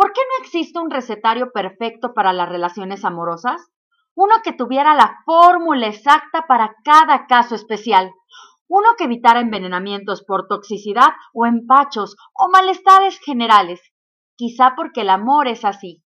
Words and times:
¿Por 0.00 0.14
qué 0.14 0.22
no 0.22 0.42
existe 0.42 0.78
un 0.78 0.90
recetario 0.90 1.52
perfecto 1.52 2.14
para 2.14 2.32
las 2.32 2.48
relaciones 2.48 3.04
amorosas? 3.04 3.68
Uno 4.14 4.36
que 4.42 4.54
tuviera 4.54 4.94
la 4.94 5.18
fórmula 5.26 5.88
exacta 5.88 6.46
para 6.48 6.74
cada 6.82 7.26
caso 7.26 7.54
especial. 7.54 8.10
Uno 8.66 8.88
que 8.96 9.04
evitara 9.04 9.40
envenenamientos 9.40 10.24
por 10.24 10.48
toxicidad 10.48 11.08
o 11.34 11.44
empachos 11.44 12.16
o 12.32 12.48
malestares 12.48 13.20
generales. 13.22 13.82
Quizá 14.36 14.72
porque 14.74 15.02
el 15.02 15.10
amor 15.10 15.48
es 15.48 15.66
así, 15.66 16.02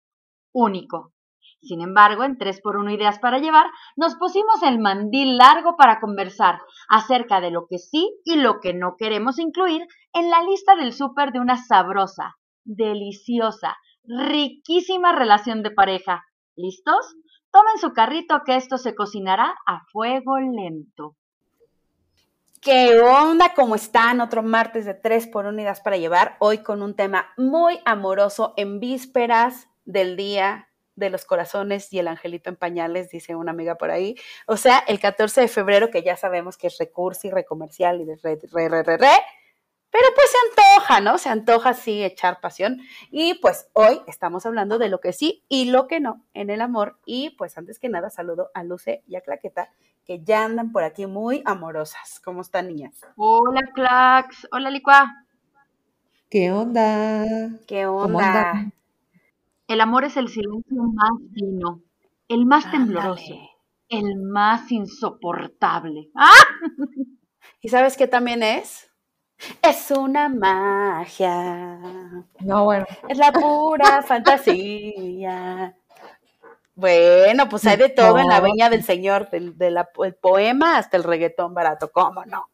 único. 0.54 1.12
Sin 1.60 1.82
embargo, 1.82 2.24
en 2.24 2.38
3x1 2.38 2.95
Ideas 2.95 3.18
para 3.18 3.40
Llevar, 3.40 3.66
nos 3.96 4.15
pusimos 4.15 4.62
el 4.62 4.79
mandil 4.79 5.37
largo 5.37 5.77
para 5.77 6.01
conversar 6.01 6.62
acerca 6.88 7.43
de 7.43 7.51
lo 7.51 7.66
que 7.68 7.77
sí 7.77 8.10
y 8.24 8.37
lo 8.37 8.59
que 8.60 8.73
no 8.73 8.96
queremos 8.96 9.38
incluir 9.38 9.87
en 10.15 10.30
la 10.30 10.43
lista 10.43 10.77
del 10.77 10.95
súper 10.95 11.32
de 11.32 11.40
una 11.40 11.59
sabrosa, 11.59 12.38
deliciosa, 12.65 13.77
riquísima 14.05 15.13
relación 15.13 15.63
de 15.63 15.71
pareja. 15.71 16.24
¿Listos? 16.57 17.16
Tomen 17.51 17.79
su 17.80 17.93
carrito 17.93 18.41
que 18.45 18.57
esto 18.57 18.79
se 18.79 18.95
cocinará 18.95 19.54
a 19.66 19.85
fuego 19.91 20.38
lento. 20.38 21.16
¿Qué 22.60 23.01
onda? 23.01 23.54
¿Cómo 23.54 23.74
están? 23.74 24.21
Otro 24.21 24.43
martes 24.43 24.85
de 24.85 24.95
3 24.95 25.27
por 25.27 25.46
unidades 25.46 25.80
para 25.80 25.96
llevar. 25.96 26.37
Hoy 26.38 26.59
con 26.59 26.82
un 26.82 26.95
tema 26.95 27.32
muy 27.37 27.80
amoroso 27.85 28.54
en 28.57 28.79
vísperas 28.79 29.69
del 29.85 30.16
día 30.16 30.69
de 30.95 31.10
los 31.10 31.24
corazones 31.24 31.93
y 31.93 31.99
el 31.99 32.07
angelito 32.07 32.51
en 32.51 32.57
pañales, 32.57 33.10
dice 33.10 33.35
una 33.35 33.51
amiga 33.51 33.76
por 33.76 33.91
ahí. 33.91 34.15
O 34.47 34.57
sea, 34.57 34.79
el 34.87 35.01
14 35.01 35.41
de 35.41 35.49
febrero, 35.49 35.91
que 35.91 36.02
ya 36.02 36.16
sabemos 36.16 36.57
que 36.57 36.69
es 36.69 36.79
recurso 36.79 37.26
y 37.26 37.30
recomercial 37.30 38.01
y 38.01 38.04
de 38.04 38.16
re, 38.23 38.38
re, 38.52 38.69
re, 38.69 38.82
re, 38.82 38.97
re 38.97 39.21
pero 39.93 40.07
pues 40.15 40.30
se 40.30 40.38
antoja, 40.48 41.01
¿no? 41.02 41.18
Se 41.18 41.29
antoja 41.29 41.74
sí 41.74 42.02
echar 42.02 42.40
pasión. 42.40 42.80
Y 43.10 43.35
pues 43.35 43.68
hoy 43.74 44.01
estamos 44.07 44.46
hablando 44.46 44.79
de 44.79 44.88
lo 44.88 45.01
que 45.01 45.12
sí 45.12 45.45
y 45.51 45.66
lo 45.66 45.87
que 45.87 46.01
no 46.01 46.24
en 46.32 46.48
el 46.48 46.62
amor. 46.62 46.98
Y 47.04 47.30
pues 47.37 47.59
antes 47.59 47.79
que 47.79 47.90
nada 47.90 48.09
saludo 48.09 48.51
a 48.54 48.65
Luce 48.65 49.02
y 49.07 49.16
a 49.16 49.20
Claqueta, 49.20 49.70
que 50.07 50.24
ya 50.24 50.46
andan 50.46 50.73
por 50.73 50.82
aquí 50.82 51.04
muy 51.04 51.43
amorosas. 51.45 52.20
¿Cómo 52.24 52.40
están, 52.40 52.68
niñas? 52.68 53.02
Hola, 53.16 53.60
Clax. 53.74 54.48
Hola, 54.51 54.70
Licua. 54.70 55.26
¿Qué 56.30 56.51
onda? 56.51 57.26
¿Qué 57.66 57.85
onda? 57.85 58.73
El 59.68 59.80
amor 59.82 60.04
es 60.04 60.16
el 60.16 60.29
silencio 60.29 60.82
más 60.95 61.13
fino, 61.35 61.82
el 62.29 62.46
más 62.46 62.70
tembloroso, 62.70 63.35
el 63.90 64.16
más 64.16 64.72
insoportable. 64.72 66.09
¡Ah! 66.15 66.47
¿Y 67.60 67.69
sabes 67.69 67.98
qué 67.98 68.06
también 68.06 68.43
es? 68.43 68.91
Es 69.60 69.91
una 69.91 70.28
magia. 70.28 71.78
No, 72.41 72.65
bueno. 72.65 72.87
Es 73.09 73.19
la 73.19 73.32
pura 73.32 74.03
fantasía. 74.06 75.76
Bueno, 76.75 77.48
pues 77.48 77.66
hay 77.66 77.76
de 77.76 77.91
todo 77.91 78.19
en 78.19 78.28
la 78.28 78.41
veña 78.41 78.70
del 78.70 78.82
Señor, 78.82 79.28
del, 79.30 79.54
poema 80.20 80.78
hasta 80.78 80.97
el 80.97 81.04
reggaetón 81.04 81.54
barato, 81.54 81.91
¿cómo 81.92 82.25
no? 82.25 82.47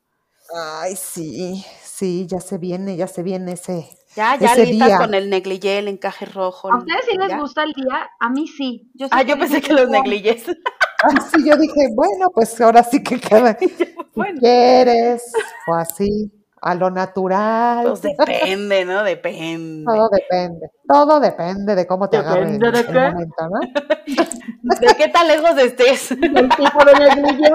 Ay, 0.55 0.97
sí, 0.97 1.65
sí, 1.83 2.27
ya 2.27 2.41
se 2.41 2.59
viene, 2.59 2.97
ya 2.97 3.07
se 3.07 3.23
viene 3.23 3.53
ese. 3.53 3.89
Ya, 4.17 4.37
ya 4.37 4.57
listas 4.57 4.99
con 4.99 5.15
el 5.15 5.31
negligé, 5.31 5.79
el 5.79 5.89
encaje 5.89 6.25
rojo. 6.25 6.73
¿A 6.73 6.79
ustedes 6.79 7.03
sí 7.09 7.17
les 7.17 7.39
gusta 7.39 7.63
el 7.63 7.73
día? 7.75 8.11
A 8.19 8.29
mí 8.31 8.49
sí. 8.49 8.91
Yo 8.95 9.07
ah, 9.11 9.23
yo 9.23 9.39
pensé 9.39 9.61
que 9.61 9.73
los 9.73 9.89
negligés. 9.89 10.45
Ah, 11.01 11.11
sí, 11.33 11.49
yo 11.49 11.57
dije, 11.57 11.87
bueno, 11.95 12.29
pues 12.35 12.61
ahora 12.61 12.83
sí 12.83 13.01
que 13.05 13.21
cada. 13.21 13.57
bueno. 14.17 14.41
¿Quieres? 14.41 15.33
O 15.69 15.75
así 15.75 16.38
a 16.61 16.75
lo 16.75 16.91
natural. 16.91 17.87
Pues 17.89 18.03
depende, 18.03 18.85
¿no? 18.85 19.03
Depende. 19.03 19.85
Todo 19.85 20.09
depende. 20.09 20.71
Todo 20.87 21.21
depende 21.21 21.75
de 21.75 21.87
cómo 21.87 22.09
te 22.09 22.17
agarre 22.19 22.43
el, 22.43 22.59
momento, 22.59 23.49
¿no? 23.49 23.61
¿De 24.63 24.95
qué 24.97 25.09
tan 25.09 25.29
lejos 25.29 25.59
estés? 25.59 26.11
¿El 26.13 26.49
tipo 26.49 26.85
de 26.85 27.53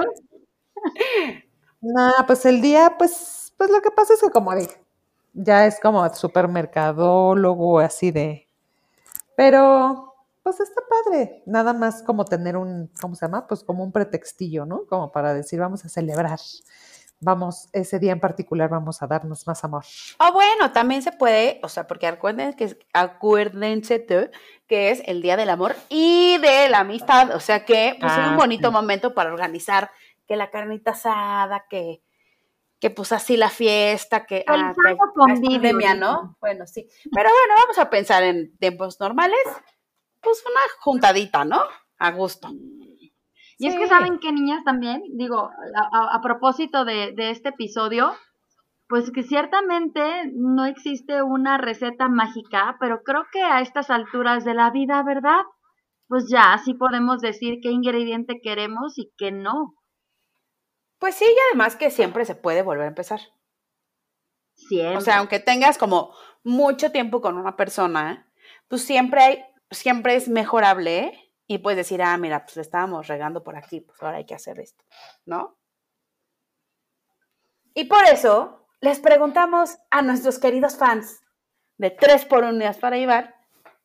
No, 1.80 2.12
pues 2.26 2.46
el 2.46 2.60
día, 2.60 2.94
pues, 2.98 3.52
pues 3.56 3.70
lo 3.70 3.80
que 3.80 3.90
pasa 3.90 4.14
es 4.14 4.20
que 4.20 4.30
como 4.30 4.54
dije, 4.54 4.80
ya 5.32 5.66
es 5.66 5.80
como 5.80 6.08
supermercadólogo, 6.14 7.80
así 7.80 8.10
de. 8.10 8.48
Pero, 9.36 10.14
pues 10.42 10.60
está 10.60 10.80
padre. 10.88 11.42
Nada 11.46 11.72
más 11.72 12.02
como 12.02 12.24
tener 12.24 12.56
un, 12.56 12.90
¿cómo 13.00 13.14
se 13.14 13.26
llama? 13.26 13.46
Pues 13.46 13.64
como 13.64 13.82
un 13.82 13.92
pretextillo, 13.92 14.64
¿no? 14.64 14.86
Como 14.86 15.10
para 15.10 15.34
decir, 15.34 15.58
vamos 15.58 15.84
a 15.84 15.88
celebrar 15.88 16.38
vamos, 17.24 17.68
ese 17.72 17.98
día 17.98 18.12
en 18.12 18.20
particular 18.20 18.68
vamos 18.70 19.02
a 19.02 19.06
darnos 19.06 19.46
más 19.46 19.64
amor. 19.64 19.84
Ah, 20.18 20.30
bueno, 20.30 20.72
también 20.72 21.02
se 21.02 21.12
puede, 21.12 21.60
o 21.62 21.68
sea, 21.68 21.86
porque 21.86 22.06
acuérdense 22.06 22.56
que, 22.56 22.78
acuérdense 22.92 24.06
que 24.66 24.90
es 24.90 25.02
el 25.06 25.22
Día 25.22 25.36
del 25.36 25.50
Amor 25.50 25.74
y 25.88 26.38
de 26.38 26.68
la 26.68 26.80
Amistad, 26.80 27.34
o 27.34 27.40
sea 27.40 27.64
que 27.64 27.96
pues, 27.98 28.12
es 28.12 28.18
un 28.18 28.24
ah, 28.24 28.36
bonito 28.36 28.70
momento 28.70 29.14
para 29.14 29.32
organizar 29.32 29.90
que 30.26 30.36
la 30.36 30.50
carnita 30.50 30.92
asada, 30.92 31.66
que, 31.68 32.02
que 32.78 32.90
pues 32.90 33.12
así 33.12 33.36
la 33.36 33.50
fiesta, 33.50 34.26
que, 34.26 34.44
ah, 34.46 34.74
pandemia, 35.14 35.94
¿no? 35.94 36.36
Bueno, 36.40 36.66
sí. 36.66 36.86
Pero 37.12 37.30
bueno, 37.30 37.54
vamos 37.62 37.78
a 37.78 37.90
pensar 37.90 38.22
en 38.22 38.56
tiempos 38.58 39.00
normales, 39.00 39.44
pues 40.20 40.42
una 40.48 40.60
juntadita, 40.80 41.44
¿no? 41.44 41.62
A 41.98 42.10
gusto. 42.10 42.50
Y 43.58 43.68
es 43.68 43.76
que 43.76 43.86
saben 43.86 44.18
que 44.18 44.32
niñas 44.32 44.64
también, 44.64 45.02
digo, 45.12 45.50
a, 45.92 46.20
propósito 46.22 46.84
de, 46.84 47.12
de, 47.12 47.30
este 47.30 47.50
episodio, 47.50 48.12
pues 48.88 49.10
que 49.12 49.22
ciertamente 49.22 50.02
no 50.34 50.64
existe 50.64 51.22
una 51.22 51.56
receta 51.56 52.08
mágica, 52.08 52.76
pero 52.80 53.02
creo 53.02 53.24
que 53.32 53.42
a 53.42 53.60
estas 53.60 53.90
alturas 53.90 54.44
de 54.44 54.54
la 54.54 54.70
vida, 54.70 55.02
¿verdad? 55.04 55.42
Pues 56.08 56.28
ya, 56.28 56.58
sí 56.64 56.74
podemos 56.74 57.20
decir 57.20 57.60
qué 57.62 57.70
ingrediente 57.70 58.40
queremos 58.42 58.98
y 58.98 59.12
qué 59.16 59.30
no. 59.30 59.74
Pues 60.98 61.14
sí, 61.14 61.24
y 61.24 61.36
además 61.50 61.76
que 61.76 61.90
siempre 61.90 62.24
se 62.24 62.34
puede 62.34 62.62
volver 62.62 62.84
a 62.84 62.88
empezar. 62.88 63.20
Siempre. 64.54 64.96
O 64.96 65.00
sea, 65.00 65.18
aunque 65.18 65.40
tengas 65.40 65.78
como 65.78 66.14
mucho 66.42 66.92
tiempo 66.92 67.20
con 67.20 67.36
una 67.36 67.56
persona, 67.56 68.30
pues 68.68 68.84
siempre 68.84 69.22
hay, 69.22 69.44
siempre 69.70 70.14
es 70.14 70.28
mejorable, 70.28 70.98
¿eh? 70.98 71.23
Y 71.46 71.58
puedes 71.58 71.76
decir, 71.76 72.02
ah, 72.02 72.16
mira, 72.16 72.44
pues 72.44 72.56
le 72.56 72.62
estábamos 72.62 73.06
regando 73.06 73.42
por 73.42 73.56
aquí, 73.56 73.80
pues 73.80 74.02
ahora 74.02 74.18
hay 74.18 74.26
que 74.26 74.34
hacer 74.34 74.60
esto, 74.60 74.84
¿no? 75.26 75.58
Y 77.74 77.84
por 77.84 78.04
eso 78.04 78.66
les 78.80 79.00
preguntamos 79.00 79.78
a 79.90 80.02
nuestros 80.02 80.38
queridos 80.38 80.76
fans 80.76 81.22
de 81.76 81.90
tres 81.90 82.24
por 82.24 82.44
unidades 82.44 82.78
para 82.78 82.96
llevar 82.96 83.34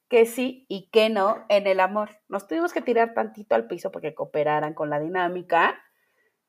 que 0.10 0.26
sí 0.26 0.66
y 0.68 0.90
que 0.90 1.10
no 1.10 1.46
en 1.50 1.68
el 1.68 1.80
amor. 1.80 2.10
Nos 2.28 2.48
tuvimos 2.48 2.74
que 2.74 2.82
tirar 2.82 3.14
tantito 3.14 3.56
al 3.56 3.68
piso 3.68 3.92
porque 3.92 4.16
cooperaran 4.16 4.74
con 4.74 4.90
la 4.90 5.00
dinámica, 5.00 5.80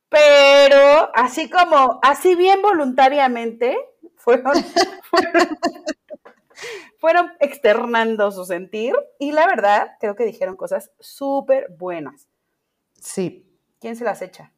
pero 0.09 1.11
así 1.15 1.49
como, 1.49 2.01
así 2.03 2.35
bien 2.35 2.63
voluntariamente, 2.63 3.77
fueron 4.17 4.53
fueron 7.01 7.33
externando 7.41 8.31
su 8.31 8.45
sentir 8.45 8.95
y 9.19 9.33
la 9.33 9.47
verdad 9.47 9.93
creo 9.99 10.15
que 10.15 10.25
dijeron 10.25 10.57
cosas 10.57 10.93
súper 11.01 11.67
buenas. 11.77 12.29
Sí. 13.01 13.47
¿Quién 13.81 13.97
se 13.97 14.05
las 14.05 14.21
echa? 14.21 14.53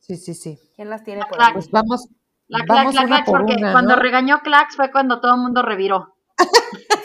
Sí, 0.00 0.16
sí, 0.16 0.34
sí. 0.34 0.58
¿Quién 0.74 0.90
las 0.90 1.04
tiene 1.04 1.22
por 1.28 1.40
ahí? 1.40 1.52
Pues 1.54 1.70
vamos. 1.70 2.08
La 2.48 2.64
Clax, 2.64 2.94
la 2.94 3.06
Clax, 3.06 3.30
porque 3.30 3.56
cuando 3.56 3.96
regañó 3.96 4.40
Clax 4.40 4.76
fue 4.76 4.92
cuando 4.92 5.20
todo 5.20 5.34
el 5.34 5.40
mundo 5.40 5.62
reviró. 5.62 6.16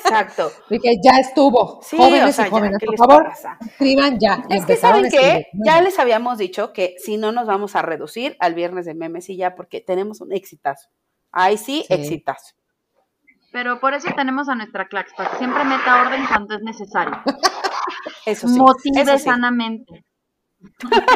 Exacto. 0.03 0.51
Dije, 0.69 0.97
ya 1.03 1.17
estuvo. 1.19 1.79
Sí, 1.81 1.97
jóvenes 1.97 2.37
y 2.37 2.49
jóvenes, 2.49 2.77
por 2.85 2.97
favor, 2.97 3.31
escriban 3.65 4.19
ya. 4.19 4.43
Es 4.49 4.65
que 4.65 4.75
saben 4.75 5.09
que 5.09 5.47
ya 5.65 5.81
les 5.81 5.97
habíamos 5.99 6.37
dicho 6.37 6.73
que 6.73 6.95
si 6.99 7.17
no 7.17 7.31
nos 7.31 7.47
vamos 7.47 7.75
a 7.75 7.81
reducir 7.81 8.35
al 8.39 8.53
viernes 8.53 8.85
de 8.85 8.93
memes 8.93 9.29
y 9.29 9.37
ya, 9.37 9.55
porque 9.55 9.81
tenemos 9.81 10.21
un 10.21 10.33
exitazo. 10.33 10.89
Ahí 11.31 11.57
sí, 11.57 11.85
sí. 11.87 11.93
exitazo. 11.93 12.55
Pero 13.51 13.79
por 13.79 13.93
eso 13.93 14.07
tenemos 14.15 14.47
a 14.49 14.55
nuestra 14.55 14.87
Clax, 14.87 15.13
para 15.15 15.31
que 15.31 15.37
siempre 15.37 15.63
meta 15.65 16.01
orden 16.01 16.25
cuando 16.27 16.55
es 16.55 16.61
necesario. 16.61 17.17
Eso 18.25 18.47
sí. 18.47 18.57
Motive 18.57 19.19
sanamente. 19.19 20.05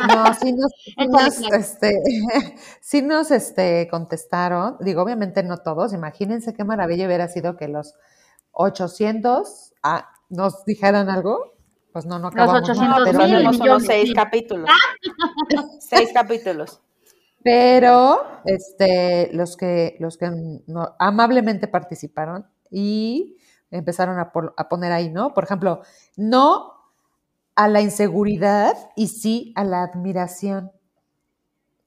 No, 0.07 0.33
sí 0.33 0.53
nos, 0.53 0.71
este, 1.53 1.93
sí 2.81 3.01
nos 3.01 3.31
este, 3.31 3.87
contestaron, 3.89 4.77
digo, 4.79 5.03
obviamente 5.03 5.43
no 5.43 5.57
todos, 5.57 5.93
imagínense 5.93 6.53
qué 6.53 6.63
maravilla 6.63 7.05
hubiera 7.05 7.27
sido 7.27 7.55
que 7.55 7.67
los 7.67 7.93
800 8.51 9.73
ah, 9.83 10.09
nos 10.29 10.65
dijeran 10.65 11.09
algo. 11.09 11.53
Pues 11.93 12.05
no, 12.05 12.19
no 12.19 12.27
acabamos. 12.27 12.67
Los 12.67 12.69
800 12.69 12.89
No, 12.89 12.95
mil 12.95 13.05
pero 13.05 13.25
tenemos 13.25 13.53
millones, 13.53 13.61
unos 13.61 13.83
seis 13.85 14.09
sí. 14.09 14.13
capítulos. 14.13 14.69
seis 15.79 16.09
capítulos. 16.13 16.81
Pero 17.45 18.23
este, 18.45 19.29
los 19.31 19.55
que, 19.55 19.97
los 19.99 20.17
que 20.17 20.31
no- 20.65 20.95
amablemente 20.97 21.67
participaron 21.67 22.47
y 22.71 23.37
empezaron 23.69 24.17
a, 24.17 24.31
poner 24.67 24.91
ahí, 24.91 25.11
¿no? 25.11 25.35
Por 25.35 25.43
ejemplo, 25.43 25.81
no 26.17 26.73
a 27.55 27.67
la 27.67 27.81
inseguridad 27.81 28.75
y 28.95 29.09
sí 29.09 29.53
a 29.55 29.63
la 29.63 29.83
admiración. 29.83 30.71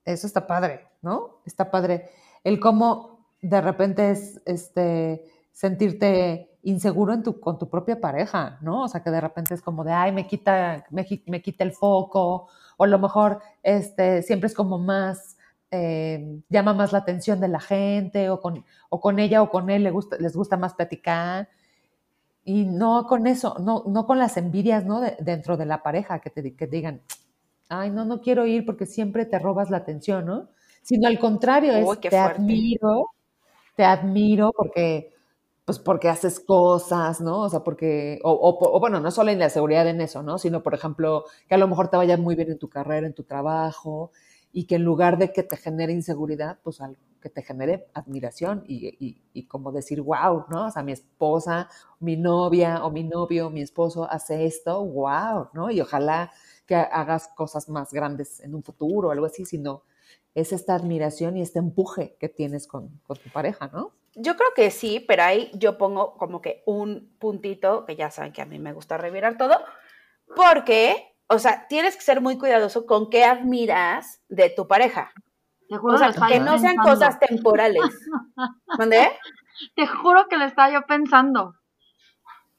Eso 0.05 0.29
está 0.29 0.47
padre, 0.47 0.87
¿no? 1.03 1.41
Está 1.45 1.73
padre. 1.73 2.11
El 2.45 2.61
cómo 2.61 3.27
de 3.43 3.61
repente 3.61 4.11
es 4.13 4.41
este, 4.47 5.25
sentirte 5.51 6.57
inseguro 6.63 7.15
en 7.15 7.25
tu, 7.25 7.41
con 7.41 7.59
tu 7.59 7.69
propia 7.69 8.01
pareja, 8.01 8.59
¿no? 8.61 8.83
O 8.85 8.89
sea, 8.89 9.03
que 9.03 9.11
de 9.11 9.21
repente 9.21 9.55
es 9.55 9.63
como 9.63 9.83
de, 9.83 9.91
ay, 9.93 10.13
me 10.13 10.29
quita, 10.29 10.85
me, 10.91 11.05
me 11.27 11.43
quita 11.43 11.65
el 11.65 11.73
foco, 11.73 12.49
o 12.77 12.85
a 12.85 12.87
lo 12.87 12.99
mejor 13.01 13.41
este, 13.65 14.23
siempre 14.23 14.47
es 14.47 14.55
como 14.55 14.79
más, 14.79 15.38
eh, 15.71 16.41
llama 16.49 16.75
más 16.75 16.93
la 16.93 16.99
atención 17.01 17.41
de 17.41 17.49
la 17.49 17.61
gente, 17.61 18.31
o 18.31 18.41
con, 18.41 18.65
o 18.91 19.01
con 19.01 19.19
ella 19.19 19.43
o 19.43 19.51
con 19.51 19.71
él 19.71 19.85
le 19.85 19.91
gusta, 19.91 20.17
les 20.19 20.37
gusta 20.37 20.57
más 20.57 20.75
platicar. 20.75 21.49
Y 22.45 22.65
no 22.65 23.07
con 23.07 23.27
eso, 23.27 23.57
no, 23.61 23.85
no 23.87 24.07
con 24.07 24.19
las 24.19 24.37
envidias, 24.37 24.85
¿no? 24.85 25.01
De- 25.01 25.17
dentro 25.21 25.57
de 25.57 25.67
la 25.67 25.83
pareja, 25.83 26.21
que 26.21 26.31
te, 26.31 26.57
que 26.57 26.67
digan, 26.67 27.03
ay, 27.69 27.91
no, 27.91 28.05
no 28.07 28.21
quiero 28.23 28.47
ir 28.47 28.67
porque 28.67 28.87
siempre 28.87 29.27
te 29.27 29.39
robas 29.39 29.71
la 29.71 29.79
atención, 29.79 30.27
¿no? 30.27 30.51
Sino 30.83 31.09
al 31.09 31.19
contrario, 31.21 31.75
es, 31.77 31.97
Uy, 31.97 32.09
te 32.09 32.19
fuerte. 32.19 32.59
admiro, 32.59 33.11
te 33.77 33.85
admiro 33.85 34.53
porque, 34.57 35.15
pues 35.65 35.79
porque 35.79 36.09
haces 36.09 36.41
cosas, 36.41 37.21
¿no? 37.21 37.43
O 37.43 37.49
sea, 37.51 37.61
porque, 37.65 38.21
o, 38.25 38.33
o- 38.33 38.77
o 38.77 38.81
bueno, 38.81 39.01
no 39.01 39.11
solo 39.11 39.31
en 39.31 39.39
la 39.41 39.51
seguridad 39.51 39.89
en 39.89 40.01
eso, 40.01 40.23
¿no? 40.23 40.39
Sino, 40.39 40.63
por 40.63 40.75
ejemplo, 40.75 41.25
que 41.49 41.55
a 41.55 41.59
lo 41.59 41.69
mejor 41.69 41.89
te 41.91 41.97
vaya 41.99 42.17
muy 42.19 42.35
bien 42.37 42.51
en 42.53 42.59
tu 42.59 42.69
carrera, 42.71 43.07
en 43.07 43.15
tu 43.15 43.25
trabajo, 43.25 44.13
y 44.53 44.65
que 44.65 44.77
en 44.77 44.85
lugar 44.85 45.19
de 45.19 45.33
que 45.33 45.43
te 45.43 45.57
genere 45.57 45.93
inseguridad, 45.93 46.59
pues 46.63 46.81
algo 46.81 46.97
que 47.21 47.29
te 47.31 47.43
genere 47.43 47.89
admiración 47.95 48.65
y, 48.67 49.19
y- 49.33 49.43
como 49.47 49.73
decir, 49.73 50.01
wow, 50.03 50.45
¿no? 50.51 50.67
O 50.67 50.71
sea, 50.71 50.83
mi 50.83 50.93
esposa, 50.93 51.69
mi 52.01 52.17
novia 52.17 52.85
o 52.85 52.91
mi 52.91 53.03
novio, 53.03 53.51
mi 53.51 53.61
esposo 53.63 54.09
hace 54.11 54.47
esto, 54.47 54.85
wow, 54.85 55.49
¿no? 55.53 55.71
Y 55.71 55.81
ojalá 55.81 56.31
que 56.67 56.77
hagas 56.77 57.29
cosas 57.29 57.69
más 57.69 57.93
grandes 57.93 58.41
en 58.41 58.55
un 58.55 58.63
futuro 58.63 59.09
o 59.09 59.11
algo 59.11 59.27
así, 59.27 59.45
sino 59.45 59.83
es 60.35 60.53
esta 60.53 60.75
admiración 60.75 61.37
y 61.37 61.43
este 61.43 61.59
empuje 61.59 62.17
que 62.21 62.29
tienes 62.29 62.67
con, 62.69 63.01
con 63.07 63.17
tu 63.19 63.31
pareja, 63.31 63.69
¿no? 63.73 63.93
Yo 64.15 64.37
creo 64.37 64.49
que 64.55 64.71
sí, 64.71 65.01
pero 65.01 65.23
ahí 65.23 65.51
yo 65.55 65.79
pongo 65.79 66.15
como 66.17 66.41
que 66.41 66.63
un 66.67 67.15
puntito, 67.19 67.85
que 67.85 67.97
ya 67.97 68.11
saben 68.11 68.33
que 68.33 68.43
a 68.43 68.47
mí 68.47 68.59
me 68.59 68.73
gusta 68.73 68.97
revirar 68.97 69.37
todo, 69.39 69.57
porque, 70.37 71.17
o 71.29 71.39
sea, 71.39 71.67
tienes 71.69 71.97
que 71.97 72.03
ser 72.03 72.21
muy 72.21 72.39
cuidadoso 72.39 72.87
con 72.87 73.11
qué 73.11 73.25
admiras 73.25 74.21
de 74.29 74.51
tu 74.51 74.67
pareja. 74.67 75.13
Te 75.69 75.77
juro 75.77 75.95
O 75.95 75.99
sea, 75.99 76.11
que 76.13 76.41
no 76.41 76.59
sean 76.59 76.77
pensando. 76.77 76.83
cosas 76.85 77.21
temporales. 77.21 77.83
¿Dónde? 78.79 79.11
Te 79.77 79.87
juro 79.87 80.27
que 80.29 80.37
lo 80.39 80.45
estaba 80.45 80.71
yo 80.71 80.83
pensando. 80.83 81.55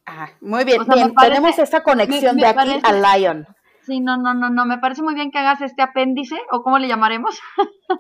Ah, 0.06 0.30
muy 0.42 0.64
bien, 0.64 0.82
O 0.82 0.86
sea, 0.86 0.96
me 0.96 1.02
bien, 1.04 1.14
parece- 1.14 1.34
tenemos 1.36 1.60
esta 1.60 1.84
conexión 1.84 2.36
me 2.36 2.42
de 2.44 2.48
aquí 2.48 2.56
parece- 2.56 2.82
a 2.84 3.18
Lion. 3.18 3.48
Sí, 3.82 4.00
no, 4.02 4.18
no, 4.18 4.36
no, 4.36 4.50
no. 4.52 4.66
Me 4.66 4.78
parece 4.78 5.02
muy 5.02 5.16
bien 5.16 5.32
que 5.32 5.40
hagas 5.40 5.62
este 5.62 5.82
apéndice, 5.82 6.40
o 6.52 6.62
cómo 6.62 6.78
le 6.78 6.88
llamaremos. 6.88 7.40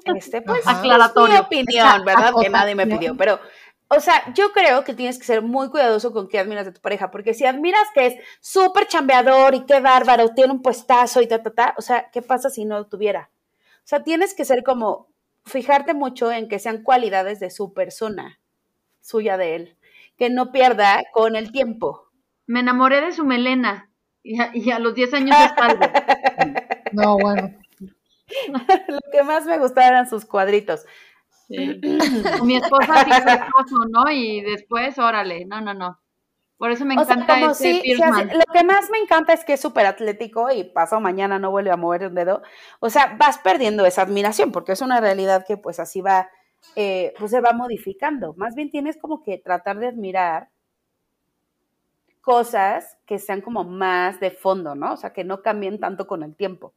Este, 0.05 0.41
pues, 0.43 0.65
Ajá. 0.67 0.77
es 0.77 0.81
mi 0.83 0.91
Aclaratorio. 0.91 1.41
opinión, 1.41 2.05
¿verdad? 2.05 2.33
Que 2.39 2.49
nadie 2.49 2.75
me 2.75 2.85
pidió, 2.85 3.15
pero, 3.17 3.39
o 3.89 3.99
sea, 3.99 4.33
yo 4.33 4.51
creo 4.51 4.83
que 4.83 4.93
tienes 4.93 5.17
que 5.17 5.25
ser 5.25 5.41
muy 5.41 5.69
cuidadoso 5.69 6.13
con 6.13 6.27
qué 6.27 6.39
admiras 6.39 6.65
de 6.65 6.71
tu 6.71 6.81
pareja, 6.81 7.09
porque 7.09 7.33
si 7.33 7.45
admiras 7.45 7.87
que 7.93 8.05
es 8.05 8.15
súper 8.39 8.87
chambeador 8.87 9.55
y 9.55 9.65
qué 9.65 9.79
bárbaro, 9.79 10.29
tiene 10.35 10.53
un 10.53 10.61
puestazo 10.61 11.21
y 11.21 11.27
ta, 11.27 11.41
ta, 11.41 11.51
ta, 11.51 11.73
o 11.77 11.81
sea, 11.81 12.09
¿qué 12.11 12.21
pasa 12.21 12.49
si 12.49 12.65
no 12.65 12.77
lo 12.77 12.87
tuviera? 12.87 13.31
O 13.79 13.87
sea, 13.89 14.03
tienes 14.03 14.35
que 14.35 14.45
ser 14.45 14.63
como, 14.63 15.09
fijarte 15.45 15.93
mucho 15.93 16.31
en 16.31 16.47
que 16.47 16.59
sean 16.59 16.83
cualidades 16.83 17.39
de 17.39 17.49
su 17.49 17.73
persona, 17.73 18.39
suya 19.01 19.37
de 19.37 19.55
él, 19.55 19.77
que 20.17 20.29
no 20.29 20.51
pierda 20.51 21.03
con 21.11 21.35
el 21.35 21.51
tiempo. 21.51 22.09
Me 22.45 22.59
enamoré 22.59 23.01
de 23.01 23.11
su 23.11 23.25
melena. 23.25 23.89
Y 24.21 24.39
a, 24.39 24.51
y 24.53 24.69
a 24.69 24.79
los 24.79 24.93
10 24.93 25.13
años 25.13 25.37
es 25.45 25.53
calvo. 25.53 25.85
No, 26.91 27.19
bueno. 27.19 27.55
Lo 28.87 28.99
que 29.11 29.21
más 29.21 29.45
me 29.45 29.59
gustaba 29.59 29.89
eran 29.89 30.09
sus 30.09 30.25
cuadritos. 30.25 30.85
Sí. 31.49 31.79
Mi 32.45 32.55
esposa 32.57 33.03
sí 33.05 33.11
fue 33.23 33.33
esposo, 33.33 33.85
¿no? 33.89 34.09
Y 34.11 34.41
después, 34.41 34.97
órale, 34.99 35.45
no, 35.45 35.61
no, 35.61 35.73
no. 35.73 35.99
Por 36.57 36.71
eso 36.71 36.85
me 36.85 36.95
O 36.97 37.03
sea, 37.05 37.13
encanta 37.15 37.35
como 37.35 37.51
ese 37.51 37.63
sí, 37.63 37.73
sí 37.75 37.81
Pierceman. 37.83 38.29
hace- 38.29 38.37
lo 38.37 38.43
que 38.53 38.63
más 38.65 38.89
me 38.89 38.97
encanta 38.99 39.33
es 39.33 39.45
que 39.45 39.53
es 39.53 39.61
súper 39.61 39.85
atlético 39.85 40.51
y 40.51 40.65
pasado 40.65 40.99
mañana 41.01 41.39
no 41.39 41.51
vuelve 41.51 41.71
a 41.71 41.77
mover 41.77 42.07
un 42.07 42.15
dedo. 42.15 42.41
O 42.81 42.89
sea, 42.89 43.15
vas 43.17 43.37
perdiendo 43.39 43.85
esa 43.85 44.01
admiración 44.01 44.51
porque 44.51 44.73
es 44.73 44.81
una 44.81 44.99
realidad 44.99 45.45
que 45.47 45.55
pues 45.57 45.79
así 45.79 46.01
va, 46.01 46.29
eh, 46.75 47.13
pues 47.17 47.31
se 47.31 47.39
va 47.41 47.53
modificando. 47.53 48.33
Más 48.35 48.55
bien 48.55 48.69
tienes 48.71 48.97
como 48.97 49.23
que 49.23 49.37
tratar 49.37 49.79
de 49.79 49.87
admirar 49.87 50.49
cosas 52.21 52.97
que 53.05 53.17
sean 53.19 53.41
como 53.41 53.63
más 53.63 54.19
de 54.19 54.31
fondo, 54.31 54.75
¿no? 54.75 54.93
O 54.93 54.97
sea, 54.97 55.13
que 55.13 55.23
no 55.23 55.41
cambien 55.41 55.79
tanto 55.79 56.05
con 56.07 56.23
el 56.23 56.35
tiempo. 56.35 56.73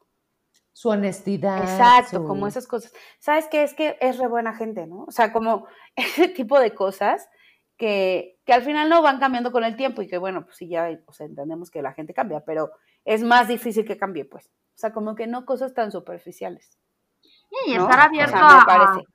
Su 0.72 0.88
honestidad. 0.88 1.58
Exacto, 1.62 2.18
su- 2.18 2.24
como 2.26 2.46
esas 2.46 2.66
cosas. 2.66 2.92
¿Sabes 3.18 3.46
qué? 3.48 3.62
Es 3.62 3.74
que 3.74 3.96
es 4.00 4.18
re 4.18 4.26
buena 4.28 4.54
gente, 4.54 4.86
¿no? 4.86 5.04
O 5.04 5.10
sea, 5.10 5.32
como 5.32 5.66
ese 5.96 6.28
tipo 6.28 6.58
de 6.60 6.74
cosas 6.74 7.28
que, 7.76 8.38
que 8.44 8.52
al 8.52 8.62
final 8.62 8.88
no 8.88 9.02
van 9.02 9.18
cambiando 9.18 9.52
con 9.52 9.64
el 9.64 9.76
tiempo 9.76 10.02
y 10.02 10.06
que 10.08 10.18
bueno, 10.18 10.44
pues 10.44 10.56
sí, 10.56 10.68
ya 10.68 10.88
o 11.06 11.12
sea, 11.12 11.26
entendemos 11.26 11.70
que 11.70 11.82
la 11.82 11.92
gente 11.92 12.14
cambia, 12.14 12.40
pero 12.44 12.70
es 13.04 13.22
más 13.22 13.48
difícil 13.48 13.84
que 13.84 13.96
cambie, 13.98 14.24
pues. 14.24 14.46
O 14.46 14.78
sea, 14.78 14.92
como 14.92 15.14
que 15.14 15.26
no 15.26 15.44
cosas 15.44 15.74
tan 15.74 15.90
superficiales. 15.92 16.78
Y 17.66 17.74
¿no? 17.74 17.82
estar 17.82 17.98
O 17.98 18.02
abierto 18.02 18.36
sea, 18.38 18.46
me 18.48 18.54
a, 18.62 18.64
parece. 18.64 19.06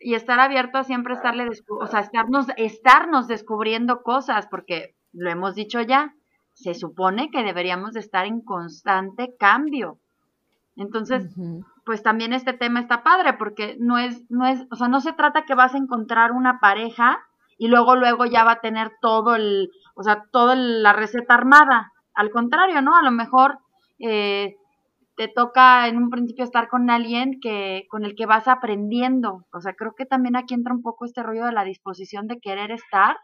y 0.00 0.14
estar 0.14 0.40
abierto 0.40 0.78
a 0.78 0.84
siempre 0.84 1.14
estarle, 1.14 1.46
o 1.68 1.86
sea, 1.86 2.00
estarnos, 2.00 2.46
estarnos 2.56 3.28
descubriendo 3.28 4.02
cosas, 4.02 4.46
porque 4.48 4.96
lo 5.12 5.30
hemos 5.30 5.54
dicho 5.54 5.80
ya, 5.80 6.14
se 6.54 6.74
supone 6.74 7.30
que 7.30 7.42
deberíamos 7.44 7.92
de 7.92 8.00
estar 8.00 8.26
en 8.26 8.40
constante 8.40 9.36
cambio. 9.38 10.00
Entonces, 10.76 11.34
pues 11.84 12.02
también 12.02 12.32
este 12.32 12.52
tema 12.52 12.80
está 12.80 13.02
padre, 13.02 13.34
porque 13.34 13.76
no 13.78 13.98
es, 13.98 14.24
no 14.30 14.46
es, 14.46 14.66
o 14.70 14.76
sea, 14.76 14.88
no 14.88 15.00
se 15.00 15.12
trata 15.12 15.44
que 15.44 15.54
vas 15.54 15.74
a 15.74 15.78
encontrar 15.78 16.32
una 16.32 16.60
pareja 16.60 17.18
y 17.58 17.68
luego, 17.68 17.96
luego 17.96 18.24
ya 18.24 18.44
va 18.44 18.52
a 18.52 18.60
tener 18.60 18.92
todo 19.02 19.34
el, 19.34 19.70
o 19.94 20.02
sea, 20.02 20.24
toda 20.32 20.56
la 20.56 20.92
receta 20.92 21.34
armada. 21.34 21.92
Al 22.14 22.30
contrario, 22.30 22.80
¿no? 22.80 22.96
A 22.96 23.02
lo 23.02 23.10
mejor 23.10 23.58
eh, 23.98 24.56
te 25.16 25.28
toca 25.28 25.86
en 25.88 25.98
un 25.98 26.08
principio 26.08 26.44
estar 26.44 26.68
con 26.68 26.88
alguien 26.88 27.38
que, 27.40 27.86
con 27.90 28.06
el 28.06 28.14
que 28.14 28.24
vas 28.24 28.48
aprendiendo. 28.48 29.44
O 29.52 29.60
sea, 29.60 29.74
creo 29.74 29.92
que 29.94 30.06
también 30.06 30.36
aquí 30.36 30.54
entra 30.54 30.72
un 30.72 30.80
poco 30.80 31.04
este 31.04 31.22
rollo 31.22 31.44
de 31.44 31.52
la 31.52 31.64
disposición 31.64 32.26
de 32.26 32.40
querer 32.40 32.70
estar 32.70 33.18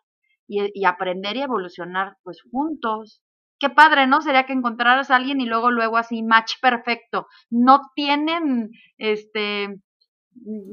y, 0.46 0.70
y 0.78 0.84
aprender 0.84 1.36
y 1.36 1.42
evolucionar, 1.42 2.18
pues 2.22 2.42
juntos. 2.50 3.22
Qué 3.58 3.70
padre, 3.70 4.06
¿no? 4.06 4.20
Sería 4.20 4.44
que 4.44 4.52
encontraras 4.52 5.10
a 5.10 5.16
alguien 5.16 5.40
y 5.40 5.46
luego, 5.46 5.70
luego 5.70 5.96
así, 5.96 6.22
match 6.22 6.54
perfecto. 6.60 7.26
No 7.50 7.80
tienen, 7.94 8.70
este, 8.98 9.76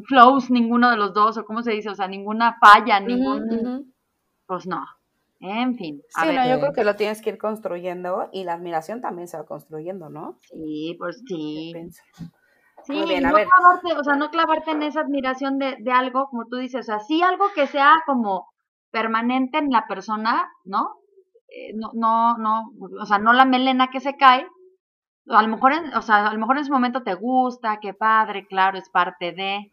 flows 0.08 0.50
ninguno 0.52 0.92
de 0.92 0.98
los 0.98 1.14
dos, 1.14 1.38
o 1.38 1.46
cómo 1.46 1.62
se 1.62 1.72
dice, 1.72 1.90
o 1.90 1.96
sea, 1.96 2.08
ninguna 2.08 2.58
falla, 2.60 3.00
ningún, 3.00 3.44
Ujú, 3.44 3.56
ujú. 3.56 3.86
pues 4.46 4.68
no. 4.68 4.86
En 5.40 5.76
fin, 5.76 6.02
a 6.16 6.22
Sí, 6.22 6.28
ver. 6.28 6.36
no, 6.36 6.50
yo 6.50 6.60
creo 6.60 6.74
que 6.74 6.84
lo 6.84 6.96
tienes 6.96 7.22
que 7.22 7.32
ir 7.32 7.38
construyendo 7.38 8.30
y 8.32 8.44
la 8.44 8.54
admiración 8.54 9.02
también 9.02 9.28
se 9.28 9.38
va 9.38 9.46
construyendo, 9.46 10.10
¿no? 10.10 10.38
Sí, 10.42 10.96
pues 10.98 11.22
sí. 11.28 11.74
Sí, 12.86 12.94
Muy 12.94 13.08
bien, 13.08 13.26
a 13.26 13.30
no 13.30 13.36
ver. 13.36 13.48
clavarte, 13.48 14.00
o 14.00 14.04
sea, 14.04 14.16
no 14.16 14.30
clavarte 14.30 14.72
en 14.72 14.84
esa 14.84 15.02
admiración 15.02 15.58
de, 15.58 15.78
de 15.80 15.92
algo, 15.92 16.28
como 16.30 16.46
tú 16.48 16.58
dices, 16.58 16.82
o 16.82 16.84
sea, 16.84 17.00
sí 17.00 17.22
algo 17.22 17.46
que 17.56 17.68
sea 17.68 18.04
como 18.06 18.50
permanente 18.92 19.58
en 19.58 19.70
la 19.70 19.88
persona, 19.88 20.50
¿no? 20.66 20.96
Eh, 21.56 21.74
no, 21.76 21.92
no, 21.94 22.38
no, 22.38 22.72
o 23.00 23.06
sea, 23.06 23.20
no 23.20 23.32
la 23.32 23.46
melena 23.46 23.92
que 23.92 24.00
se 24.00 24.18
cae, 24.18 24.48
a 25.28 25.42
lo 25.42 25.48
mejor, 25.48 25.74
en, 25.74 25.94
o 25.94 26.02
sea, 26.02 26.28
a 26.28 26.34
lo 26.34 26.40
mejor 26.40 26.58
en 26.58 26.64
ese 26.64 26.72
momento 26.72 27.04
te 27.04 27.14
gusta, 27.14 27.78
qué 27.80 27.94
padre, 27.94 28.48
claro, 28.48 28.80
es 28.80 28.90
parte 28.90 29.34
de, 29.34 29.72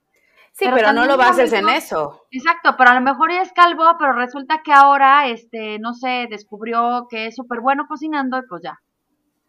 Sí, 0.53 0.65
Pero 0.65 0.77
pero, 0.77 0.93
no 0.93 1.07
lo 1.07 1.17
bases 1.17 1.53
en 1.53 1.69
eso. 1.69 2.27
Exacto, 2.31 2.75
pero 2.77 2.91
a 2.91 2.95
lo 2.95 3.01
mejor 3.01 3.31
ya 3.31 3.43
es 3.43 3.53
calvo, 3.53 3.85
pero 3.99 4.13
resulta 4.13 4.63
que 4.63 4.73
ahora, 4.73 5.29
este, 5.29 5.79
no 5.79 5.95
sé, 5.95 6.27
descubrió 6.29 7.07
que 7.09 7.27
es 7.27 7.37
súper 7.37 7.61
bueno 7.61 7.87
cocinando 7.89 8.37
y 8.39 8.43
pues 8.43 8.63
ya. 8.63 8.81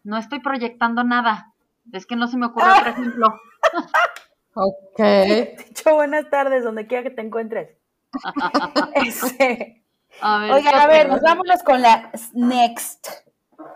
No 0.04 0.16
estoy 0.16 0.40
proyectando 0.40 1.04
nada. 1.04 1.52
Es 1.92 2.06
que 2.06 2.16
no 2.16 2.28
se 2.28 2.38
me 2.38 2.46
ocurre 2.46 2.70
otro 2.70 2.90
ejemplo. 2.90 3.26
Ok. 4.54 5.00
Dicho 5.68 5.94
buenas 5.94 6.30
tardes, 6.30 6.64
donde 6.64 6.86
quiera 6.86 7.02
que 7.02 7.10
te 7.10 7.22
encuentres. 7.22 7.76
Este, 8.94 9.81
A 10.20 10.38
ver, 10.38 10.52
Oigan, 10.52 10.72
¿qué 10.72 10.78
a 10.80 10.86
ver, 10.86 11.00
otro? 11.06 11.12
nos 11.14 11.22
vámonos 11.22 11.62
con 11.62 11.82
la 11.82 12.10
next. 12.34 13.08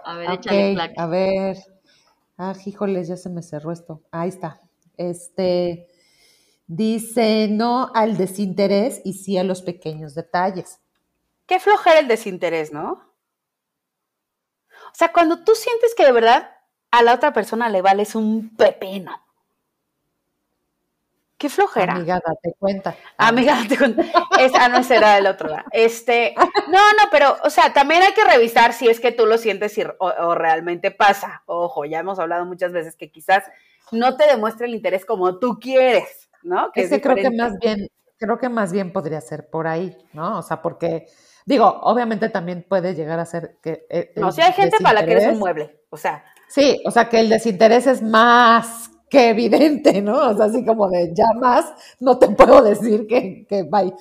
A 0.04 0.16
ver, 0.16 0.30
échale 0.30 0.68
Ok, 0.70 0.74
clack. 0.74 0.92
a 0.96 1.06
ver. 1.06 1.56
Ah, 2.38 2.54
híjoles, 2.64 3.08
ya 3.08 3.16
se 3.16 3.30
me 3.30 3.42
cerró 3.42 3.72
esto. 3.72 4.02
Ahí 4.10 4.28
está. 4.28 4.60
Este 4.96 5.88
dice 6.68 7.48
no 7.50 7.90
al 7.94 8.16
desinterés 8.16 9.00
y 9.04 9.14
sí 9.14 9.38
a 9.38 9.44
los 9.44 9.62
pequeños 9.62 10.14
detalles. 10.14 10.80
Qué 11.46 11.60
flojera 11.60 12.00
el 12.00 12.08
desinterés, 12.08 12.72
¿no? 12.72 12.92
O 12.92 14.94
sea, 14.94 15.12
cuando 15.12 15.44
tú 15.44 15.54
sientes 15.54 15.94
que 15.94 16.04
de 16.04 16.12
verdad 16.12 16.50
a 16.90 17.02
la 17.02 17.14
otra 17.14 17.32
persona 17.32 17.68
le 17.68 17.82
vales 17.82 18.14
un 18.14 18.54
pepino. 18.56 19.12
Qué 21.46 21.50
flojera. 21.50 21.94
Amiga, 21.94 22.20
date 22.26 22.56
cuenta. 22.58 22.96
Amiga, 23.16 23.54
date 23.62 23.78
cuenta. 23.78 24.02
Esa 24.40 24.68
no 24.68 24.82
será 24.82 25.14
del 25.14 25.28
otro 25.28 25.48
lado. 25.48 25.62
Este, 25.70 26.34
no, 26.36 26.78
no, 26.78 27.08
pero, 27.12 27.36
o 27.44 27.50
sea, 27.50 27.72
también 27.72 28.02
hay 28.02 28.14
que 28.14 28.24
revisar 28.24 28.72
si 28.72 28.88
es 28.88 28.98
que 28.98 29.12
tú 29.12 29.26
lo 29.26 29.38
sientes 29.38 29.78
o, 30.00 30.06
o, 30.06 30.34
realmente 30.34 30.90
pasa. 30.90 31.44
Ojo, 31.46 31.84
ya 31.84 32.00
hemos 32.00 32.18
hablado 32.18 32.44
muchas 32.46 32.72
veces 32.72 32.96
que 32.96 33.12
quizás 33.12 33.44
no 33.92 34.16
te 34.16 34.26
demuestre 34.26 34.66
el 34.66 34.74
interés 34.74 35.04
como 35.04 35.38
tú 35.38 35.60
quieres, 35.60 36.28
¿no? 36.42 36.72
Que 36.72 36.82
Ese 36.82 37.00
creo 37.00 37.14
que 37.14 37.30
más 37.30 37.56
bien, 37.60 37.90
creo 38.18 38.38
que 38.38 38.48
más 38.48 38.72
bien 38.72 38.92
podría 38.92 39.20
ser 39.20 39.48
por 39.48 39.68
ahí, 39.68 39.96
¿no? 40.12 40.38
O 40.38 40.42
sea, 40.42 40.62
porque 40.62 41.06
Digo, 41.44 41.64
obviamente 41.82 42.28
también 42.28 42.66
puede 42.68 42.96
llegar 42.96 43.20
a 43.20 43.24
ser 43.24 43.58
que... 43.62 43.86
Eh, 43.88 44.12
no, 44.16 44.32
si 44.32 44.40
hay 44.42 44.52
gente 44.52 44.78
para 44.82 45.00
la 45.00 45.06
que 45.06 45.12
eres 45.12 45.28
un 45.28 45.38
mueble, 45.38 45.78
o 45.90 45.96
sea. 45.96 46.24
Sí, 46.48 46.82
o 46.84 46.90
sea 46.90 47.08
que 47.08 47.20
el 47.20 47.28
desinterés 47.28 47.86
es 47.86 48.02
más 48.02 48.90
que 49.08 49.30
evidente, 49.30 50.02
¿no? 50.02 50.30
O 50.30 50.34
sea, 50.36 50.46
así 50.46 50.64
como 50.64 50.88
de 50.88 51.12
ya 51.14 51.26
más, 51.38 51.72
no 52.00 52.18
te 52.18 52.28
puedo 52.28 52.62
decir 52.62 53.06
que, 53.06 53.46
que 53.48 53.62
bye. 53.64 53.92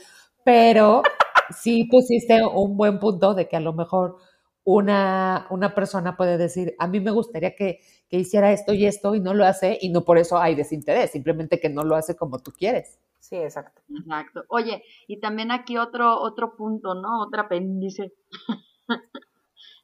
Pero 0.44 1.04
sí 1.50 1.86
pusiste 1.86 2.46
un 2.46 2.78
buen 2.78 3.00
punto 3.00 3.34
de 3.34 3.48
que 3.48 3.56
a 3.58 3.60
lo 3.60 3.74
mejor 3.74 4.18
una, 4.64 5.48
una 5.52 5.76
persona 5.76 6.18
puede 6.18 6.38
decir, 6.38 6.76
a 6.80 6.88
mí 6.88 7.00
me 7.00 7.12
gustaría 7.12 7.56
que, 7.56 7.80
que 8.10 8.18
hiciera 8.18 8.52
esto 8.52 8.74
y 8.74 8.86
esto 8.86 9.16
y 9.16 9.20
no 9.20 9.34
lo 9.34 9.46
hace 9.46 9.78
y 9.80 9.90
no 9.90 10.04
por 10.04 10.18
eso 10.18 10.40
hay 10.40 10.56
desinterés, 10.56 11.12
simplemente 11.12 11.60
que 11.60 11.70
no 11.70 11.84
lo 11.84 11.96
hace 11.96 12.16
como 12.16 12.40
tú 12.40 12.52
quieres. 12.52 13.00
Sí, 13.20 13.36
exacto. 13.38 13.82
Exacto. 13.90 14.44
Oye, 14.50 14.84
y 15.08 15.20
también 15.20 15.52
aquí 15.52 15.78
otro, 15.78 16.20
otro 16.20 16.56
punto, 16.56 16.94
¿no? 16.94 17.24
Otra 17.24 17.44
apéndice. 17.44 18.14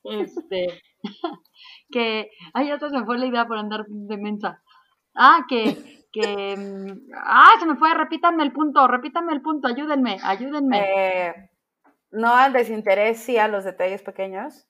este, 0.03 0.81
que, 1.91 2.29
ay, 2.53 2.67
ya 2.67 2.79
se 2.79 2.89
me 2.89 3.05
fue 3.05 3.17
la 3.17 3.25
idea 3.25 3.47
por 3.47 3.57
andar 3.57 3.85
de 3.87 4.17
mensa. 4.17 4.61
Ah, 5.15 5.45
que, 5.47 6.05
que, 6.11 6.55
mm, 6.57 7.11
ah, 7.15 7.53
se 7.59 7.65
me 7.65 7.75
fue, 7.75 7.93
repítanme 7.93 8.43
el 8.43 8.51
punto, 8.53 8.87
repítanme 8.87 9.33
el 9.33 9.41
punto, 9.41 9.67
ayúdenme, 9.67 10.17
ayúdenme. 10.23 10.79
Eh, 10.79 11.33
no 12.11 12.33
al 12.33 12.53
desinterés, 12.53 13.19
sí 13.19 13.37
a 13.37 13.47
los 13.47 13.63
detalles 13.63 14.01
pequeños. 14.03 14.65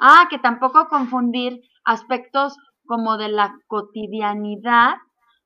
Ah, 0.00 0.26
que 0.30 0.38
tampoco 0.38 0.88
confundir 0.88 1.60
aspectos 1.84 2.56
como 2.86 3.16
de 3.18 3.28
la 3.28 3.54
cotidianidad 3.66 4.94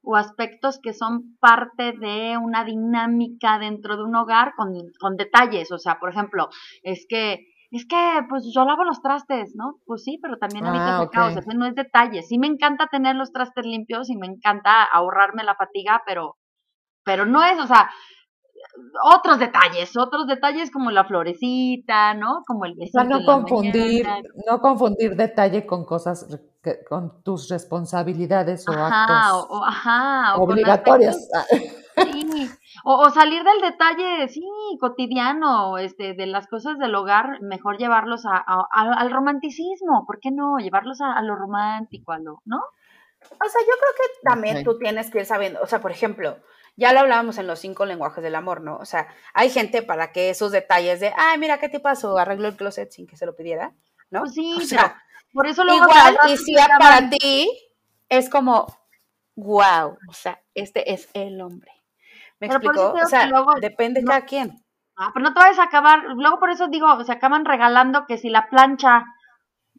o 0.02 0.16
aspectos 0.16 0.78
que 0.82 0.94
son 0.94 1.36
parte 1.40 1.92
de 1.92 2.36
una 2.38 2.64
dinámica 2.64 3.58
dentro 3.58 3.96
de 3.96 4.04
un 4.04 4.14
hogar 4.16 4.54
con, 4.56 4.72
con 4.98 5.16
detalles. 5.16 5.70
O 5.72 5.78
sea, 5.78 5.98
por 5.98 6.10
ejemplo, 6.10 6.48
es 6.82 7.06
que 7.08 7.46
es 7.70 7.86
que 7.86 7.96
pues 8.28 8.44
yo 8.52 8.64
lavo 8.64 8.84
los 8.84 9.00
trastes, 9.00 9.52
¿no? 9.54 9.76
Pues 9.86 10.02
sí, 10.02 10.18
pero 10.20 10.38
también 10.38 10.66
ah, 10.66 11.02
okay. 11.02 11.08
caos, 11.12 11.46
no 11.54 11.66
es 11.66 11.74
detalle. 11.74 12.22
Sí 12.22 12.38
me 12.38 12.48
encanta 12.48 12.88
tener 12.88 13.14
los 13.16 13.32
trastes 13.32 13.64
limpios 13.64 14.10
y 14.10 14.16
me 14.16 14.26
encanta 14.26 14.82
ahorrarme 14.82 15.44
la 15.44 15.54
fatiga, 15.54 16.02
pero 16.06 16.36
pero 17.04 17.26
no 17.26 17.42
es, 17.44 17.58
o 17.58 17.66
sea, 17.66 17.90
otros 19.16 19.38
detalles, 19.38 19.96
otros 19.96 20.26
detalles 20.26 20.70
como 20.70 20.90
la 20.90 21.04
florecita, 21.04 22.14
¿no? 22.14 22.42
Como 22.46 22.66
el 22.66 22.74
besito. 22.74 23.04
no 23.04 23.24
confundir, 23.24 24.06
no 24.46 24.60
confundir 24.60 25.16
detalle 25.16 25.66
con 25.66 25.84
cosas, 25.84 26.26
con 26.88 27.22
tus 27.22 27.48
responsabilidades 27.48 28.68
o 28.68 28.72
actos 28.72 29.46
o, 29.48 29.64
ajá, 29.64 30.36
obligatorios. 30.36 31.16
sí, 32.04 32.50
o, 32.84 33.10
salir 33.10 33.42
del 33.42 33.60
detalle, 33.60 34.28
sí, 34.28 34.42
cotidiano, 34.80 35.78
este, 35.78 36.14
de 36.14 36.26
las 36.26 36.46
cosas 36.46 36.78
del 36.78 36.94
hogar, 36.94 37.40
mejor 37.42 37.78
llevarlos 37.78 38.24
a, 38.26 38.44
al 38.70 39.10
romanticismo, 39.10 40.04
¿por 40.06 40.20
qué 40.20 40.30
no? 40.30 40.58
Llevarlos 40.58 41.00
a, 41.00 41.20
lo 41.22 41.36
romántico, 41.36 42.12
a 42.12 42.18
lo, 42.18 42.40
¿no? 42.44 42.58
O 42.58 43.48
sea, 43.48 43.60
yo 43.60 43.74
creo 43.78 43.92
que 43.96 44.28
también 44.28 44.64
tú 44.64 44.78
tienes 44.78 45.10
que 45.10 45.18
ir 45.18 45.26
sabiendo, 45.26 45.60
o 45.62 45.66
sea, 45.66 45.80
por 45.80 45.90
ejemplo, 45.90 46.38
ya 46.76 46.92
lo 46.92 47.00
hablábamos 47.00 47.36
en 47.38 47.46
los 47.46 47.58
cinco 47.58 47.84
lenguajes 47.84 48.22
del 48.22 48.34
amor, 48.34 48.62
¿no? 48.62 48.76
O 48.76 48.84
sea, 48.84 49.08
hay 49.34 49.50
gente 49.50 49.82
para 49.82 50.12
que 50.12 50.30
esos 50.30 50.52
detalles 50.52 51.00
de, 51.00 51.12
ay, 51.16 51.38
mira, 51.38 51.58
¿qué 51.58 51.68
te 51.68 51.80
pasó? 51.80 52.16
Arregló 52.16 52.48
el 52.48 52.56
closet 52.56 52.90
sin 52.90 53.06
que 53.06 53.16
se 53.16 53.26
lo 53.26 53.36
pidiera, 53.36 53.74
¿no? 54.10 54.20
Pues 54.20 54.34
sí, 54.34 54.54
o 54.56 54.60
sea, 54.62 55.02
por 55.32 55.46
eso 55.46 55.64
lo 55.64 55.74
Igual, 55.74 56.16
y 56.28 56.36
si 56.36 56.54
para 56.78 57.10
ti 57.10 57.50
es 58.08 58.28
como, 58.30 58.66
wow, 59.36 59.96
o 60.08 60.12
sea, 60.12 60.40
este 60.54 60.92
es 60.92 61.08
el 61.14 61.40
hombre. 61.40 61.72
¿Me 62.40 62.46
explico? 62.46 62.92
O 62.92 63.06
sea, 63.06 63.30
depende 63.60 64.00
de 64.00 64.06
cada 64.06 64.24
quien. 64.24 64.64
Ah, 64.96 65.10
pero 65.14 65.24
no 65.24 65.32
te 65.32 65.40
vayas 65.40 65.58
a 65.58 65.64
acabar, 65.64 66.02
luego 66.16 66.38
por 66.38 66.50
eso 66.50 66.68
digo, 66.68 67.02
se 67.04 67.12
acaban 67.12 67.44
regalando 67.44 68.04
que 68.06 68.18
si 68.18 68.28
la 68.28 68.50
plancha 68.50 69.06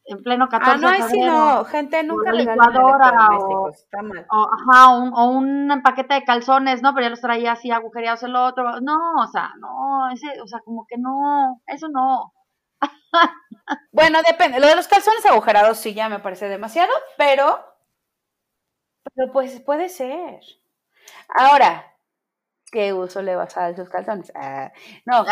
en 0.05 0.23
pleno 0.23 0.49
14 0.49 0.71
ah, 0.71 0.77
no, 0.77 0.89
de 0.89 1.03
febrero. 1.03 1.31
no, 1.31 1.65
gente 1.65 2.03
nunca 2.03 2.31
licuadora 2.31 3.29
o, 3.37 3.69
está 3.69 4.01
mal. 4.01 4.25
O, 4.31 4.49
ajá, 4.51 4.97
un, 4.97 5.13
o 5.13 5.25
un 5.25 5.81
paquete 5.83 6.15
de 6.15 6.23
calzones, 6.23 6.81
¿no? 6.81 6.93
Pero 6.93 7.05
ya 7.05 7.09
los 7.11 7.21
traía 7.21 7.51
así 7.51 7.71
agujereados 7.71 8.23
el 8.23 8.35
otro. 8.35 8.81
No, 8.81 8.97
o 9.19 9.27
sea, 9.27 9.51
no, 9.59 10.09
ese, 10.11 10.41
o 10.41 10.47
sea, 10.47 10.59
como 10.65 10.85
que 10.87 10.97
no, 10.97 11.61
eso 11.67 11.87
no. 11.89 12.33
bueno, 13.91 14.19
depende. 14.27 14.59
Lo 14.59 14.67
de 14.67 14.75
los 14.75 14.87
calzones 14.87 15.25
agujerados 15.25 15.77
sí 15.77 15.93
ya 15.93 16.09
me 16.09 16.19
parece 16.19 16.49
demasiado, 16.49 16.91
pero, 17.17 17.63
pero 19.13 19.31
pues 19.31 19.59
puede 19.61 19.87
ser. 19.89 20.41
Ahora, 21.29 21.90
¿qué 22.71 22.93
uso 22.93 23.21
le 23.21 23.35
vas 23.35 23.55
a 23.57 23.61
dar 23.61 23.71
esos 23.71 23.89
calzones? 23.89 24.31
Ah, 24.35 24.71
no. 25.05 25.25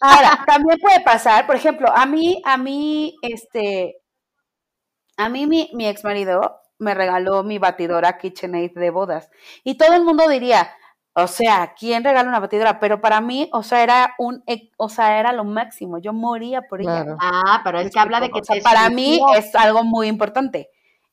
Ahora, 0.00 0.44
también 0.46 0.78
puede 0.78 1.00
pasar, 1.00 1.46
por 1.46 1.56
ejemplo, 1.56 1.88
a 1.94 2.06
mí, 2.06 2.42
a 2.44 2.56
mí, 2.56 3.16
este, 3.22 3.96
a 5.16 5.28
mí 5.28 5.46
mi, 5.46 5.70
mi 5.72 5.88
ex 5.88 6.04
marido 6.04 6.60
me 6.78 6.94
regaló 6.94 7.42
mi 7.42 7.58
batidora 7.58 8.18
KitchenAid 8.18 8.72
de 8.74 8.90
bodas. 8.90 9.30
Y 9.64 9.76
todo 9.76 9.94
el 9.94 10.04
mundo 10.04 10.28
diría, 10.28 10.70
o 11.14 11.26
sea, 11.26 11.74
¿quién 11.78 12.04
regala 12.04 12.28
una 12.28 12.40
batidora? 12.40 12.78
Pero 12.78 13.00
para 13.00 13.22
mí, 13.22 13.48
o 13.52 13.62
sea, 13.62 13.82
era 13.82 14.14
un, 14.18 14.44
o 14.76 14.88
sea, 14.90 15.18
era 15.18 15.32
lo 15.32 15.44
máximo. 15.44 15.96
Yo 15.98 16.12
moría 16.12 16.62
por 16.62 16.82
ella. 16.82 17.16
Ah, 17.18 17.62
pero 17.64 17.80
es 17.80 17.90
que 17.90 17.98
habla 17.98 18.20
de 18.20 18.28
que 18.28 18.42
para 18.62 18.90
mí 18.90 19.18
es 19.34 19.54
algo 19.54 19.82
muy 19.82 20.08
importante. 20.08 20.68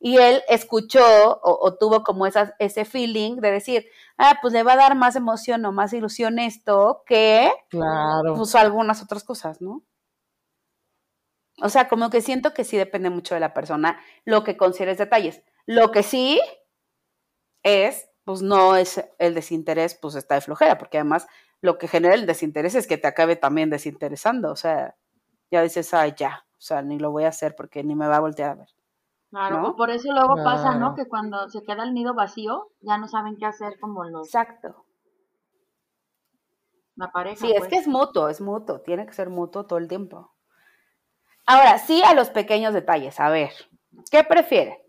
Y 0.05 0.17
él 0.17 0.43
escuchó 0.49 1.39
o, 1.41 1.77
tuvo 1.77 2.03
como 2.03 2.27
esas, 2.27 2.51
ese 2.59 2.83
feeling 2.83 3.37
de 3.37 3.51
decir, 3.51 3.85
ah, 4.17 4.37
pues 4.41 4.51
le 4.53 4.61
va 4.61 4.73
a 4.73 4.75
dar 4.75 4.95
más 4.95 5.15
emoción 5.15 5.63
o 5.63 5.71
más 5.71 5.93
ilusión 5.93 6.39
esto 6.39 7.03
que 7.05 7.49
claro. 7.69 8.35
pues 8.35 8.53
algunas 8.55 9.01
otras 9.01 9.23
cosas, 9.23 9.61
¿no? 9.61 9.81
O 11.61 11.69
sea, 11.69 11.87
como 11.87 12.09
que 12.09 12.19
siento 12.19 12.53
que 12.53 12.65
sí 12.65 12.75
depende 12.75 13.09
mucho 13.09 13.33
de 13.33 13.39
la 13.39 13.53
persona 13.53 13.97
lo 14.25 14.43
que 14.43 14.57
consideres 14.57 14.97
detalles. 14.97 15.41
Lo 15.65 15.93
que 15.93 16.03
sí 16.03 16.41
es, 17.63 18.09
pues 18.25 18.41
no 18.41 18.75
es 18.75 19.05
el 19.19 19.33
desinterés, 19.33 19.95
pues 19.95 20.15
está 20.15 20.35
de 20.35 20.41
flojera, 20.41 20.77
porque 20.77 20.97
además 20.97 21.27
lo 21.61 21.77
que 21.77 21.87
genera 21.87 22.15
el 22.15 22.25
desinterés 22.25 22.75
es 22.75 22.87
que 22.87 22.97
te 22.97 23.07
acabe 23.07 23.37
también 23.37 23.69
desinteresando. 23.69 24.51
O 24.51 24.57
sea, 24.57 24.97
ya 25.49 25.61
dices, 25.61 25.93
ay, 25.93 26.13
ya, 26.17 26.45
o 26.57 26.61
sea, 26.61 26.81
ni 26.81 26.99
lo 26.99 27.11
voy 27.11 27.23
a 27.23 27.29
hacer 27.29 27.55
porque 27.55 27.85
ni 27.85 27.95
me 27.95 28.07
va 28.07 28.17
a 28.17 28.19
voltear 28.19 28.49
a 28.49 28.55
ver. 28.55 28.67
Claro, 29.33 29.75
por 29.75 29.89
eso 29.89 30.13
luego 30.13 30.35
pasa, 30.43 30.75
¿no? 30.75 30.93
Que 30.93 31.07
cuando 31.07 31.49
se 31.49 31.63
queda 31.63 31.85
el 31.85 31.95
nido 31.95 32.13
vacío, 32.13 32.69
ya 32.81 32.99
no 32.99 33.07
saben 33.07 33.35
qué 33.35 33.47
hacer 33.47 33.79
como 33.79 34.03
los... 34.03 34.27
Exacto. 34.27 34.85
La 36.95 37.11
pareja. 37.11 37.37
Sí, 37.37 37.51
es 37.51 37.57
pues. 37.57 37.69
que 37.69 37.75
es 37.77 37.87
mutuo, 37.87 38.29
es 38.29 38.41
mutuo, 38.41 38.81
tiene 38.81 39.07
que 39.07 39.13
ser 39.13 39.31
mutuo 39.31 39.65
todo 39.65 39.79
el 39.79 39.87
tiempo. 39.87 40.35
Ahora, 41.47 41.79
sí 41.79 42.03
a 42.03 42.13
los 42.13 42.29
pequeños 42.29 42.75
detalles. 42.75 43.19
A 43.19 43.29
ver, 43.29 43.49
¿qué 44.11 44.23
prefiere? 44.23 44.85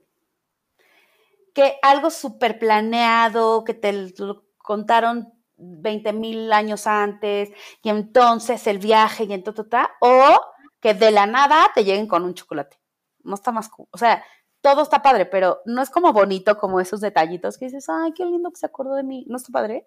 Que 1.54 1.78
algo 1.80 2.10
súper 2.10 2.58
planeado, 2.58 3.64
que 3.64 3.72
te 3.72 3.94
lo 4.18 4.44
contaron 4.58 5.32
20 5.56 6.12
mil 6.12 6.52
años 6.52 6.86
antes, 6.86 7.50
y 7.82 7.88
entonces 7.88 8.66
el 8.66 8.78
viaje 8.78 9.24
y 9.24 9.32
entonces, 9.32 9.64
o 10.00 10.38
que 10.80 10.92
de 10.92 11.12
la 11.12 11.24
nada 11.24 11.70
te 11.74 11.82
lleguen 11.82 12.06
con 12.06 12.24
un 12.24 12.34
chocolate. 12.34 12.78
No 13.22 13.36
está 13.36 13.52
más, 13.52 13.70
o 13.90 13.96
sea, 13.96 14.22
todo 14.64 14.80
está 14.80 15.02
padre, 15.02 15.26
pero 15.26 15.60
no 15.66 15.82
es 15.82 15.90
como 15.90 16.14
bonito 16.14 16.56
como 16.56 16.80
esos 16.80 17.02
detallitos 17.02 17.58
que 17.58 17.66
dices, 17.66 17.86
ay, 17.90 18.12
qué 18.12 18.24
lindo 18.24 18.50
que 18.50 18.56
se 18.56 18.64
acordó 18.64 18.94
de 18.94 19.02
mí. 19.02 19.26
¿No 19.28 19.36
está 19.36 19.52
padre? 19.52 19.86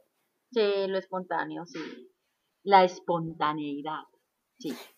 Sí, 0.51 0.85
lo 0.87 0.99
espontáneo, 0.99 1.65
sí. 1.65 1.79
La 2.61 2.83
espontaneidad. 2.83 4.03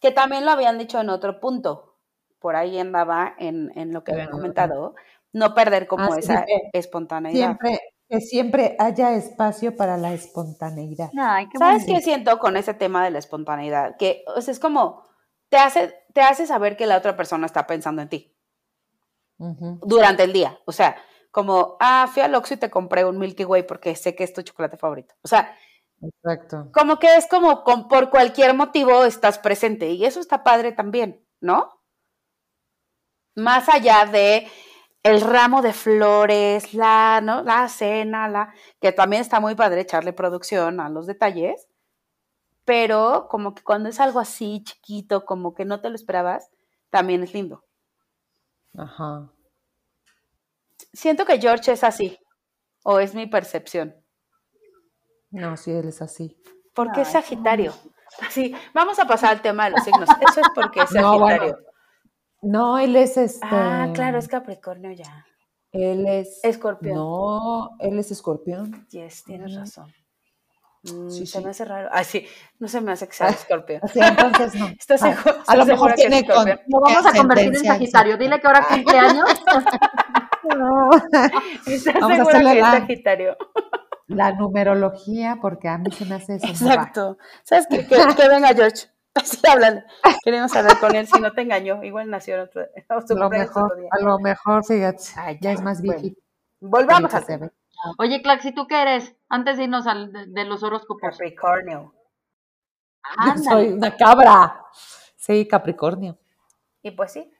Que 0.02 0.12
también 0.12 0.46
lo 0.46 0.52
habían 0.52 0.78
dicho 0.78 1.00
en 1.00 1.10
otro 1.10 1.40
punto. 1.40 1.98
Por 2.40 2.58
ahí 2.58 2.78
andaba 2.78 3.34
en, 3.40 3.72
en 3.76 3.94
lo 3.94 4.04
que 4.04 4.12
habían 4.12 4.30
comentado. 4.30 4.96
No 5.32 5.54
perder 5.54 5.88
como 5.88 6.12
ah, 6.12 6.18
esa 6.20 6.46
espontaneidad. 6.74 7.58
Siempre, 7.58 7.80
que 8.10 8.20
siempre 8.20 8.76
haya 8.80 9.14
espacio 9.14 9.78
para 9.78 9.96
la 9.96 10.14
espontaneidad. 10.14 11.10
¿Sabes 11.58 11.86
qué 11.86 12.02
siento 12.02 12.38
con 12.40 12.58
ese 12.58 12.74
tema 12.74 13.06
de 13.06 13.12
la 13.12 13.20
espontaneidad? 13.20 13.96
Que 13.96 14.26
es 14.36 14.60
como, 14.60 15.04
te 15.48 15.56
hace, 15.56 15.96
te 16.14 16.20
hace 16.20 16.46
saber 16.48 16.76
que 16.76 16.86
la 16.86 16.98
otra 16.98 17.16
persona 17.16 17.46
está 17.46 17.66
pensando 17.66 18.02
en 18.02 18.10
ti 18.10 18.36
durante 19.40 20.24
el 20.24 20.34
día. 20.34 20.60
O 20.66 20.72
sea, 20.72 20.98
como, 21.32 21.78
ah, 21.80 22.10
fui 22.12 22.22
al 22.22 22.36
Oxxo 22.36 22.56
y 22.56 22.58
te 22.58 22.70
compré 22.70 23.06
un 23.06 23.18
Milky 23.18 23.46
Way 23.46 23.64
porque 23.64 23.96
sé 23.96 24.16
que 24.16 24.24
es 24.24 24.34
tu 24.34 24.42
chocolate 24.42 24.78
favorito. 24.78 25.16
O 25.22 25.28
sea, 25.28 25.56
Exacto. 26.02 26.70
Como 26.74 26.98
que 26.98 27.18
es 27.18 27.28
como 27.28 27.66
por 27.66 28.10
cualquier 28.10 28.54
motivo 28.54 29.04
estás 29.04 29.38
presente 29.38 29.90
y 29.90 30.06
eso 30.06 30.22
está 30.22 30.46
padre 30.46 30.72
también, 30.72 31.26
¿no? 31.42 31.80
más 33.40 33.70
allá 33.70 34.06
de 34.06 34.48
el 35.04 35.22
ramo 35.22 35.62
de 35.62 35.74
flores, 35.74 36.74
la, 36.74 37.22
¿no? 37.24 37.42
la 37.44 37.68
cena, 37.70 38.28
la, 38.28 38.54
que 38.82 38.92
también 38.92 39.22
está 39.22 39.40
muy 39.40 39.56
padre 39.56 39.82
echarle 39.82 40.14
producción 40.14 40.80
a 40.80 40.90
los 40.90 41.08
detalles, 41.08 41.68
pero 42.66 43.28
como 43.30 43.56
que 43.56 43.64
cuando 43.64 43.90
es 43.90 44.00
algo 44.00 44.20
así 44.20 44.62
chiquito, 44.64 45.26
como 45.26 45.56
que 45.56 45.66
no 45.66 45.82
te 45.82 45.90
lo 45.90 45.96
esperabas, 45.96 46.52
también 46.90 47.24
es 47.24 47.34
lindo. 47.34 47.64
Ajá. 48.78 49.32
Siento 50.94 51.26
que 51.26 51.40
George 51.40 51.72
es 51.72 51.84
así, 51.84 52.18
o 52.84 53.00
es 53.00 53.14
mi 53.14 53.28
percepción. 53.28 53.96
No, 55.32 55.56
sí, 55.58 55.72
él 55.72 55.88
es 55.90 56.02
así. 56.02 56.36
Porque 56.74 57.02
es 57.02 57.10
Sagitario. 57.10 57.74
Así, 58.28 58.56
vamos 58.74 58.98
a 58.98 59.06
pasar 59.06 59.34
al 59.34 59.42
tema 59.44 59.66
de 59.66 59.72
los 59.72 59.84
signos. 59.84 60.10
Eso 60.10 60.42
es 60.42 60.48
porque 60.56 60.82
es 60.82 60.92
No, 60.94 61.20
bueno. 61.20 61.38
Sagitario. 61.38 61.70
No, 62.42 62.80
él 62.80 62.96
es 62.96 63.18
este. 63.18 63.46
Ah, 63.46 63.92
claro, 63.94 64.18
es 64.18 64.28
Capricornio 64.28 64.92
ya. 64.92 65.26
Él 65.72 66.08
es. 66.08 66.40
Escorpión. 66.44 66.96
No, 66.96 67.70
él 67.80 68.00
es 68.00 68.10
escorpión. 68.10 68.88
Yes, 68.90 69.24
tienes 69.24 69.56
razón. 69.56 69.94
Mm, 70.84 71.10
Sí, 71.10 71.26
se 71.26 71.38
sí. 71.40 71.44
me 71.44 71.50
hace 71.52 71.66
raro. 71.66 71.90
Ah, 71.92 72.04
sí, 72.06 72.26
no 72.60 72.68
se 72.70 72.80
me 72.80 72.92
hace 72.94 73.08
que 73.08 73.14
sea 73.14 73.28
Ah, 73.28 73.32
Escorpio. 73.32 73.80
Así, 73.82 74.00
entonces 74.00 74.56
no. 74.56 74.68
¿Estás 74.80 75.04
Ah, 75.04 75.14
seguro- 75.14 75.44
a 75.46 75.56
lo 75.58 75.66
mejor 75.66 75.94
tiene 75.94 76.26
con. 76.26 76.48
Lo 76.48 76.80
vamos 76.82 77.06
a 77.06 77.12
convertir 77.18 77.48
en 77.56 77.64
Sagitario. 77.66 78.18
Dile 78.18 78.40
que 78.40 78.48
ahora 78.48 78.66
cumple 78.68 78.98
años. 79.00 79.30
No. 80.58 80.90
¿Estás 81.68 81.94
Vamos 81.96 82.12
a 82.12 82.16
segura 82.16 82.38
hacerle 82.40 82.54
que 82.54 82.60
es 82.60 82.66
Sagitario? 82.66 83.38
La 84.08 84.32
numerología, 84.32 85.38
porque 85.40 85.68
a 85.68 85.78
mí 85.78 85.92
se 85.92 86.06
me 86.06 86.16
hace 86.16 86.36
eso. 86.36 86.48
Exacto. 86.48 87.18
¿Sabes 87.44 87.68
qué? 87.70 87.86
Que, 87.86 87.96
que 88.16 88.30
venga 88.30 88.48
George. 88.56 88.88
Así 89.14 89.38
hablan. 89.48 89.86
Queremos 90.24 90.56
hablar 90.56 90.80
con 90.80 90.96
él 90.96 91.06
si 91.08 91.20
no 91.20 91.34
te 91.34 91.42
engañó. 91.42 91.84
Igual 91.84 92.10
nació 92.10 92.36
en 92.36 92.42
otro, 92.42 92.62
en 92.74 92.84
su 92.84 92.92
A 92.94 92.96
lo 92.96 93.02
cumpleaños 93.06 93.48
mejor, 93.50 93.64
otro 93.66 93.76
día. 93.82 93.90
a 93.92 94.00
lo 94.02 94.20
mejor, 94.20 94.66
fíjate, 94.66 95.04
Ay, 95.18 95.38
ya 95.42 95.52
es 95.52 95.62
más 95.62 95.82
bueno. 95.84 96.02
viejito. 96.02 96.22
Volvamos. 96.62 97.12
Oye, 98.00 98.22
Clax, 98.24 98.46
¿y 98.46 98.52
tú 98.54 98.66
qué 98.66 98.82
eres? 98.82 99.16
Antes 99.30 99.58
de 99.58 99.64
irnos 99.64 99.86
al, 99.88 100.12
de, 100.12 100.26
de 100.28 100.46
los 100.46 100.64
horóscopos. 100.64 101.12
Capricornio. 101.12 101.94
Yo 103.04 103.32
Ándale. 103.32 103.44
soy 103.44 103.68
una 103.74 103.96
cabra. 103.96 104.64
Sí, 105.16 105.48
Capricornio. 105.48 106.18
Y 106.82 106.92
pues 106.92 107.14
sí. 107.14 107.32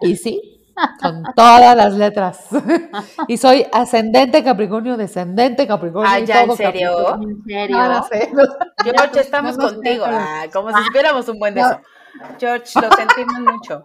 Y 0.00 0.16
sí, 0.16 0.74
con 1.00 1.22
todas 1.36 1.76
las 1.76 1.94
letras. 1.94 2.48
y 3.28 3.36
soy 3.36 3.66
ascendente 3.72 4.42
Capricornio, 4.42 4.96
descendente 4.96 5.66
Capricornio. 5.66 6.10
Ah, 6.12 6.18
¿ya, 6.18 6.42
en 6.42 6.56
serio? 6.56 7.14
¿En 7.22 7.44
serio? 7.44 7.76
No, 7.78 7.88
no 7.88 8.02
sé. 8.04 8.32
George, 8.82 9.20
estamos 9.20 9.56
no 9.56 9.68
sé, 9.68 9.74
contigo. 9.76 10.04
Ah, 10.08 10.44
como 10.52 10.70
si 10.76 10.82
supiéramos 10.84 11.28
un 11.28 11.38
buen 11.38 11.54
de 11.54 11.60
No. 11.60 11.68
eso. 11.70 11.80
George, 12.38 12.80
lo 12.80 12.90
sentimos 12.92 13.38
mucho. 13.40 13.82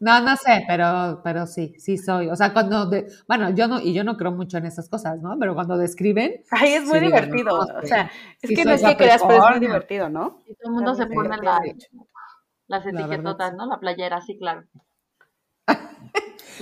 No, 0.00 0.20
no 0.20 0.36
sé, 0.36 0.64
pero, 0.68 1.20
pero 1.24 1.46
sí, 1.46 1.74
sí 1.78 1.96
soy. 1.98 2.28
O 2.28 2.36
sea, 2.36 2.52
cuando, 2.52 2.86
de- 2.86 3.06
bueno, 3.26 3.50
yo 3.50 3.66
no, 3.66 3.80
y 3.80 3.94
yo 3.94 4.04
no 4.04 4.16
creo 4.16 4.32
mucho 4.32 4.58
en 4.58 4.66
esas 4.66 4.88
cosas, 4.88 5.20
¿no? 5.20 5.36
Pero 5.38 5.54
cuando 5.54 5.76
describen, 5.78 6.42
Ay, 6.50 6.74
es 6.74 6.84
muy 6.84 6.98
Sí, 6.98 7.04
digo, 7.06 7.16
divertido. 7.16 7.50
no, 7.58 7.78
o 7.78 7.82
sea, 7.82 8.10
es 8.40 8.48
Sí, 8.48 8.54
que 8.54 8.64
no 8.64 8.72
es 8.72 8.82
que 8.82 8.96
creas, 8.96 9.22
pero 9.26 9.42
es 9.44 9.50
muy 9.50 9.60
divertido, 9.60 10.08
¿no? 10.08 10.42
Y 10.46 10.54
todo 10.54 10.68
el 10.70 10.74
mundo 10.74 10.94
se 10.94 11.06
pone 11.06 11.36
la- 11.42 11.60
las 12.68 12.86
etiquetotas. 12.86 13.54
¿no? 13.54 13.66
La 13.66 13.78
playera, 13.80 14.20
sí, 14.20 14.38
claro. 14.38 14.64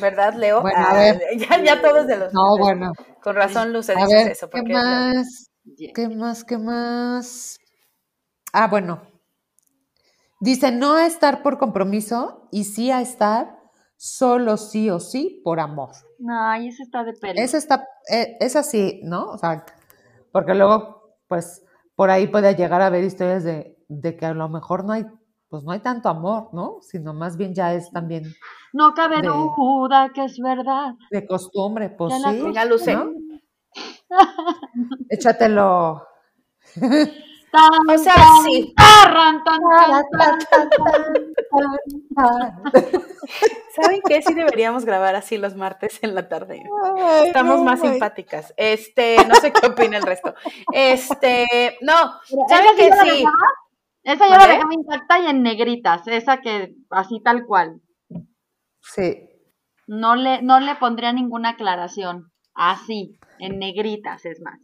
¿Verdad, 0.00 0.35
Leo? 0.35 0.62
Bueno, 0.62 0.78
a 0.78 0.90
Ah, 0.90 0.94
ver. 0.94 1.21
Ya, 1.38 1.62
ya 1.62 1.80
todos 1.83 2.06
de 2.06 2.16
los. 2.16 2.33
no, 2.33 2.56
bueno. 2.59 2.92
Con 3.23 3.37
razón, 3.37 3.73
Luce, 3.73 3.94
A 3.94 3.97
dices 3.97 4.12
ver, 4.12 4.30
eso. 4.33 4.50
¿qué 4.50 4.59
Porque 4.59 4.73
más? 4.73 5.50
¿Qué 5.94 6.09
más? 6.09 6.44
¿Qué 6.44 6.59
más? 6.59 7.59
Ah, 8.52 8.68
bueno. 8.68 9.02
Dice 10.41 10.73
no 10.73 10.95
a 10.97 11.07
estar 11.07 11.43
por 11.43 11.59
compromiso 11.59 12.49
y 12.51 12.64
sí 12.64 12.90
a 12.90 13.01
estar 13.01 13.59
solo 13.97 14.57
sí 14.57 14.90
o 14.90 15.01
sí 15.01 15.40
por 15.44 15.61
amor. 15.61 15.90
Ay, 16.29 16.68
ese 16.68 16.83
está 16.83 17.05
de 17.05 17.12
pelo. 17.14 17.40
Esa 17.40 17.57
está, 17.59 17.87
eh, 18.11 18.37
es 18.40 18.57
así, 18.57 19.01
¿no? 19.05 19.31
O 19.31 19.38
sea, 19.38 19.64
porque 20.33 20.55
luego, 20.55 21.16
pues, 21.29 21.62
por 21.94 22.11
ahí 22.11 22.27
puede 22.27 22.55
llegar 22.55 22.83
a 22.83 22.87
haber 22.87 23.05
historias 23.05 23.44
de, 23.44 23.79
de 23.88 24.16
que 24.16 24.27
a 24.27 24.35
lo 24.35 24.49
mejor 24.49 24.85
no 24.85 24.92
hay, 24.92 25.07
pues 25.49 25.62
no 25.62 25.70
hay 25.73 25.81
tanto 25.81 26.09
amor, 26.09 26.51
¿no? 26.53 26.79
Sino 26.83 27.14
más 27.14 27.37
bien 27.37 27.55
ya 27.55 27.73
es 27.73 27.90
también 27.92 28.25
No 28.73 28.92
cabe 28.94 29.23
de- 29.23 29.29
duda 29.29 30.11
que 30.12 30.25
es 30.25 30.38
verdad. 30.38 30.94
de 31.11 31.27
costumbre, 31.27 31.88
pues 31.90 32.12
Ya 32.12 32.18
la 32.18 32.33
sí. 32.33 32.42
Venga, 32.42 32.64
Luce. 32.64 32.94
¿no? 32.94 33.11
Échatelo. 35.09 36.03
Tan, 37.55 37.88
O 37.88 37.99
sea, 37.99 38.14
tan, 38.14 38.43
sí. 38.43 38.75
tarran, 38.77 39.45
tan. 39.45 39.61
¿Saben 43.77 44.01
qué? 44.09 44.23
Sí 44.23 44.35
deberíamos 44.35 44.85
grabar 44.85 45.14
así 45.14 45.38
los 45.38 45.55
martes 45.55 46.01
en 46.03 46.17
la 46.17 46.29
tarde. 46.29 46.64
Estamos 47.25 47.62
más 47.62 47.81
simpáticas. 47.81 48.53
Este, 48.57 49.25
no 49.29 49.37
sé 49.37 49.53
qué 49.53 49.69
opina 49.69 49.99
el 49.99 50.03
resto. 50.03 50.35
Este, 50.73 51.79
no, 51.81 51.95
¿saben 52.49 52.71
¿Esa 52.77 53.05
sí 53.05 53.11
dejaba? 53.11 53.37
Esa 54.03 54.27
yo 54.27 54.37
la 54.37 54.47
dejaba 54.49 54.75
intacta 54.75 55.21
y 55.21 55.27
en 55.27 55.43
negritas. 55.43 56.09
Esa 56.09 56.40
que 56.40 56.75
así 56.90 57.23
tal 57.23 57.47
cual. 57.47 57.81
Sí. 58.81 59.29
No 59.87 60.17
le, 60.17 60.43
no 60.43 60.59
le 60.59 60.75
pondría 60.75 61.12
ninguna 61.12 61.51
aclaración. 61.51 62.33
Así, 62.53 63.19
en 63.38 63.61
negritas 63.61 64.25
es 64.27 64.40
más. 64.40 64.59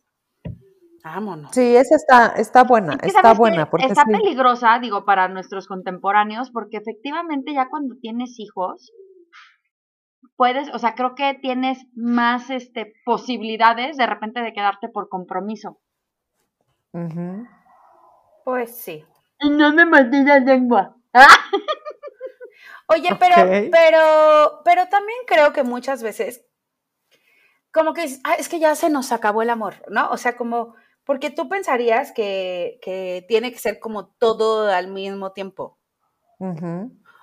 Vámonos. 1.02 1.50
Sí, 1.52 1.76
esa 1.76 1.96
está, 1.96 2.26
está 2.36 2.64
buena, 2.64 2.94
Es 2.94 3.00
que, 3.00 3.06
está 3.08 3.32
buena, 3.32 3.70
porque 3.70 3.86
está 3.86 4.04
sí. 4.04 4.12
peligrosa, 4.12 4.78
digo, 4.80 5.04
para 5.04 5.28
nuestros 5.28 5.66
contemporáneos, 5.66 6.50
porque 6.50 6.76
efectivamente 6.76 7.54
ya 7.54 7.68
cuando 7.70 7.96
tienes 8.00 8.38
hijos, 8.38 8.92
puedes, 10.36 10.72
o 10.74 10.78
sea, 10.78 10.94
creo 10.94 11.14
que 11.14 11.34
tienes 11.34 11.78
más 11.94 12.50
este, 12.50 12.92
posibilidades 13.04 13.96
de 13.96 14.06
repente 14.06 14.40
de 14.42 14.52
quedarte 14.52 14.88
por 14.88 15.08
compromiso. 15.08 15.78
Ujú. 16.92 17.46
Pues 18.44 18.76
sí. 18.76 19.04
Y 19.40 19.50
no 19.50 19.72
me 19.72 19.86
mordí 19.86 20.22
la 20.24 20.38
lengua. 20.38 20.96
Oye, 22.88 23.10
pero, 23.18 23.36
pero, 23.70 24.62
pero 24.64 24.88
también 24.88 25.18
creo 25.26 25.52
que 25.52 25.62
muchas 25.62 26.02
veces, 26.02 26.44
como 27.72 27.92
que 27.94 28.02
dices, 28.02 28.20
"Ah, 28.24 28.34
es 28.34 28.48
que 28.48 28.58
ya 28.58 28.74
se 28.74 28.90
nos 28.90 29.12
acabó 29.12 29.42
el 29.42 29.50
amor, 29.50 29.74
¿no? 29.88 30.10
O 30.10 30.16
sea, 30.16 30.36
como, 30.36 30.74
porque 31.11 31.31
tú 31.31 31.49
pensarías 31.49 32.12
que, 32.12 32.79
que 32.83 33.25
tiene 33.27 33.51
que 33.51 33.59
ser 33.59 33.81
como 33.81 34.07
todo 34.07 34.70
al 34.73 34.87
mismo 34.87 35.33
tiempo, 35.33 35.77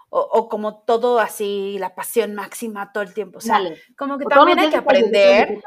o, 0.10 0.19
o 0.19 0.50
como 0.50 0.80
todo 0.84 1.19
así, 1.19 1.78
la 1.80 1.95
pasión 1.95 2.36
máxima 2.36 2.91
todo 2.91 3.02
el 3.06 3.13
tiempo. 3.13 3.38
O 3.38 3.41
sea, 3.41 3.60
Dale. 3.60 3.78
como 3.97 4.17
que 4.17 4.26
O 4.26 4.28
también 4.28 4.60
hay 4.60 4.69
que 4.69 4.76
aprender. 4.76 5.62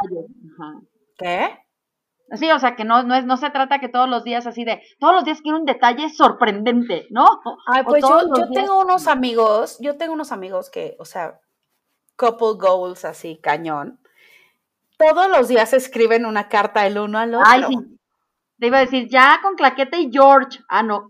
Ajá. 0.59 0.81
¿Qué? 1.17 2.37
Sí, 2.37 2.51
o 2.51 2.59
sea, 2.59 2.77
que 2.77 2.85
no, 2.85 3.03
no, 3.05 3.15
es, 3.15 3.25
no 3.25 3.39
se 3.39 3.49
trata 3.49 3.81
que 3.81 3.89
todos 3.89 4.07
los 4.07 4.23
días 4.23 4.47
así 4.47 4.65
de, 4.67 4.83
todos 4.99 5.15
los 5.15 5.25
días 5.25 5.41
quiero 5.41 5.57
un 5.57 5.65
detalle 5.65 6.11
sorprendente, 6.11 7.07
¿no? 7.09 7.25
Ay, 7.69 7.85
pues 7.85 8.03
yo, 8.03 8.21
los 8.21 8.39
yo 8.39 8.47
días- 8.49 8.51
tengo 8.67 8.81
unos 8.83 9.07
amigos, 9.09 9.79
yo 9.81 9.97
tengo 9.97 10.13
unos 10.13 10.31
amigos 10.31 10.69
que, 10.69 10.95
o 10.99 11.07
sea, 11.07 11.41
couple 12.17 12.59
goals 12.59 13.07
así, 13.07 13.39
cañón. 13.43 13.99
Todos 14.99 15.31
los 15.31 15.49
días 15.49 15.73
escriben 15.73 16.27
una 16.27 16.51
carta 16.51 16.87
el 16.87 16.99
uno 16.99 17.19
al 17.19 17.35
otro. 17.35 17.47
Ay, 17.51 17.65
sí. 17.67 17.97
Te 18.61 18.67
iba 18.67 18.79
a 18.79 18.83
decir, 18.83 19.09
ya 19.09 19.41
con 19.43 19.55
Claqueta 19.57 19.97
y 19.97 20.11
George. 20.13 20.61
Ah, 20.69 20.83
no. 20.83 21.09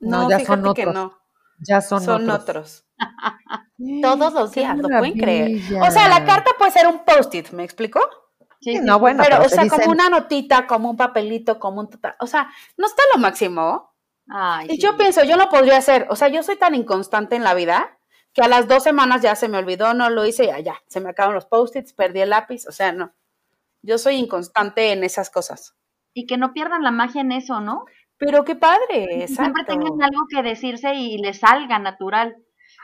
No, 0.00 0.22
No, 0.24 0.30
ya 0.30 0.38
fíjate 0.40 0.62
son 0.62 0.74
que 0.74 0.82
otros. 0.82 0.94
no. 0.94 1.18
Ya 1.64 1.80
son, 1.80 2.02
Son, 2.02 2.28
otros. 2.28 2.42
otros. 2.42 2.86
Todos 4.02 4.32
los 4.32 4.52
días, 4.52 4.76
¿lo 4.76 4.88
pueden 4.88 5.14
creer? 5.18 5.60
O 5.80 5.90
sea, 5.90 6.08
la 6.08 6.24
carta 6.24 6.50
puede 6.58 6.70
ser 6.72 6.86
un 6.88 7.04
post-it, 7.04 7.50
¿me 7.50 7.64
explico? 7.64 8.00
Sí, 8.60 8.78
no, 8.80 8.98
bueno, 8.98 9.22
pero, 9.24 9.36
pero 9.38 9.46
o 9.46 9.48
sea, 9.48 9.64
dicen- 9.64 9.80
como 9.80 9.90
una 9.92 10.08
notita, 10.08 10.66
como 10.66 10.90
un 10.90 10.96
papelito, 10.96 11.58
como 11.58 11.80
un... 11.80 11.90
O 12.20 12.26
sea, 12.26 12.48
no 12.76 12.86
está 12.86 13.02
lo 13.12 13.18
máximo. 13.20 13.92
Ay, 14.28 14.66
Y 14.70 14.76
sí. 14.76 14.82
yo 14.82 14.96
pienso, 14.96 15.24
yo 15.24 15.36
no 15.36 15.48
podría 15.48 15.76
hacer, 15.78 16.06
o 16.10 16.16
sea, 16.16 16.28
yo 16.28 16.42
soy 16.44 16.56
tan 16.56 16.74
inconstante 16.76 17.34
en 17.34 17.42
la 17.44 17.54
vida 17.54 17.98
que 18.32 18.40
a 18.42 18.48
las 18.48 18.68
dos 18.68 18.82
semanas 18.84 19.20
ya 19.20 19.34
se 19.34 19.48
me 19.48 19.58
olvidó, 19.58 19.94
no 19.94 20.10
lo 20.10 20.24
hice, 20.24 20.46
ya, 20.46 20.58
ya, 20.60 20.76
se 20.86 21.00
me 21.00 21.10
acaban 21.10 21.34
los 21.34 21.46
post-its, 21.46 21.92
perdí 21.92 22.20
el 22.20 22.30
lápiz, 22.30 22.66
o 22.68 22.72
sea, 22.72 22.92
no. 22.92 23.12
Yo 23.82 23.98
soy 23.98 24.14
inconstante 24.14 24.92
en 24.92 25.02
esas 25.04 25.28
cosas. 25.28 25.74
Y 26.14 26.26
que 26.26 26.36
no 26.36 26.52
pierdan 26.52 26.82
la 26.82 26.90
magia 26.90 27.20
en 27.20 27.32
eso, 27.32 27.60
¿no? 27.60 27.84
Pero 28.18 28.44
qué 28.44 28.54
padre, 28.54 29.22
exacto. 29.22 29.34
siempre 29.34 29.64
tengan 29.64 30.02
algo 30.02 30.26
que 30.28 30.42
decirse 30.42 30.94
y 30.94 31.18
les 31.18 31.40
salga 31.40 31.78
natural. 31.78 32.36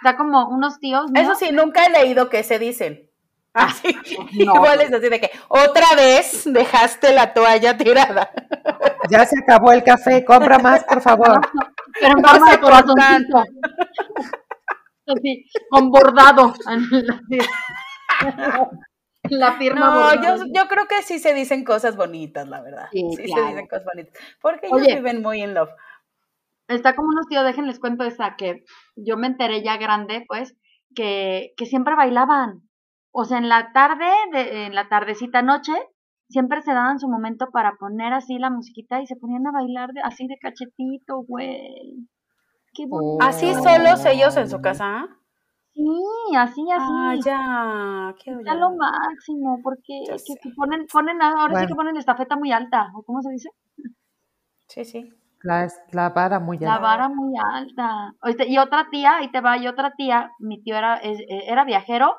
Está 0.03 0.17
como 0.17 0.49
unos 0.49 0.81
tíos, 0.81 1.11
¿no? 1.11 1.21
Eso 1.21 1.35
sí, 1.35 1.51
nunca 1.53 1.87
he 1.87 1.91
leído 1.91 2.29
que 2.29 2.43
se 2.43 2.59
dicen. 2.59 3.09
Así, 3.55 3.97
no. 4.45 4.55
igual 4.55 4.81
es 4.83 4.93
así 4.93 5.09
de 5.09 5.21
que 5.21 5.31
otra 5.49 5.87
vez 5.97 6.45
dejaste 6.45 7.13
la 7.13 7.33
toalla 7.33 7.77
tirada. 7.77 8.31
Ya 9.11 9.25
se 9.25 9.39
acabó 9.39 9.73
el 9.73 9.83
café, 9.83 10.23
compra 10.23 10.59
más, 10.59 10.85
por 10.85 11.01
favor. 11.01 11.41
Pero 11.99 12.15
en 12.15 12.23
No 12.23 12.29
forma 12.29 12.51
de 12.51 12.61
corazoncito. 12.61 13.43
Así, 15.07 15.47
con 15.71 15.91
bordado. 15.91 16.53
La- 19.31 19.53
firma 19.55 19.81
No, 19.81 20.15
yo, 20.23 20.45
yo 20.55 20.69
creo 20.69 20.87
que 20.87 21.03
sí 21.03 21.19
se 21.19 21.35
dicen 21.35 21.65
cosas 21.65 21.97
bonitas, 21.97 22.49
la 22.49 22.61
verdad. 22.63 22.89
Sí, 22.93 23.03
Sí, 23.17 23.25
claro. 23.25 23.43
se 23.45 23.49
dicen 23.51 23.67
cosas 23.69 23.85
bonitas. 23.85 24.23
Porque 24.41 24.69
Oye. 24.71 24.85
ellos 24.87 24.97
viven 24.97 25.23
muy 25.23 25.43
en 25.43 25.55
love. 25.55 25.71
Está 26.69 26.95
como 26.95 27.09
unos 27.09 27.27
tíos, 27.29 27.45
déjenles 27.45 27.81
cuento 27.81 28.05
esta, 28.05 28.37
que 28.37 28.65
yo 28.97 29.17
me 29.17 29.27
enteré 29.27 29.63
ya 29.63 29.77
grande, 29.79 30.25
pues, 30.29 30.55
que, 30.95 31.53
que 31.57 31.65
siempre 31.67 31.95
bailaban. 31.97 32.63
O 33.11 33.25
sea, 33.25 33.39
en 33.39 33.49
la 33.49 33.73
tarde, 33.73 34.07
de, 34.33 34.67
en 34.67 34.75
la 34.75 34.89
tardecita 34.89 35.41
noche, 35.41 35.73
siempre 36.29 36.61
se 36.61 36.73
daban 36.75 36.99
su 36.99 37.09
momento 37.09 37.49
para 37.51 37.77
poner 37.81 38.13
así 38.13 38.39
la 38.39 38.51
musiquita 38.51 39.01
y 39.01 39.07
se 39.07 39.17
ponían 39.17 39.47
a 39.47 39.53
bailar 39.53 39.93
de, 39.95 40.03
así 40.03 40.27
de 40.27 40.37
cachetito, 40.39 41.23
güey. 41.27 42.07
Qué 42.75 42.85
bonito. 42.87 43.25
¿Así 43.25 43.53
solos 43.55 44.05
ellos 44.05 44.37
en 44.37 44.51
su 44.51 44.61
casa? 44.61 45.09
Sí, 45.79 46.37
así, 46.37 46.71
así. 46.73 46.93
Ah, 46.93 47.15
ya. 47.25 48.15
Qué 48.19 48.31
Está 48.33 48.55
lo 48.55 48.71
máximo, 48.77 49.61
porque 49.63 49.97
que, 50.27 50.35
que 50.43 50.51
ponen, 50.59 50.87
ponen, 50.93 51.21
ahora 51.23 51.55
sí 51.57 51.67
que 51.67 51.75
ponen 51.75 51.97
estafeta 51.99 52.37
muy 52.37 52.53
alta, 52.53 52.91
¿o 52.95 53.03
cómo 53.03 53.21
se 53.23 53.31
dice? 53.31 53.51
Sí, 54.69 54.85
sí. 54.85 55.13
La, 55.43 55.69
la 55.91 56.11
vara 56.11 56.39
muy 56.39 56.65
La 56.67 56.79
alta. 56.79 56.79
vara 56.79 57.09
muy 57.09 57.35
alta. 57.39 58.13
Oíste, 58.23 58.47
Y 58.49 58.59
otra 58.59 58.89
tía, 58.91 59.17
ahí 59.17 59.31
te 59.31 59.41
va, 59.41 59.57
y 59.59 59.67
otra 59.67 59.93
tía, 59.97 60.31
mi 60.39 60.63
tío 60.63 60.77
era, 60.77 60.97
es- 60.99 61.21
eh, 61.21 61.45
era 61.49 61.65
viajero, 61.65 62.17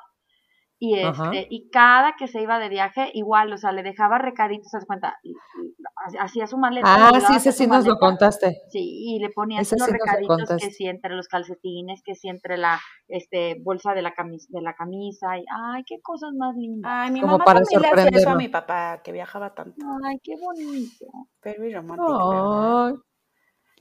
y 0.82 0.98
Ajá. 1.04 1.32
este, 1.34 1.48
y 1.50 1.70
cada 1.70 2.16
que 2.18 2.28
se 2.30 2.42
iba 2.42 2.58
de 2.58 2.70
viaje, 2.70 3.12
igual, 3.14 3.52
o 3.52 3.58
sea, 3.58 3.74
le 3.74 3.84
dejaba 3.84 4.18
recaditos, 4.18 4.72
¿te 4.72 4.78
das 4.78 4.86
cuenta? 4.86 5.18
Y- 5.24 5.32
y 5.32 5.76
ha- 6.18 6.24
Hacía 6.24 6.48
su 6.48 6.58
maleta. 6.58 6.88
Ah, 7.10 7.20
sí, 7.20 7.36
ese 7.36 7.52
sí 7.52 7.68
nos 7.68 7.86
lo 7.86 7.98
contaste. 8.00 8.62
Sí, 8.72 8.80
y 9.16 9.20
le 9.20 9.30
ponía 9.30 9.60
los 9.60 9.68
sí 9.68 9.76
recaditos 9.78 10.50
que 10.58 10.72
si 10.72 10.88
entre 10.88 11.16
los 11.16 11.28
calcetines, 11.28 12.02
que 12.04 12.16
si 12.16 12.30
entre 12.30 12.58
la 12.58 12.80
este 13.10 13.58
bolsa 13.62 13.94
de 13.94 14.02
la 14.02 14.14
camisa, 14.14 14.48
de 14.50 14.62
la 14.62 14.74
camisa, 14.74 15.38
y 15.38 15.44
ay, 15.54 15.84
qué 15.86 16.00
cosas 16.02 16.32
más 16.38 16.56
lindas. 16.56 16.90
Ay, 16.94 17.12
mi 17.12 17.20
Como 17.22 17.34
mamá 17.34 17.44
para 17.46 17.60
también 17.62 17.82
le 17.82 17.88
hacía 18.02 18.20
eso 18.20 18.30
a 18.30 18.36
mi 18.36 18.48
papá, 18.48 19.02
que 19.04 19.12
viajaba 19.12 19.54
tanto. 19.54 19.86
Ay, 20.06 20.18
qué 20.24 20.36
bonito. 20.42 21.06
Very 21.44 21.74
romantic, 21.74 22.06
¿verdad? 22.08 22.88
Ay, 22.88 22.94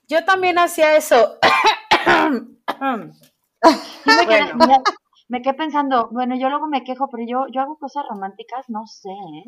Yo 0.08 0.24
también 0.24 0.58
hacía 0.58 0.96
eso. 0.96 1.38
Sí 3.64 4.10
Bueno. 4.24 4.82
Me- 5.28 5.42
quedé 5.42 5.54
pensando, 5.54 6.08
bueno, 6.10 6.36
yo 6.36 6.48
luego 6.48 6.66
me 6.66 6.84
quejo, 6.84 7.08
pero 7.10 7.24
yo, 7.26 7.46
yo 7.52 7.60
hago 7.60 7.78
cosas 7.78 8.04
románticas, 8.08 8.64
no 8.68 8.86
sé, 8.86 9.10
¿eh? 9.10 9.44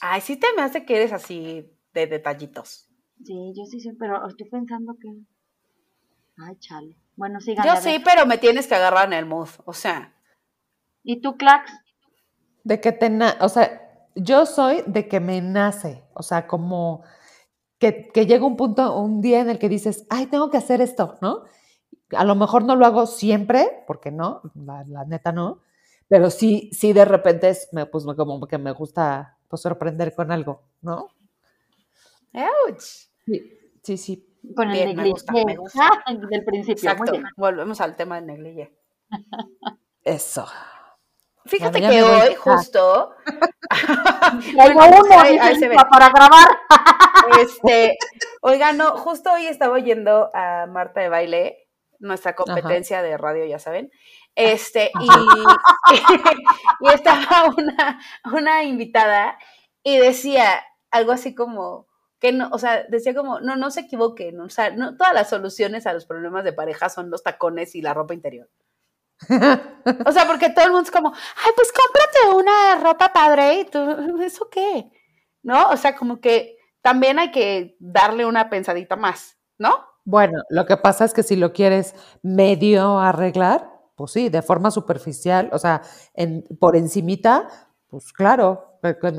Ay, 0.00 0.20
sí 0.20 0.36
te 0.36 0.46
me 0.56 0.62
hace 0.62 0.84
que 0.84 0.96
eres 0.96 1.12
así 1.12 1.70
de 1.92 2.06
detallitos. 2.06 2.88
Sí, 3.24 3.52
yo 3.56 3.64
sí 3.66 3.80
sé, 3.80 3.94
pero 3.98 4.26
estoy 4.28 4.48
pensando 4.48 4.94
que... 5.00 5.08
Ay, 6.38 6.56
chale. 6.58 6.96
Bueno, 7.16 7.40
sigan. 7.40 7.64
Yo 7.64 7.76
sí, 7.76 7.98
pero 8.04 8.26
me 8.26 8.38
tienes 8.38 8.66
que 8.66 8.74
agarrar 8.74 9.06
en 9.06 9.12
el 9.12 9.26
mood. 9.26 9.48
O 9.64 9.72
sea, 9.72 10.14
¿Y 11.04 11.20
tú, 11.20 11.36
Clax? 11.36 11.70
De 12.64 12.80
que 12.80 12.92
te 12.92 13.10
na- 13.10 13.36
o 13.40 13.48
sea, 13.48 14.08
yo 14.14 14.46
soy 14.46 14.82
de 14.86 15.08
que 15.08 15.18
me 15.20 15.40
nace, 15.40 16.04
o 16.14 16.22
sea, 16.22 16.46
como 16.46 17.02
que, 17.78 18.08
que 18.14 18.26
llega 18.26 18.46
un 18.46 18.56
punto, 18.56 18.96
un 18.98 19.20
día 19.20 19.40
en 19.40 19.50
el 19.50 19.58
que 19.58 19.68
dices, 19.68 20.06
ay, 20.10 20.26
tengo 20.26 20.48
que 20.50 20.58
hacer 20.58 20.80
esto, 20.80 21.18
¿no? 21.20 21.44
A 22.16 22.24
lo 22.24 22.34
mejor 22.34 22.64
no 22.64 22.76
lo 22.76 22.86
hago 22.86 23.06
siempre, 23.06 23.84
porque 23.86 24.10
no, 24.10 24.40
la, 24.54 24.84
la 24.86 25.04
neta 25.04 25.32
no, 25.32 25.60
pero 26.08 26.30
sí, 26.30 26.70
sí 26.72 26.92
de 26.92 27.04
repente 27.04 27.48
es, 27.48 27.68
me, 27.72 27.86
pues 27.86 28.04
me- 28.04 28.14
como 28.16 28.46
que 28.46 28.58
me 28.58 28.72
gusta 28.72 29.38
pues, 29.48 29.62
sorprender 29.62 30.14
con 30.14 30.30
algo, 30.32 30.62
¿no? 30.82 31.08
ouch. 32.34 32.80
Sí, 33.26 33.58
sí, 33.82 33.96
sí. 33.96 34.28
Con 34.56 34.68
el 34.70 34.74
Bien, 34.74 34.88
me 34.88 34.94
negligé. 34.94 35.10
gusta, 35.10 35.32
me 35.32 35.56
gusta. 35.56 35.80
Ah, 36.06 36.14
del 36.14 36.44
principio. 36.44 36.90
Exacto. 36.90 37.12
Muy 37.12 37.18
bien. 37.20 37.30
Volvemos 37.36 37.80
al 37.80 37.94
tema 37.96 38.16
del 38.16 38.26
negligé. 38.26 38.76
Eso. 40.04 40.46
Fíjate 41.44 41.80
ya 41.80 41.90
que 41.90 42.02
hoy, 42.02 42.34
justo. 42.36 43.14
Traigo 44.54 44.74
Bueno, 44.74 44.96
uno, 45.04 45.18
ahí- 45.20 45.38
ahí 45.38 45.56
se 45.56 45.68
para 45.70 46.08
grabar. 46.10 46.48
Este, 47.40 47.96
oigan, 48.42 48.76
no, 48.76 48.96
justo 48.96 49.32
hoy 49.32 49.46
estaba 49.46 49.74
oyendo 49.74 50.30
a 50.34 50.66
Marta 50.66 51.00
de 51.00 51.08
Baile, 51.08 51.61
nuestra 52.02 52.34
competencia 52.34 53.02
de 53.02 53.16
radio, 53.16 53.46
ya 53.46 53.58
saben. 53.58 53.90
Este, 54.34 54.90
y, 55.00 55.08
y 56.80 56.88
estaba 56.92 57.54
una, 57.56 58.00
una 58.32 58.64
invitada 58.64 59.38
y 59.82 59.98
decía 59.98 60.62
algo 60.90 61.12
así 61.12 61.34
como 61.34 61.86
que 62.22 62.30
no, 62.32 62.50
o 62.52 62.58
sea, 62.58 62.84
decía 62.88 63.14
como, 63.14 63.40
no, 63.40 63.56
no 63.56 63.72
se 63.72 63.80
equivoquen, 63.80 64.40
o 64.40 64.48
sea, 64.48 64.70
no 64.70 64.96
todas 64.96 65.12
las 65.12 65.28
soluciones 65.28 65.88
a 65.88 65.92
los 65.92 66.06
problemas 66.06 66.44
de 66.44 66.52
pareja 66.52 66.88
son 66.88 67.10
los 67.10 67.24
tacones 67.24 67.74
y 67.74 67.82
la 67.82 67.94
ropa 67.94 68.14
interior. 68.14 68.48
O 70.06 70.12
sea, 70.12 70.28
porque 70.28 70.50
todo 70.50 70.64
el 70.66 70.70
mundo 70.70 70.84
es 70.84 70.92
como, 70.92 71.12
ay, 71.12 71.52
pues 71.56 71.72
cómprate 71.72 72.36
una 72.36 72.76
ropa 72.80 73.12
padre 73.12 73.60
y 73.60 73.64
tú, 73.64 73.80
¿eso 74.22 74.48
qué? 74.48 74.92
¿No? 75.42 75.70
O 75.70 75.76
sea, 75.76 75.96
como 75.96 76.20
que 76.20 76.56
también 76.82 77.18
hay 77.18 77.32
que 77.32 77.74
darle 77.80 78.24
una 78.24 78.48
pensadita 78.48 78.94
más, 78.94 79.36
¿no? 79.58 79.84
Bueno, 80.04 80.42
lo 80.50 80.66
que 80.66 80.76
pasa 80.76 81.04
es 81.04 81.14
que 81.14 81.22
si 81.22 81.36
lo 81.36 81.52
quieres 81.52 81.94
medio 82.22 82.98
arreglar, 82.98 83.70
pues 83.94 84.12
sí, 84.12 84.28
de 84.30 84.42
forma 84.42 84.70
superficial, 84.70 85.48
o 85.52 85.58
sea, 85.58 85.82
en, 86.14 86.42
por 86.58 86.74
encimita, 86.76 87.48
pues 87.88 88.12
claro, 88.12 88.78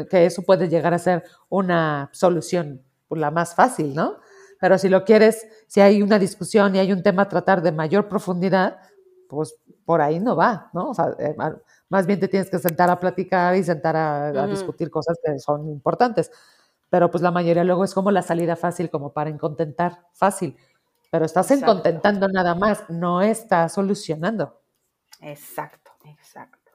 que- 0.10 0.26
eso 0.26 0.41
puede 0.43 0.67
llegar 0.67 0.93
a 0.93 1.00
ser 1.00 1.24
una 1.50 2.10
solución 2.12 2.84
pues, 3.08 3.22
la 3.22 3.32
más 3.32 3.56
fácil, 3.56 3.96
¿no? 3.96 4.17
Pero 4.60 4.78
si 4.78 4.89
lo 4.89 5.06
quieres, 5.06 5.46
si 5.67 5.80
hay 5.82 6.02
una 6.02 6.19
discusión 6.19 6.76
y 6.76 6.80
hay 6.80 6.91
un 6.91 7.04
tema 7.04 7.24
a 7.24 7.30
tratar 7.30 7.62
de 7.62 7.72
mayor 7.72 8.08
profundidad, 8.10 8.78
pues 9.30 9.56
por 9.86 10.02
ahí 10.02 10.19
no 10.19 10.36
va, 10.36 10.69
¿no? 10.74 10.89
O 10.89 10.93
sea, 10.93 11.15
eh, 11.19 11.36
más 11.89 12.06
bien 12.08 12.19
te 12.19 12.28
tienes 12.28 12.50
que 12.50 12.60
sentar 12.60 12.89
a 12.89 13.00
platicar 13.00 13.56
y 13.56 13.63
sentar 13.63 13.96
a, 13.96 14.28
a 14.43 14.48
discutir 14.48 14.89
cosas 14.89 15.17
que 15.24 15.39
son 15.39 15.69
importantes. 15.69 16.32
Pero 16.89 17.10
pues 17.10 17.22
la 17.24 17.32
mayoría 17.32 17.63
luego 17.63 17.84
es 17.84 17.93
como 17.93 18.12
la 18.12 18.22
salida 18.22 18.56
fácil, 18.56 18.89
como 18.89 19.13
para 19.13 19.30
encontentar 19.30 20.06
fácil. 20.13 20.56
Pero 21.13 21.26
estás 21.26 21.52
Exacto. 21.52 21.73
encontentando 21.73 22.28
nada 22.28 22.56
más, 22.56 22.89
no 22.89 23.21
estás 23.21 23.71
solucionando. 23.73 24.63
Exacto, 25.21 25.91
exacto. 26.06 26.71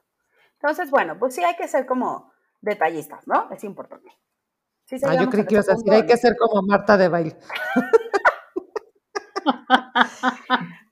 Entonces, 0.53 0.89
bueno, 0.89 1.19
pues 1.19 1.35
sí 1.35 1.43
hay 1.43 1.57
que 1.57 1.67
ser 1.67 1.85
como 1.85 2.31
detallistas, 2.61 3.27
¿no? 3.27 3.51
Es 3.51 3.65
importante. 3.65 4.09
¿Sí 4.85 4.95
Ah, 5.05 5.15
yo 5.15 5.29
creí 5.29 5.45
que 5.45 5.55
ibas 5.55 5.67
a 5.67 5.73
decir, 5.73 5.91
hay 5.91 6.05
que 6.05 6.15
ser 6.15 6.37
como 6.37 6.61
Marta 6.61 6.95
de 6.95 7.09
baile. 7.09 7.37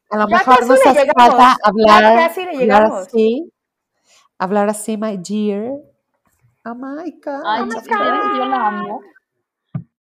A 0.09 0.17
lo 0.17 0.27
Ya 0.27 0.37
mejor 0.39 0.67
nos 0.67 0.85
hace 0.85 1.05
falta 1.05 1.37
ya 1.37 1.55
hablar, 1.63 2.15
casi 2.27 2.43
le 2.43 2.63
hablar 2.63 2.83
así, 2.91 3.53
hablar 4.37 4.69
así, 4.69 4.97
my 4.97 5.15
dear. 5.17 5.71
Oh 6.65 6.75
my 6.75 7.11
God. 7.23 7.43
Ay, 7.45 7.63
my 7.63 7.79
sí, 7.79 7.89
God. 7.89 8.37
yo 8.39 8.45
la 8.45 8.67
amo. 8.67 9.01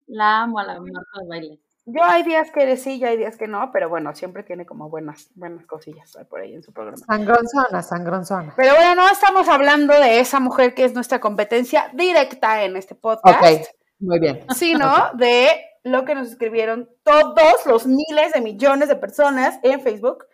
La 0.07 0.41
amo 0.41 0.57
a 0.57 0.63
la 0.63 0.79
Marta 0.79 1.21
de 1.21 1.27
baile. 1.27 1.66
Yo 1.89 2.03
hay 2.03 2.23
días 2.23 2.51
que 2.51 2.75
sí 2.75 2.97
y 2.97 3.05
hay 3.05 3.15
días 3.15 3.37
que 3.37 3.47
no, 3.47 3.71
pero 3.71 3.87
bueno, 3.87 4.13
siempre 4.13 4.43
tiene 4.43 4.65
como 4.65 4.89
buenas, 4.89 5.29
buenas 5.35 5.65
cosillas 5.65 6.17
por 6.29 6.41
ahí 6.41 6.53
en 6.53 6.61
su 6.61 6.73
programa. 6.73 6.97
Sangronzona, 6.97 7.81
sangronzona. 7.81 8.53
Pero 8.57 8.75
bueno, 8.75 8.95
no 8.95 9.09
estamos 9.09 9.47
hablando 9.47 9.93
de 9.97 10.19
esa 10.19 10.41
mujer 10.41 10.73
que 10.73 10.83
es 10.83 10.93
nuestra 10.93 11.21
competencia 11.21 11.89
directa 11.93 12.63
en 12.63 12.75
este 12.75 12.93
podcast, 12.93 13.41
Ok, 13.41 13.67
muy 13.99 14.19
bien. 14.19 14.45
sino 14.53 15.13
de 15.13 15.61
lo 15.85 16.03
que 16.03 16.13
nos 16.13 16.27
escribieron 16.27 16.89
todos 17.03 17.65
los 17.65 17.87
miles 17.87 18.33
de 18.33 18.41
millones 18.41 18.89
de 18.89 18.97
personas 18.97 19.57
en 19.63 19.79
Facebook. 19.79 20.25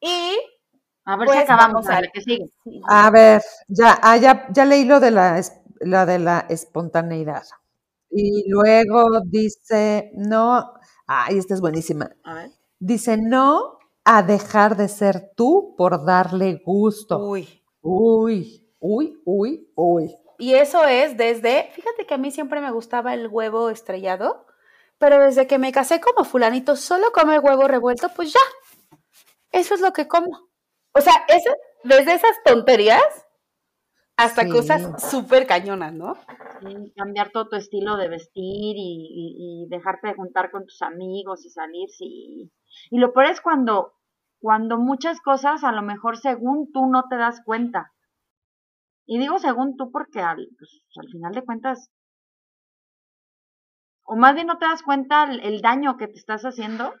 Y 0.00 0.38
A 1.06 1.16
ver 1.16 1.26
Pues 1.28 1.38
si 1.38 1.44
acabamos 1.44 1.86
vamos 1.86 1.88
a 1.88 2.00
la 2.02 2.08
que 2.08 2.20
sigue. 2.20 2.44
A 2.86 3.10
ver, 3.10 3.40
ya, 3.68 3.98
ah, 4.02 4.18
ya, 4.18 4.46
ya 4.50 4.66
leí 4.66 4.84
lo 4.84 5.00
de 5.00 5.12
la, 5.12 5.40
la 5.80 6.04
de 6.04 6.18
la 6.18 6.44
espontaneidad. 6.50 7.44
Y 8.10 8.48
luego 8.50 9.20
dice, 9.26 10.10
no, 10.14 10.72
ay, 11.06 11.38
esta 11.38 11.54
es 11.54 11.60
buenísima. 11.60 12.10
A 12.24 12.34
ver. 12.34 12.50
Dice, 12.78 13.16
no 13.16 13.78
a 14.04 14.22
dejar 14.22 14.76
de 14.76 14.88
ser 14.88 15.32
tú 15.36 15.74
por 15.76 16.04
darle 16.06 16.62
gusto. 16.64 17.18
uy, 17.18 17.62
Uy, 17.80 18.66
uy, 18.80 19.20
uy, 19.24 19.70
uy. 19.74 20.16
Y 20.38 20.54
eso 20.54 20.84
es 20.84 21.16
desde, 21.16 21.70
fíjate 21.74 22.06
que 22.06 22.14
a 22.14 22.18
mí 22.18 22.30
siempre 22.30 22.60
me 22.60 22.70
gustaba 22.70 23.14
el 23.14 23.28
huevo 23.28 23.70
estrellado, 23.70 24.46
pero 24.98 25.18
desde 25.22 25.46
que 25.46 25.58
me 25.58 25.72
casé 25.72 26.00
como 26.00 26.24
fulanito 26.24 26.76
solo 26.76 27.12
come 27.12 27.38
huevo 27.38 27.66
revuelto, 27.68 28.08
pues 28.14 28.32
ya, 28.32 28.40
eso 29.52 29.74
es 29.74 29.80
lo 29.80 29.92
que 29.92 30.08
como. 30.08 30.48
O 30.94 31.00
sea, 31.00 31.14
eso, 31.28 31.50
desde 31.84 32.14
esas 32.14 32.32
tonterías 32.44 33.02
hasta 34.18 34.42
Sí. 34.42 34.50
cosas 34.50 34.82
súper 35.10 35.46
cañonas, 35.46 35.94
¿no? 35.94 36.18
Sí, 36.60 36.92
cambiar 36.96 37.30
todo 37.30 37.48
tu 37.48 37.56
estilo 37.56 37.96
de 37.96 38.08
vestir 38.08 38.76
y, 38.76 39.08
y- 39.10 39.64
y 39.64 39.68
dejarte 39.68 40.08
de 40.08 40.14
juntar 40.14 40.50
con 40.52 40.66
tus 40.66 40.82
amigos 40.82 41.44
y 41.44 41.50
salir, 41.50 41.88
sí. 41.90 42.52
Y 42.90 42.98
lo 42.98 43.12
peor 43.12 43.26
es 43.26 43.40
cuando, 43.40 43.94
cuando 44.40 44.78
muchas 44.78 45.20
cosas 45.20 45.64
a 45.64 45.72
lo 45.72 45.82
mejor 45.82 46.16
según 46.18 46.70
tú 46.72 46.86
no 46.86 47.04
te 47.08 47.16
das 47.16 47.40
cuenta. 47.44 47.92
Y 49.06 49.18
digo 49.18 49.40
según 49.40 49.76
tú 49.76 49.90
porque 49.90 50.20
al, 50.20 50.48
pues, 50.56 50.84
al 50.96 51.08
final 51.08 51.32
de 51.34 51.44
cuentas, 51.44 51.90
o 54.02 54.16
más 54.16 54.34
bien 54.34 54.48
no 54.48 54.58
te 54.58 54.64
das 54.66 54.82
cuenta 54.82 55.22
el, 55.22 55.38
el 55.38 55.60
daño 55.62 55.96
que 55.96 56.08
te 56.08 56.18
estás 56.18 56.42
haciendo 56.42 56.94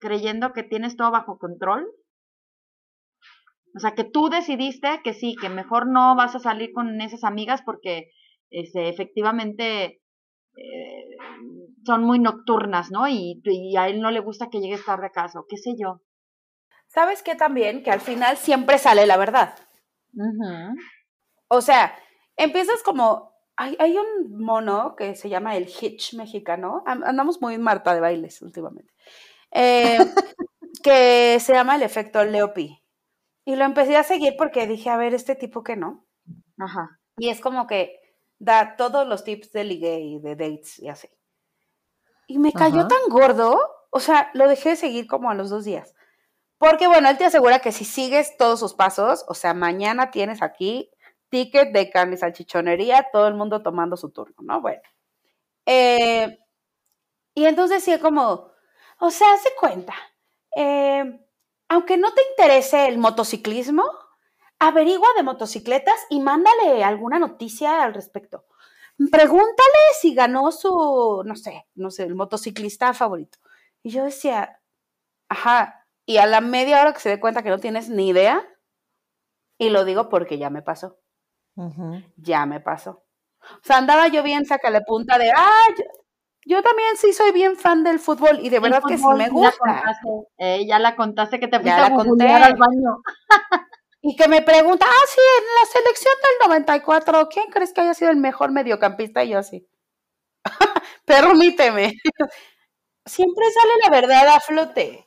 creyendo 0.00 0.52
que 0.52 0.64
tienes 0.64 0.96
todo 0.96 1.10
bajo 1.12 1.38
control. 1.38 1.88
O 3.74 3.80
sea, 3.80 3.92
que 3.92 4.04
tú 4.04 4.28
decidiste 4.28 5.00
que 5.04 5.14
sí, 5.14 5.36
que 5.40 5.48
mejor 5.48 5.86
no 5.86 6.16
vas 6.16 6.34
a 6.34 6.40
salir 6.40 6.72
con 6.72 7.00
esas 7.00 7.24
amigas 7.24 7.62
porque 7.62 8.10
este, 8.50 8.88
efectivamente 8.88 10.00
eh, 10.56 11.16
son 11.84 12.04
muy 12.04 12.18
nocturnas, 12.18 12.90
¿no? 12.90 13.08
Y, 13.08 13.40
y 13.44 13.76
a 13.76 13.88
él 13.88 14.00
no 14.00 14.10
le 14.10 14.20
gusta 14.20 14.48
que 14.50 14.60
llegues 14.60 14.84
tarde 14.84 15.06
a 15.06 15.10
casa, 15.10 15.40
o 15.40 15.46
qué 15.48 15.56
sé 15.56 15.74
yo. 15.78 16.00
¿Sabes 16.88 17.22
qué 17.22 17.34
también? 17.34 17.82
Que 17.82 17.90
al 17.90 18.00
final 18.00 18.36
siempre 18.36 18.78
sale 18.78 19.06
la 19.06 19.16
verdad. 19.16 19.54
O 21.48 21.60
sea, 21.60 21.94
empiezas 22.36 22.82
como, 22.82 23.34
hay, 23.56 23.76
hay, 23.78 23.96
un 23.96 24.42
mono 24.42 24.94
que 24.96 25.14
se 25.14 25.28
llama 25.28 25.56
el 25.56 25.68
Hitch 25.68 26.14
mexicano, 26.14 26.82
andamos 26.86 27.40
muy 27.40 27.58
Marta 27.58 27.94
de 27.94 28.00
bailes 28.00 28.40
últimamente, 28.42 28.92
eh, 29.52 29.98
que 30.82 31.38
se 31.40 31.52
llama 31.52 31.76
el 31.76 31.82
efecto 31.82 32.24
Leopi. 32.24 32.77
Y 33.48 33.56
lo 33.56 33.64
empecé 33.64 33.96
a 33.96 34.02
seguir 34.02 34.34
porque 34.36 34.66
dije, 34.66 34.90
a 34.90 34.98
ver, 34.98 35.14
este 35.14 35.34
tipo 35.34 35.62
que 35.62 35.74
no. 35.74 36.04
Ajá. 36.58 37.00
Y 37.16 37.30
es 37.30 37.40
como 37.40 37.66
que 37.66 37.98
da 38.38 38.76
todos 38.76 39.08
los 39.08 39.24
tips 39.24 39.52
de 39.52 39.64
ligue 39.64 40.00
y 40.00 40.18
de 40.18 40.36
dates 40.36 40.78
y 40.78 40.90
así. 40.90 41.08
Y 42.26 42.38
me 42.38 42.52
cayó 42.52 42.86
tan 42.86 42.98
gordo, 43.08 43.58
o 43.88 44.00
sea, 44.00 44.30
lo 44.34 44.48
dejé 44.48 44.68
de 44.68 44.76
seguir 44.76 45.06
como 45.06 45.30
a 45.30 45.34
los 45.34 45.48
dos 45.48 45.64
días. 45.64 45.94
Porque 46.58 46.88
bueno, 46.88 47.08
él 47.08 47.16
te 47.16 47.24
asegura 47.24 47.60
que 47.60 47.72
si 47.72 47.86
sigues 47.86 48.36
todos 48.36 48.60
sus 48.60 48.74
pasos, 48.74 49.24
o 49.28 49.32
sea, 49.32 49.54
mañana 49.54 50.10
tienes 50.10 50.42
aquí 50.42 50.90
ticket 51.30 51.72
de 51.72 51.88
carne 51.88 52.16
y 52.16 52.18
salchichonería, 52.18 53.08
todo 53.14 53.28
el 53.28 53.34
mundo 53.34 53.62
tomando 53.62 53.96
su 53.96 54.10
turno, 54.10 54.36
¿no? 54.42 54.60
Bueno. 54.60 54.82
Eh, 55.64 56.38
y 57.32 57.46
entonces 57.46 57.82
sí, 57.82 57.98
como, 57.98 58.50
o 58.98 59.10
sea, 59.10 59.32
hace 59.32 59.48
cuenta, 59.58 59.94
eh, 60.54 61.24
aunque 61.68 61.96
no 61.96 62.12
te 62.12 62.22
interese 62.30 62.88
el 62.88 62.98
motociclismo, 62.98 63.84
averigua 64.58 65.08
de 65.16 65.22
motocicletas 65.22 65.96
y 66.10 66.20
mándale 66.20 66.82
alguna 66.82 67.18
noticia 67.18 67.82
al 67.82 67.94
respecto. 67.94 68.46
Pregúntale 69.12 69.78
si 70.00 70.14
ganó 70.14 70.50
su, 70.50 71.22
no 71.24 71.36
sé, 71.36 71.66
no 71.74 71.90
sé, 71.90 72.04
el 72.04 72.16
motociclista 72.16 72.92
favorito. 72.94 73.38
Y 73.82 73.90
yo 73.90 74.04
decía, 74.04 74.60
ajá, 75.28 75.86
y 76.04 76.16
a 76.16 76.26
la 76.26 76.40
media 76.40 76.80
hora 76.80 76.92
que 76.92 77.00
se 77.00 77.10
dé 77.10 77.20
cuenta 77.20 77.42
que 77.42 77.50
no 77.50 77.58
tienes 77.58 77.88
ni 77.88 78.08
idea, 78.08 78.44
y 79.58 79.70
lo 79.70 79.84
digo 79.84 80.08
porque 80.08 80.38
ya 80.38 80.50
me 80.50 80.62
pasó. 80.62 80.98
Ya 82.16 82.46
me 82.46 82.60
pasó. 82.60 83.04
O 83.40 83.62
sea, 83.62 83.78
andaba 83.78 84.08
yo 84.08 84.22
bien, 84.22 84.46
sácale 84.46 84.80
punta 84.82 85.18
de, 85.18 85.30
ah, 85.30 85.66
yo, 86.48 86.62
también 86.62 86.96
sí 86.96 87.12
soy 87.12 87.32
bien 87.32 87.56
fan 87.56 87.84
del 87.84 87.98
fútbol 87.98 88.38
y 88.40 88.48
de 88.48 88.60
verdad 88.60 88.82
que 88.86 88.96
sí 88.96 89.04
me 89.16 89.28
gusta. 89.28 89.82
Eh, 90.38 90.66
ya 90.66 90.78
la 90.78 90.96
contaste 90.96 91.38
que 91.38 91.48
te 91.48 91.60
fuiste 91.60 91.80
a 91.80 91.94
conté. 91.94 92.28
al 92.30 92.56
baño. 92.56 93.02
y 94.02 94.16
que 94.16 94.28
me 94.28 94.42
pregunta, 94.42 94.86
ah, 94.88 95.06
sí, 95.06 95.20
en 95.38 95.44
la 95.60 95.66
selección 95.66 96.14
del 96.22 96.48
94, 96.48 97.28
¿quién 97.28 97.46
crees 97.50 97.72
que 97.72 97.82
haya 97.82 97.94
sido 97.94 98.10
el 98.10 98.16
mejor 98.16 98.50
mediocampista? 98.52 99.22
Y 99.24 99.30
yo 99.30 99.38
así, 99.38 99.68
permíteme. 101.04 101.92
Siempre 103.04 103.44
sale 103.50 103.72
la 103.84 103.90
verdad 103.90 104.28
a 104.28 104.40
flote. 104.40 105.04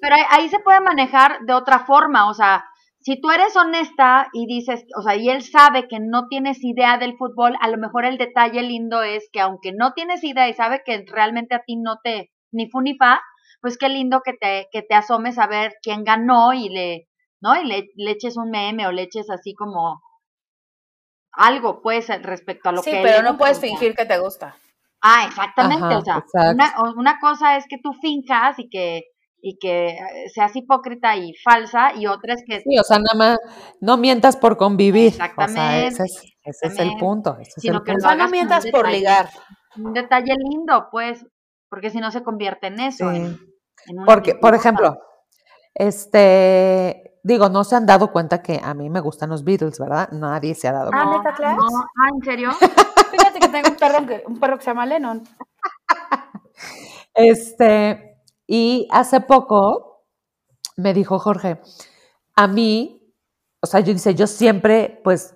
Pero 0.00 0.16
ahí 0.30 0.48
se 0.48 0.60
puede 0.60 0.80
manejar 0.80 1.40
de 1.40 1.54
otra 1.54 1.80
forma, 1.80 2.28
o 2.28 2.34
sea, 2.34 2.64
si 3.08 3.18
tú 3.18 3.30
eres 3.30 3.56
honesta 3.56 4.28
y 4.34 4.44
dices, 4.44 4.84
o 4.94 5.00
sea, 5.00 5.16
y 5.16 5.30
él 5.30 5.42
sabe 5.42 5.88
que 5.88 5.98
no 5.98 6.28
tienes 6.28 6.62
idea 6.62 6.98
del 6.98 7.16
fútbol, 7.16 7.56
a 7.58 7.68
lo 7.68 7.78
mejor 7.78 8.04
el 8.04 8.18
detalle 8.18 8.60
lindo 8.60 9.02
es 9.02 9.30
que 9.32 9.40
aunque 9.40 9.72
no 9.72 9.94
tienes 9.94 10.22
idea 10.24 10.46
y 10.46 10.52
sabe 10.52 10.82
que 10.84 11.06
realmente 11.10 11.54
a 11.54 11.62
ti 11.66 11.76
no 11.76 11.96
te 12.04 12.30
ni 12.52 12.68
fu 12.68 12.82
ni 12.82 12.98
fa, 12.98 13.22
pues 13.62 13.78
qué 13.78 13.88
lindo 13.88 14.20
que 14.22 14.34
te, 14.34 14.68
que 14.70 14.82
te 14.82 14.94
asomes 14.94 15.38
a 15.38 15.46
ver 15.46 15.76
quién 15.80 16.04
ganó 16.04 16.52
y 16.52 16.68
le, 16.68 17.08
¿no? 17.40 17.58
Y 17.58 17.64
le, 17.64 18.10
eches 18.10 18.36
un 18.36 18.50
meme 18.50 18.86
o 18.86 18.92
le 18.92 19.04
eches 19.04 19.30
así 19.30 19.54
como 19.54 20.02
algo, 21.32 21.80
pues, 21.80 22.08
respecto 22.22 22.68
a 22.68 22.72
lo 22.72 22.82
que... 22.82 22.90
Sí, 22.90 22.98
pero 23.02 23.22
no 23.22 23.38
puedes 23.38 23.58
fingir 23.58 23.94
que 23.94 24.04
te 24.04 24.18
gusta. 24.18 24.54
Ah, 25.00 25.24
exactamente, 25.26 25.94
o 25.94 26.02
sea, 26.02 26.22
una, 26.52 26.74
una 26.94 27.18
cosa 27.20 27.56
es 27.56 27.64
que 27.70 27.78
tú 27.82 27.94
fincas 28.02 28.58
y 28.58 28.68
que 28.68 29.04
y 29.40 29.58
que 29.58 29.90
eh, 29.90 30.28
seas 30.32 30.54
hipócrita 30.56 31.16
y 31.16 31.34
falsa 31.34 31.92
y 31.94 32.06
otra 32.06 32.34
es 32.34 32.42
que... 32.46 32.60
Sí, 32.60 32.78
o 32.78 32.82
sea, 32.82 32.98
nada 32.98 33.14
más 33.16 33.38
no 33.80 33.96
mientas 33.96 34.36
por 34.36 34.56
convivir. 34.56 35.08
Exactamente. 35.08 35.88
ese, 35.88 36.04
es, 36.44 36.78
el 36.78 36.96
punto. 36.98 37.36
Sino 37.56 37.82
que 37.82 37.94
no 37.94 38.28
mientas 38.28 38.66
por 38.70 38.88
ligar. 38.88 39.28
Un 39.76 39.92
detalle 39.92 40.34
lindo, 40.36 40.88
pues, 40.90 41.24
porque 41.68 41.90
si 41.90 41.98
no 41.98 42.10
se 42.10 42.22
convierte 42.22 42.68
en 42.68 42.80
eso. 42.80 43.10
porque, 44.06 44.34
por 44.34 44.54
ejemplo, 44.54 44.98
este, 45.74 47.20
digo, 47.22 47.48
no 47.48 47.62
se 47.62 47.76
han 47.76 47.86
dado 47.86 48.10
cuenta 48.10 48.42
que 48.42 48.60
a 48.62 48.74
mí 48.74 48.90
me 48.90 49.00
gustan 49.00 49.30
los 49.30 49.44
Beatles, 49.44 49.78
¿verdad? 49.78 50.08
Nadie 50.10 50.54
se 50.54 50.66
ha 50.66 50.72
dado 50.72 50.90
ah, 50.92 51.04
cuenta. 51.04 51.34
Ah, 51.44 51.54
No, 51.54 51.80
ah, 51.80 52.08
¿en 52.14 52.24
serio? 52.24 52.50
Fíjate 53.10 53.38
que 53.38 53.48
tengo 53.48 53.68
un 53.68 53.76
perro 53.76 54.06
que, 54.06 54.24
un 54.26 54.40
perro 54.40 54.56
que 54.56 54.64
se 54.64 54.70
llama 54.70 54.86
Lennon. 54.86 55.22
Este, 57.14 58.07
y 58.48 58.88
hace 58.90 59.20
poco 59.20 60.04
me 60.76 60.94
dijo 60.94 61.18
Jorge, 61.18 61.60
a 62.34 62.46
mí, 62.48 63.14
o 63.60 63.66
sea, 63.66 63.80
yo 63.80 63.92
dice, 63.92 64.14
yo 64.14 64.26
siempre, 64.26 65.00
pues, 65.04 65.34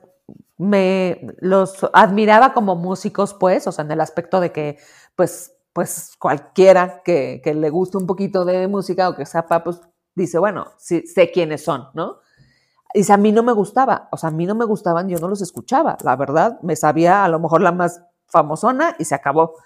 me 0.57 1.21
los 1.41 1.87
admiraba 1.93 2.55
como 2.55 2.75
músicos, 2.75 3.35
pues, 3.35 3.67
o 3.67 3.73
sea, 3.73 3.85
en 3.85 3.91
el 3.91 4.01
aspecto 4.01 4.41
de 4.41 4.51
que, 4.53 4.79
pues, 5.15 5.53
pues 5.73 6.13
cualquiera 6.19 7.03
que, 7.03 7.43
le 7.45 7.71
guste 7.71 7.99
un 7.99 8.07
poquito 8.07 8.45
de 8.45 8.67
música 8.69 9.09
o 9.09 9.15
que 9.17 9.27
sepa, 9.27 9.63
pues, 9.63 9.81
dice, 10.15 10.39
bueno, 10.39 10.69
sí, 10.79 11.07
sé 11.07 11.31
quiénes 11.31 11.65
son, 11.65 11.89
¿no? 11.95 12.21
Dice, 12.95 13.13
a 13.13 13.17
mí 13.19 13.33
no 13.33 13.43
me 13.43 13.53
gustaba, 13.53 14.09
o 14.13 14.17
sea, 14.17 14.31
a 14.31 14.33
mí 14.33 14.47
no 14.47 14.55
me 14.55 14.65
gustaban, 14.65 15.09
yo 15.09 15.19
no 15.19 15.29
los 15.29 15.43
escuchaba, 15.43 15.99
la 16.03 16.17
verdad, 16.17 16.61
me 16.63 16.77
sabía 16.77 17.25
a 17.25 17.29
lo 17.29 17.41
mejor 17.41 17.61
la 17.63 17.73
más 17.73 18.03
famosona 18.27 18.97
y 18.99 19.05
se 19.05 19.15
acabó. 19.15 19.57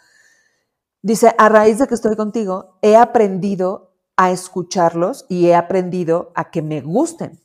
Dice, 1.07 1.37
a 1.39 1.49
raíz 1.49 1.79
de 1.79 1.87
que 1.87 1.95
estoy 1.95 2.17
contigo, 2.17 2.81
he 2.83 2.97
aprendido 2.97 3.95
a 4.17 4.33
escucharlos 4.33 5.25
y 5.29 5.47
he 5.47 5.55
aprendido 5.55 6.33
a 6.35 6.51
que 6.51 6.63
me 6.63 6.81
gusten. 6.81 7.41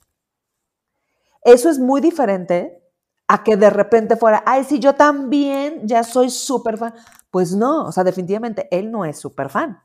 Eso 1.44 1.70
es 1.70 1.78
muy 1.78 2.02
diferente 2.02 2.84
a 3.28 3.44
que 3.44 3.58
de 3.58 3.70
repente 3.70 4.16
fuera, 4.16 4.42
ay, 4.48 4.64
sí, 4.64 4.80
yo 4.80 4.96
también 4.96 5.88
ya 5.88 6.04
soy 6.04 6.32
súper 6.32 6.80
fan. 6.80 6.96
Pues 7.30 7.54
no, 7.54 7.86
o 7.86 7.92
sea, 7.92 8.04
definitivamente 8.04 8.68
él 8.72 8.90
no 8.90 9.06
es 9.06 9.20
súper 9.20 9.50
fan 9.50 9.80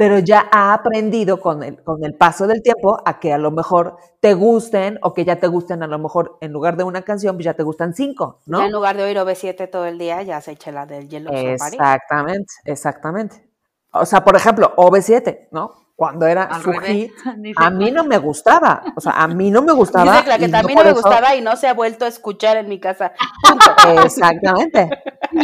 pero 0.00 0.18
ya 0.18 0.48
ha 0.50 0.72
aprendido 0.72 1.42
con 1.42 1.62
el, 1.62 1.82
con 1.82 2.02
el 2.06 2.14
paso 2.14 2.46
del 2.46 2.62
tiempo 2.62 3.02
a 3.04 3.20
que 3.20 3.34
a 3.34 3.36
lo 3.36 3.50
mejor 3.50 3.98
te 4.20 4.32
gusten 4.32 4.98
o 5.02 5.12
que 5.12 5.26
ya 5.26 5.36
te 5.36 5.46
gusten 5.46 5.82
a 5.82 5.86
lo 5.86 5.98
mejor 5.98 6.38
en 6.40 6.52
lugar 6.52 6.78
de 6.78 6.84
una 6.84 7.02
canción, 7.02 7.36
pues 7.36 7.44
ya 7.44 7.52
te 7.52 7.62
gustan 7.62 7.92
cinco, 7.92 8.38
¿no? 8.46 8.64
en 8.64 8.72
lugar 8.72 8.96
de 8.96 9.02
oír 9.02 9.18
OV7 9.18 9.68
todo 9.68 9.84
el 9.84 9.98
día, 9.98 10.22
ya 10.22 10.40
se 10.40 10.52
echa 10.52 10.72
la 10.72 10.86
del 10.86 11.06
hielo. 11.06 11.30
Exactamente, 11.30 12.50
exactamente. 12.64 13.46
O 13.92 14.06
sea, 14.06 14.24
por 14.24 14.36
ejemplo, 14.36 14.74
OV7, 14.74 15.48
¿no? 15.50 15.74
Cuando 16.00 16.26
era 16.26 16.48
su 16.62 16.72
hit, 16.72 17.12
a 17.56 17.68
mí 17.68 17.90
no 17.90 18.04
me 18.04 18.16
gustaba. 18.16 18.82
O 18.96 19.02
sea, 19.02 19.22
a 19.22 19.28
mí 19.28 19.50
no 19.50 19.60
me 19.60 19.74
gustaba. 19.74 20.22
Dice 20.22 20.38
que 20.38 20.48
también 20.48 20.78
no, 20.78 20.84
me 20.86 20.92
gustaba 20.92 21.36
y 21.36 21.42
no 21.42 21.54
se 21.56 21.68
ha 21.68 21.74
vuelto 21.74 22.06
a 22.06 22.08
escuchar 22.08 22.56
en 22.56 22.70
mi 22.70 22.80
casa. 22.80 23.12
Exactamente. 24.02 24.88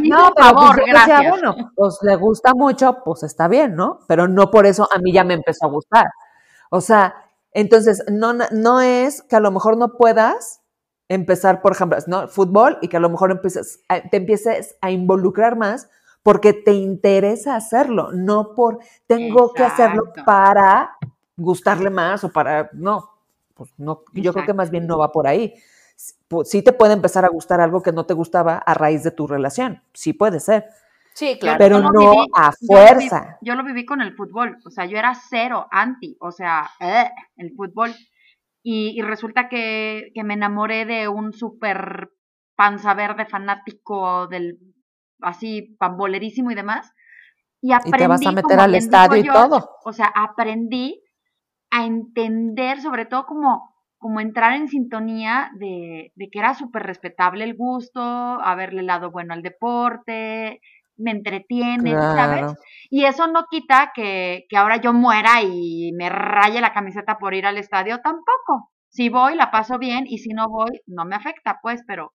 No, 0.02 0.32
por 0.32 0.42
favor, 0.42 0.76
pues 0.76 0.86
gracias. 0.86 1.28
bueno, 1.28 1.54
pues 1.74 1.98
le 2.00 2.16
gusta 2.16 2.54
mucho, 2.54 3.02
pues 3.04 3.22
está 3.24 3.48
bien, 3.48 3.76
¿no? 3.76 3.98
Pero 4.08 4.28
no 4.28 4.50
por 4.50 4.64
eso 4.64 4.88
a 4.90 4.98
mí 4.98 5.12
ya 5.12 5.24
me 5.24 5.34
empezó 5.34 5.66
a 5.66 5.68
gustar. 5.68 6.06
O 6.70 6.80
sea, 6.80 7.14
entonces, 7.52 8.02
no, 8.10 8.32
no 8.32 8.80
es 8.80 9.20
que 9.20 9.36
a 9.36 9.40
lo 9.40 9.50
mejor 9.50 9.76
no 9.76 9.98
puedas 9.98 10.62
empezar, 11.10 11.60
por 11.60 11.72
ejemplo, 11.72 11.98
¿no? 12.06 12.28
fútbol 12.28 12.78
y 12.80 12.88
que 12.88 12.96
a 12.96 13.00
lo 13.00 13.10
mejor 13.10 13.30
empieces, 13.30 13.80
te 14.10 14.16
empieces 14.16 14.78
a 14.80 14.90
involucrar 14.90 15.54
más 15.54 15.90
porque 16.26 16.52
te 16.52 16.72
interesa 16.72 17.54
hacerlo, 17.54 18.10
no 18.12 18.52
por 18.56 18.80
tengo 19.06 19.52
que 19.52 19.62
hacerlo 19.62 20.12
para 20.24 20.96
gustarle 21.36 21.88
más 21.88 22.24
o 22.24 22.32
para, 22.32 22.68
no, 22.72 23.12
pues 23.54 23.72
no, 23.78 24.02
yo 24.12 24.32
creo 24.32 24.44
que 24.44 24.52
más 24.52 24.72
bien 24.72 24.88
no 24.88 24.98
va 24.98 25.12
por 25.12 25.28
ahí. 25.28 25.54
Sí 26.42 26.62
te 26.62 26.72
puede 26.72 26.94
empezar 26.94 27.24
a 27.24 27.28
gustar 27.28 27.60
algo 27.60 27.80
que 27.80 27.92
no 27.92 28.06
te 28.06 28.14
gustaba 28.14 28.56
a 28.56 28.74
raíz 28.74 29.04
de 29.04 29.12
tu 29.12 29.28
relación, 29.28 29.84
sí 29.92 30.14
puede 30.14 30.40
ser. 30.40 30.64
Sí, 31.14 31.38
claro. 31.38 31.58
Pero 31.58 31.78
no 31.78 32.24
a 32.34 32.50
fuerza. 32.50 33.38
Yo 33.40 33.54
lo, 33.54 33.62
viví, 33.62 33.86
con 33.86 34.00
el 34.00 34.16
fútbol, 34.16 34.58
o 34.66 34.70
sea, 34.70 34.86
yo 34.86 34.98
era 34.98 35.14
cero 35.14 35.68
anti, 35.70 36.16
o 36.18 36.32
sea, 36.32 36.68
eh, 36.80 37.08
el 37.36 37.54
fútbol. 37.54 37.94
Y, 38.64 39.00
resulta 39.00 39.48
que, 39.48 40.10
que, 40.12 40.24
me 40.24 40.34
enamoré 40.34 40.86
de 40.86 41.06
un 41.06 41.32
súper 41.32 42.10
panza 42.56 42.94
verde 42.94 43.26
fanático 43.26 44.26
del 44.26 44.58
así 45.20 45.76
pambolerísimo 45.78 46.50
y 46.50 46.54
demás. 46.54 46.92
Y 47.60 47.72
aprendí. 47.72 47.96
Y 47.96 47.98
te 47.98 48.06
vas 48.06 48.26
a 48.26 48.32
meter 48.32 48.60
al 48.60 48.74
estadio 48.74 49.16
y 49.16 49.26
todo. 49.26 49.70
O 49.84 49.92
sea, 49.92 50.12
aprendí 50.14 51.02
a 51.70 51.84
entender, 51.84 52.80
sobre 52.80 53.06
todo 53.06 53.26
como, 53.26 53.74
como 53.98 54.20
entrar 54.20 54.54
en 54.54 54.68
sintonía 54.68 55.50
de, 55.58 56.12
de 56.14 56.28
que 56.30 56.38
era 56.38 56.54
súper 56.54 56.84
respetable 56.84 57.44
el 57.44 57.56
gusto, 57.56 58.00
haberle 58.00 58.82
lado 58.82 59.10
bueno 59.10 59.34
al 59.34 59.42
deporte, 59.42 60.60
me 60.96 61.10
entretiene, 61.10 61.92
¿sabes? 61.92 62.54
Y 62.88 63.04
eso 63.04 63.26
no 63.26 63.46
quita 63.50 63.92
que, 63.94 64.46
que 64.48 64.56
ahora 64.56 64.78
yo 64.78 64.92
muera 64.92 65.42
y 65.42 65.92
me 65.92 66.08
raye 66.08 66.60
la 66.60 66.72
camiseta 66.72 67.18
por 67.18 67.34
ir 67.34 67.46
al 67.46 67.58
estadio, 67.58 68.00
tampoco. 68.00 68.70
Si 68.88 69.08
voy, 69.08 69.34
la 69.34 69.50
paso 69.50 69.78
bien 69.78 70.04
y 70.06 70.18
si 70.18 70.30
no 70.30 70.48
voy, 70.48 70.80
no 70.86 71.04
me 71.04 71.16
afecta, 71.16 71.58
pues, 71.62 71.82
pero 71.86 72.14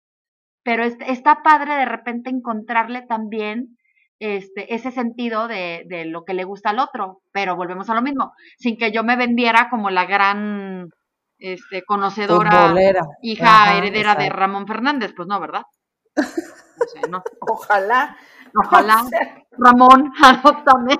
pero 0.63 0.83
está 0.83 1.41
padre 1.43 1.75
de 1.75 1.85
repente 1.85 2.29
encontrarle 2.29 3.03
también 3.07 3.77
este, 4.19 4.73
ese 4.75 4.91
sentido 4.91 5.47
de, 5.47 5.83
de 5.87 6.05
lo 6.05 6.23
que 6.25 6.33
le 6.33 6.43
gusta 6.43 6.71
al 6.71 6.79
otro, 6.79 7.21
pero 7.31 7.55
volvemos 7.55 7.89
a 7.89 7.95
lo 7.95 8.01
mismo, 8.01 8.33
sin 8.57 8.77
que 8.77 8.91
yo 8.91 9.03
me 9.03 9.15
vendiera 9.15 9.69
como 9.69 9.89
la 9.89 10.05
gran 10.05 10.89
este, 11.39 11.83
conocedora, 11.85 12.51
Futbolera. 12.51 13.01
hija 13.21 13.63
Ajá, 13.63 13.77
heredera 13.77 14.15
de. 14.15 14.29
Ramón 14.29 14.67
Fernández, 14.67 15.13
pues 15.15 15.27
no, 15.27 15.39
¿verdad? 15.39 15.63
O 16.15 16.87
sea, 16.87 17.07
no. 17.09 17.23
Ojalá. 17.39 18.17
Ojalá, 18.55 19.03
sea, 19.09 19.43
Ramón, 19.57 20.11
adóptame. 20.23 20.97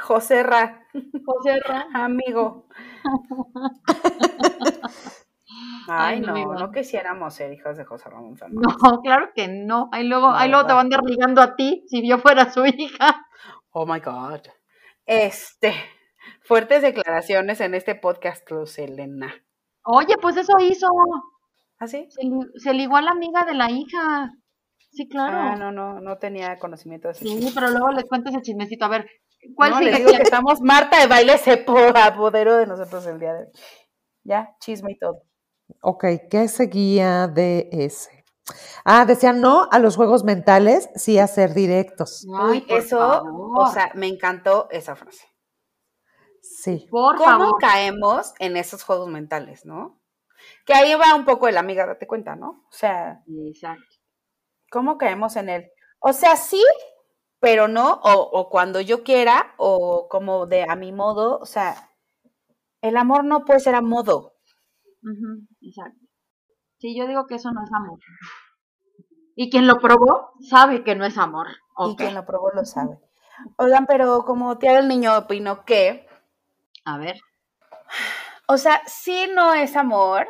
José 0.00 0.42
Ra, 0.42 0.80
José 1.24 1.58
Ra. 1.60 1.88
amigo. 1.94 2.66
Ay, 5.88 6.16
Ay, 6.16 6.20
no, 6.20 6.54
no, 6.54 6.70
quisiéramos 6.72 7.34
ser 7.34 7.52
hijas 7.52 7.76
de 7.76 7.84
José 7.84 8.08
Ramón 8.10 8.36
Fernández. 8.38 8.76
No, 8.82 9.00
claro 9.02 9.30
que 9.34 9.48
no. 9.48 9.88
Ahí 9.92 10.04
luego, 10.04 10.30
ahí 10.30 10.50
luego 10.50 10.66
te 10.66 10.72
van 10.72 10.88
ligando 11.06 11.40
a 11.42 11.54
ti 11.56 11.84
si 11.88 12.06
yo 12.08 12.18
fuera 12.18 12.50
su 12.50 12.64
hija. 12.66 13.26
Oh 13.70 13.86
my 13.86 14.00
God. 14.00 14.40
Este, 15.04 15.74
fuertes 16.42 16.82
declaraciones 16.82 17.60
en 17.60 17.74
este 17.74 17.94
podcast, 17.94 18.50
Luz 18.50 18.78
Elena. 18.78 19.32
Oye, 19.84 20.14
pues 20.20 20.36
eso 20.36 20.54
hizo. 20.60 20.88
¿Ah, 21.78 21.86
sí? 21.86 22.06
Se, 22.10 22.24
li- 22.24 22.50
se 22.56 22.74
ligó 22.74 22.96
a 22.96 23.02
la 23.02 23.10
amiga 23.12 23.44
de 23.44 23.54
la 23.54 23.70
hija. 23.70 24.32
Sí, 24.90 25.06
claro. 25.08 25.36
Ah, 25.38 25.56
no, 25.56 25.70
no, 25.72 26.00
no 26.00 26.16
tenía 26.18 26.58
conocimiento 26.58 27.08
de 27.08 27.12
eso. 27.12 27.24
Sí, 27.24 27.52
pero 27.54 27.68
luego 27.68 27.90
les 27.92 28.04
cuento 28.04 28.30
ese 28.30 28.40
chismecito. 28.40 28.86
A 28.86 28.88
ver, 28.88 29.06
¿cuál 29.54 29.72
no, 29.72 29.78
sigue? 29.78 29.90
les 29.90 29.98
digo 30.06 30.10
que 30.16 30.22
estamos, 30.22 30.60
Marta 30.62 30.98
de 31.00 31.06
baile 31.06 31.36
se 31.38 31.58
po- 31.58 31.76
apoderó 31.94 32.56
de 32.56 32.66
nosotros 32.66 33.06
el 33.06 33.20
día 33.20 33.34
de 33.34 33.40
hoy. 33.40 33.50
Ya, 34.24 34.48
chisme 34.58 34.92
y 34.92 34.98
todo. 34.98 35.20
Ok, 35.82 36.04
¿qué 36.30 36.48
seguía 36.48 37.28
de 37.28 37.68
ese? 37.72 38.24
Ah, 38.84 39.04
decían 39.04 39.40
no 39.40 39.68
a 39.70 39.78
los 39.80 39.96
juegos 39.96 40.22
mentales, 40.24 40.88
sí 40.94 41.18
a 41.18 41.26
ser 41.26 41.54
directos. 41.54 42.24
Ay, 42.38 42.64
Uy, 42.68 42.76
eso, 42.76 42.98
favor. 42.98 43.60
o 43.60 43.66
sea, 43.72 43.90
me 43.94 44.06
encantó 44.06 44.68
esa 44.70 44.94
frase. 44.94 45.26
Sí. 46.42 46.86
por 46.90 47.16
¿Cómo 47.16 47.28
favor. 47.28 47.58
caemos 47.60 48.32
en 48.38 48.56
esos 48.56 48.84
juegos 48.84 49.08
mentales, 49.08 49.64
no? 49.66 50.00
Que 50.64 50.74
ahí 50.74 50.94
va 50.94 51.14
un 51.14 51.24
poco 51.24 51.48
el 51.48 51.56
amiga, 51.56 51.86
date 51.86 52.06
cuenta, 52.06 52.36
¿no? 52.36 52.64
O 52.68 52.72
sea, 52.72 53.22
Exacto. 53.48 53.82
¿cómo 54.70 54.96
caemos 54.96 55.34
en 55.36 55.48
él? 55.48 55.70
O 55.98 56.12
sea, 56.12 56.36
sí, 56.36 56.62
pero 57.40 57.66
no, 57.66 57.94
o, 57.94 58.12
o 58.12 58.48
cuando 58.48 58.80
yo 58.80 59.02
quiera, 59.02 59.54
o 59.58 60.06
como 60.08 60.46
de 60.46 60.64
a 60.68 60.76
mi 60.76 60.92
modo, 60.92 61.38
o 61.40 61.46
sea, 61.46 61.90
el 62.80 62.96
amor 62.96 63.24
no 63.24 63.44
puede 63.44 63.58
ser 63.60 63.74
a 63.74 63.80
modo. 63.80 64.35
Ujú, 65.06 65.46
Exacto. 65.60 66.00
Sí, 66.78 66.96
yo 66.98 67.06
digo 67.06 67.26
que 67.26 67.36
eso 67.36 67.50
no 67.52 67.62
es 67.64 67.70
amor. 67.72 67.98
Y 69.34 69.50
quien 69.50 69.66
lo 69.66 69.78
probó 69.78 70.32
sabe 70.50 70.82
que 70.84 70.94
no 70.94 71.04
es 71.04 71.16
amor. 71.18 71.46
Y 71.86 71.96
quien 71.96 72.14
lo 72.14 72.24
probó 72.26 72.50
lo 72.52 72.64
sabe. 72.64 72.98
Oigan, 73.58 73.86
pero 73.86 74.24
como 74.24 74.58
tía 74.58 74.72
del 74.74 74.88
niño 74.88 75.16
opino 75.16 75.64
que, 75.64 76.06
A 76.84 76.98
ver. 76.98 77.16
o 78.48 78.56
sea, 78.58 78.82
sí 78.86 79.28
no 79.34 79.54
es 79.54 79.76
amor, 79.76 80.26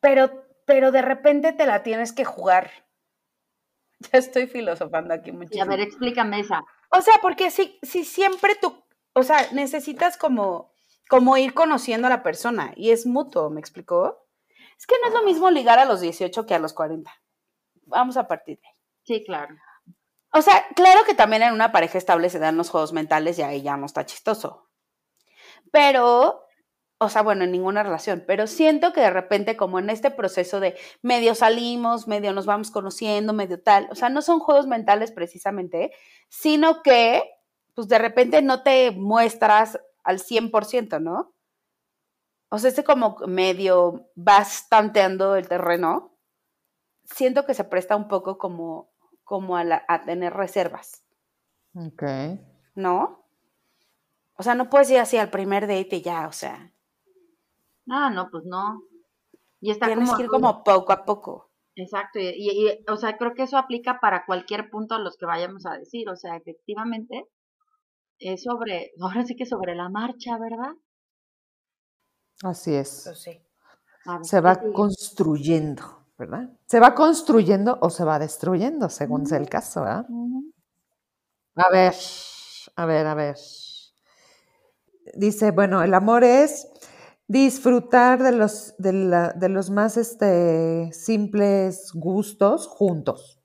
pero, 0.00 0.44
pero 0.66 0.92
de 0.92 1.02
repente 1.02 1.52
te 1.52 1.66
la 1.66 1.82
tienes 1.82 2.12
que 2.12 2.24
jugar. 2.24 2.70
Ya 4.12 4.18
estoy 4.18 4.46
filosofando 4.48 5.14
aquí 5.14 5.30
Y 5.30 5.32
a 5.32 5.36
muchísimo. 5.38 5.68
ver, 5.68 5.80
explícame 5.80 6.40
esa. 6.40 6.62
O 6.90 7.00
sea, 7.00 7.14
porque 7.22 7.50
si, 7.50 7.78
si 7.82 8.04
siempre 8.04 8.56
tú, 8.60 8.74
o 9.12 9.22
sea, 9.22 9.36
necesitas 9.52 10.16
como, 10.16 10.71
como 11.08 11.36
ir 11.36 11.54
conociendo 11.54 12.06
a 12.06 12.10
la 12.10 12.22
persona 12.22 12.72
y 12.76 12.90
es 12.90 13.06
mutuo, 13.06 13.50
¿me 13.50 13.60
explicó? 13.60 14.26
Es 14.78 14.86
que 14.86 14.96
no 15.02 15.08
es 15.08 15.14
lo 15.14 15.22
mismo 15.22 15.50
ligar 15.50 15.78
a 15.78 15.84
los 15.84 16.00
18 16.00 16.46
que 16.46 16.54
a 16.54 16.58
los 16.58 16.72
40. 16.72 17.10
Vamos 17.84 18.16
a 18.16 18.26
partir 18.26 18.58
de 18.60 18.66
ahí. 18.66 18.74
Sí, 19.04 19.24
claro. 19.24 19.54
O 20.32 20.40
sea, 20.40 20.66
claro 20.74 21.04
que 21.04 21.14
también 21.14 21.42
en 21.42 21.52
una 21.52 21.72
pareja 21.72 21.98
estable 21.98 22.30
se 22.30 22.38
dan 22.38 22.56
los 22.56 22.70
juegos 22.70 22.92
mentales 22.92 23.38
y 23.38 23.42
ahí 23.42 23.62
ya 23.62 23.76
no 23.76 23.86
está 23.86 24.06
chistoso. 24.06 24.70
Pero, 25.70 26.46
o 26.98 27.08
sea, 27.08 27.22
bueno, 27.22 27.44
en 27.44 27.52
ninguna 27.52 27.82
relación, 27.82 28.24
pero 28.26 28.46
siento 28.46 28.92
que 28.92 29.02
de 29.02 29.10
repente 29.10 29.56
como 29.56 29.78
en 29.78 29.90
este 29.90 30.10
proceso 30.10 30.58
de 30.58 30.78
medio 31.02 31.34
salimos, 31.34 32.08
medio 32.08 32.32
nos 32.32 32.46
vamos 32.46 32.70
conociendo, 32.70 33.32
medio 33.34 33.62
tal, 33.62 33.88
o 33.90 33.94
sea, 33.94 34.08
no 34.08 34.22
son 34.22 34.40
juegos 34.40 34.66
mentales 34.66 35.12
precisamente, 35.12 35.92
sino 36.28 36.82
que, 36.82 37.22
pues 37.74 37.88
de 37.88 37.98
repente 37.98 38.40
no 38.40 38.62
te 38.62 38.90
muestras 38.92 39.78
al 40.04 40.18
100%, 40.20 41.00
¿no? 41.00 41.34
O 42.50 42.58
sea, 42.58 42.68
este 42.70 42.84
como 42.84 43.16
medio 43.26 44.10
vas 44.14 44.68
tanteando 44.68 45.34
el 45.36 45.48
terreno, 45.48 46.16
siento 47.04 47.46
que 47.46 47.54
se 47.54 47.64
presta 47.64 47.96
un 47.96 48.08
poco 48.08 48.38
como, 48.38 48.92
como 49.24 49.56
a, 49.56 49.64
la- 49.64 49.84
a 49.88 50.04
tener 50.04 50.34
reservas, 50.34 51.04
Ok. 51.74 52.02
¿no? 52.74 53.24
O 54.36 54.42
sea, 54.42 54.54
no 54.54 54.68
puedes 54.68 54.90
ir 54.90 54.98
así 54.98 55.16
al 55.16 55.30
primer 55.30 55.66
date 55.66 55.96
y 55.96 56.02
ya, 56.02 56.26
o 56.28 56.32
sea, 56.32 56.70
Ah, 57.88 58.10
no, 58.10 58.28
pues 58.30 58.44
no. 58.44 58.82
Y 59.60 59.70
está 59.70 59.86
tienes 59.86 60.06
como, 60.06 60.16
que 60.16 60.22
ir 60.24 60.28
como 60.28 60.64
poco 60.64 60.92
a 60.92 61.04
poco. 61.04 61.50
Exacto, 61.76 62.18
y, 62.18 62.28
y- 62.28 62.68
y, 62.68 62.84
o 62.90 62.96
sea, 62.96 63.16
creo 63.18 63.34
que 63.34 63.42
eso 63.44 63.58
aplica 63.58 64.00
para 64.00 64.24
cualquier 64.26 64.70
punto 64.70 64.94
a 64.94 64.98
los 64.98 65.16
que 65.16 65.26
vayamos 65.26 65.66
a 65.66 65.76
decir, 65.78 66.08
o 66.08 66.16
sea, 66.16 66.36
efectivamente, 66.36 67.26
es 68.22 68.42
sobre, 68.44 68.92
ahora 69.00 69.24
sí 69.26 69.36
que 69.36 69.46
sobre 69.46 69.74
la 69.74 69.88
marcha, 69.88 70.38
¿verdad? 70.38 70.72
Así 72.42 72.74
es. 72.74 73.02
Pues 73.04 73.22
sí. 73.22 73.40
Se 74.22 74.36
¿qué 74.36 74.40
va 74.40 74.56
construyendo, 74.72 75.84
¿verdad? 76.18 76.50
Se 76.66 76.80
va 76.80 76.94
construyendo 76.94 77.78
o 77.80 77.90
se 77.90 78.04
va 78.04 78.18
destruyendo, 78.18 78.88
según 78.88 79.26
sea 79.26 79.38
el 79.38 79.48
caso, 79.48 79.82
¿verdad? 79.82 80.06
Ujú. 80.08 80.52
A 81.56 81.70
ver, 81.70 81.94
a 82.76 82.84
ver, 82.86 83.06
a 83.06 83.14
ver. 83.14 83.36
Dice, 85.14 85.50
bueno, 85.50 85.82
el 85.82 85.94
amor 85.94 86.24
es 86.24 86.68
disfrutar 87.28 88.22
de 88.22 88.32
los, 88.32 88.74
de 88.78 88.92
la- 88.92 89.32
de 89.32 89.48
los 89.48 89.70
más 89.70 89.96
este, 89.96 90.90
simples 90.92 91.90
gustos 91.94 92.66
juntos. 92.68 93.40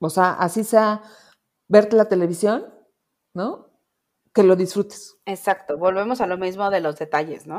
O 0.00 0.10
sea, 0.10 0.32
así 0.34 0.64
sea 0.64 1.02
ver 1.68 1.92
la 1.94 2.06
televisión, 2.08 2.66
¿no? 3.34 3.69
Que 4.32 4.42
lo 4.42 4.56
disfrutes. 4.56 5.16
Exacto, 5.26 5.76
volvemos 5.78 6.20
a 6.20 6.26
lo 6.26 6.38
mismo 6.38 6.70
de 6.70 6.80
los 6.80 6.96
detalles, 6.96 7.46
¿no? 7.46 7.58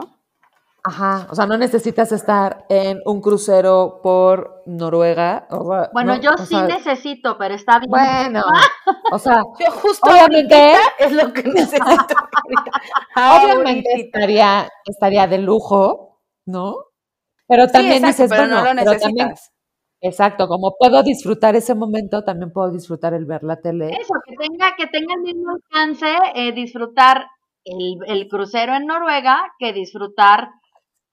Ajá, 0.84 1.28
o 1.30 1.36
sea, 1.36 1.46
no 1.46 1.58
necesitas 1.60 2.12
estar 2.12 2.66
en 2.68 3.00
un 3.06 3.22
crucero 3.22 4.00
por 4.02 4.64
Noruega. 4.66 5.46
o 5.52 5.70
sea, 5.70 5.90
Bueno, 5.94 6.16
¿no? 6.16 6.22
yo 6.22 6.32
O 6.32 6.38
sí 6.40 6.46
sea, 6.56 6.64
necesito, 6.66 7.38
pero 7.38 7.54
está 7.54 7.78
bien. 7.78 7.92
Bueno, 7.92 8.42
o 9.12 9.20
sea, 9.20 9.44
Yo 9.60 9.70
justo 9.74 10.10
Obviamente- 10.10 10.74
es 10.98 11.12
lo 11.12 11.32
que 11.34 11.44
necesito. 11.46 11.86
ahorita. 11.86 12.72
obviamente 13.46 13.90
estaría, 13.94 14.68
estaría 14.86 15.28
de 15.28 15.38
lujo, 15.38 16.20
¿no? 16.46 16.78
Pero 17.48 17.66
Sí, 17.68 17.74
también 17.74 18.04
exacto, 18.06 18.24
dices, 18.24 18.30
pero 18.30 18.42
bueno, 18.44 18.56
no 18.56 18.74
lo 18.74 18.76
pero 18.92 19.00
también, 19.00 19.28
necesitas. 19.28 19.51
Exacto, 20.02 20.48
como 20.48 20.76
puedo 20.78 21.02
disfrutar 21.04 21.56
ese 21.56 21.76
momento, 21.76 22.24
también 22.24 22.52
puedo 22.52 22.72
disfrutar 22.72 23.14
el 23.14 23.26
ver 23.26 23.44
la 23.44 23.62
tele. 23.62 23.90
Eso, 23.90 24.14
que 24.26 24.36
tenga, 24.36 24.76
que 24.76 24.88
tenga 24.88 25.14
el 25.16 25.22
mismo 25.22 25.52
alcance 25.52 26.18
eh, 26.36 26.52
disfrutar 26.52 27.26
el, 27.64 27.98
el 28.08 28.28
crucero 28.28 28.76
en 28.76 28.86
Noruega 28.86 29.54
que 29.60 29.74
disfrutar 29.74 30.50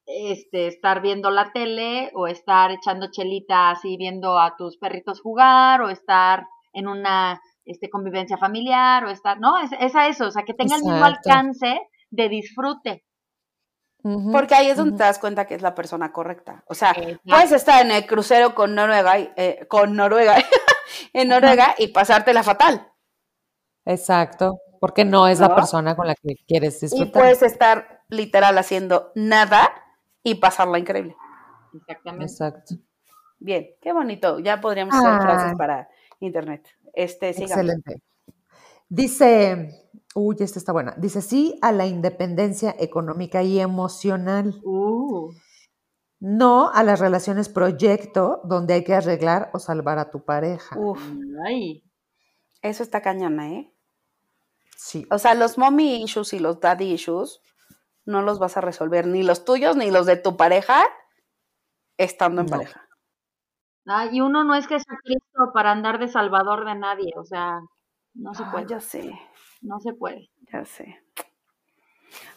este, 0.06 0.68
estar 0.68 1.02
viendo 1.02 1.30
la 1.30 1.52
tele 1.52 2.10
o 2.14 2.26
estar 2.26 2.70
echando 2.70 3.10
chelita 3.10 3.70
así 3.70 3.98
viendo 3.98 4.38
a 4.38 4.56
tus 4.56 4.78
perritos 4.78 5.20
jugar 5.20 5.82
o 5.82 5.90
estar 5.90 6.46
en 6.72 6.88
una 6.88 7.40
este, 7.66 7.90
convivencia 7.90 8.38
familiar 8.38 9.04
o 9.04 9.10
estar, 9.10 9.38
¿no? 9.38 9.58
Es, 9.58 9.70
es 9.78 9.94
a 9.94 10.08
eso, 10.08 10.28
o 10.28 10.30
sea, 10.30 10.44
que 10.44 10.54
tenga 10.54 10.76
el 10.76 10.82
mismo 10.82 11.04
alcance 11.04 11.78
de 12.10 12.28
disfrute. 12.30 13.04
Porque 14.02 14.54
ahí 14.54 14.68
es 14.70 14.76
donde 14.76 14.96
te 14.96 15.02
das 15.02 15.18
cuenta 15.18 15.46
que 15.46 15.54
es 15.54 15.62
la 15.62 15.74
persona 15.74 16.12
correcta. 16.12 16.62
O 16.66 16.74
sea, 16.74 16.92
Exacto. 16.92 17.20
puedes 17.28 17.52
estar 17.52 17.84
en 17.84 17.90
el 17.90 18.06
crucero 18.06 18.54
con 18.54 18.74
Noruega, 18.74 19.18
y, 19.18 19.30
eh, 19.36 19.66
con 19.68 19.96
Noruega, 19.96 20.36
en 21.12 21.28
Noruega 21.28 21.74
y 21.78 21.88
pasártela 21.88 22.42
fatal. 22.42 22.90
Exacto, 23.84 24.60
porque 24.80 25.04
no 25.04 25.26
es 25.28 25.40
la 25.40 25.54
persona 25.54 25.96
con 25.96 26.06
la 26.06 26.14
que 26.14 26.36
quieres 26.46 26.82
Y 26.82 26.86
disfrutar. 26.86 27.12
puedes 27.22 27.42
estar 27.42 28.02
literal 28.08 28.56
haciendo 28.58 29.10
nada 29.14 29.68
y 30.22 30.36
pasarla 30.36 30.78
increíble. 30.78 31.16
Exactamente. 31.74 32.24
Exacto. 32.32 32.74
Bien, 33.40 33.66
qué 33.80 33.92
bonito. 33.92 34.38
Ya 34.40 34.60
podríamos 34.60 34.94
hacer 34.94 35.10
Ah. 35.10 35.20
frases 35.20 35.56
para 35.56 35.88
internet. 36.20 36.66
Este, 36.94 37.32
sigamos. 37.32 37.52
Excelente. 37.52 38.02
Dice, 38.88 39.87
uy, 40.18 40.36
esta 40.40 40.58
está 40.58 40.72
buena. 40.72 40.94
Dice 40.98 41.22
sí 41.22 41.58
a 41.62 41.72
la 41.72 41.86
independencia 41.86 42.74
económica 42.78 43.42
y 43.42 43.60
emocional. 43.60 44.60
Uh, 44.64 45.30
No 46.20 46.70
a 46.70 46.82
las 46.82 46.98
relaciones 47.00 47.48
proyecto 47.48 48.40
donde 48.44 48.74
hay 48.74 48.84
que 48.84 48.94
arreglar 48.94 49.50
o 49.54 49.58
salvar 49.58 49.98
a 49.98 50.10
tu 50.10 50.24
pareja. 50.24 50.76
Uf, 50.78 51.00
ay, 51.46 51.84
eso 52.62 52.82
está 52.82 53.00
cañona, 53.02 53.50
¿eh? 53.52 53.72
Sí. 54.76 55.06
O 55.10 55.18
sea, 55.18 55.34
los 55.34 55.58
mommy 55.58 56.02
issues 56.02 56.32
y 56.32 56.38
los 56.40 56.60
daddy 56.60 56.92
issues 56.92 57.40
no 58.04 58.22
los 58.22 58.38
vas 58.38 58.56
a 58.56 58.60
resolver, 58.60 59.06
ni 59.06 59.22
los 59.22 59.44
tuyos 59.44 59.76
ni 59.76 59.90
los 59.90 60.06
de 60.06 60.16
tu 60.16 60.36
pareja 60.36 60.84
estando 61.98 62.40
en 62.42 62.46
No. 62.46 62.50
pareja. 62.50 62.84
Ah, 63.86 64.06
y 64.12 64.20
uno 64.20 64.44
no 64.44 64.54
es 64.54 64.66
que 64.66 64.78
sea 64.78 64.96
Cristo 65.02 65.50
para 65.54 65.72
andar 65.72 65.98
de 65.98 66.08
salvador 66.08 66.64
de 66.66 66.74
nadie, 66.74 67.10
o 67.16 67.24
sea, 67.24 67.58
no 68.14 68.34
se 68.34 68.42
Ah, 68.44 68.50
puede, 68.52 68.66
ya 68.68 68.80
sé, 68.80 69.18
no 69.60 69.80
se 69.80 69.92
puede. 69.92 70.30
ya 70.52 70.64
sé. 70.64 71.00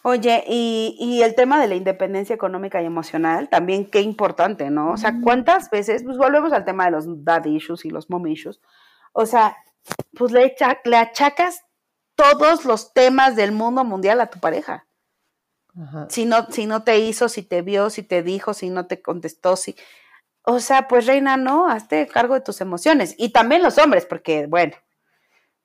Oye, 0.03 0.43
y, 0.47 0.97
y 0.99 1.22
el 1.22 1.36
tema 1.36 1.59
de 1.61 1.67
la 1.67 1.76
independencia 1.76 2.34
económica 2.34 2.82
y 2.82 2.86
emocional, 2.86 3.49
también 3.49 3.89
qué 3.89 4.01
importante, 4.01 4.69
¿no? 4.69 4.91
O 4.91 4.97
sea, 4.97 5.22
¿cuántas 5.24 5.69
veces, 5.69 6.03
pues 6.03 6.17
volvemos 6.17 6.51
al 6.53 6.65
tema 6.65 6.86
de 6.86 6.91
los 6.91 7.24
dad 7.24 7.45
issues 7.45 7.86
y 7.86 7.89
los 7.89 8.09
mom 8.09 8.26
issues? 8.28 8.59
O 9.13 9.26
sea, 9.26 9.55
pues 10.17 10.32
le, 10.32 10.43
echa- 10.45 10.80
le 10.84 10.97
achacas 10.97 11.63
todos 12.15 12.65
los 12.65 12.93
temas 12.93 13.36
del 13.36 13.51
mundo 13.51 13.84
mundial 13.86 14.19
a 14.22 14.30
tu 14.30 14.39
pareja. 14.39 14.86
Ajá. 15.82 16.07
Si 16.09 16.26
no, 16.26 16.47
si 16.49 16.65
no 16.65 16.84
te 16.84 16.99
hizo, 16.99 17.30
si 17.30 17.43
te 17.43 17.61
vio, 17.61 17.89
si 17.89 18.03
te 18.03 18.24
dijo, 18.24 18.53
si 18.53 18.69
no 18.69 18.88
te 18.88 19.01
contestó, 19.01 19.55
si... 19.55 19.76
O 20.43 20.59
sea, 20.59 20.88
pues 20.88 21.05
reina, 21.05 21.38
no, 21.38 21.67
hazte 21.69 22.07
cargo 22.07 22.34
de 22.34 22.41
tus 22.41 22.59
emociones. 22.61 23.13
Y 23.17 23.30
también 23.30 23.61
los 23.61 23.78
hombres, 23.78 24.05
porque, 24.07 24.47
bueno, 24.47 24.74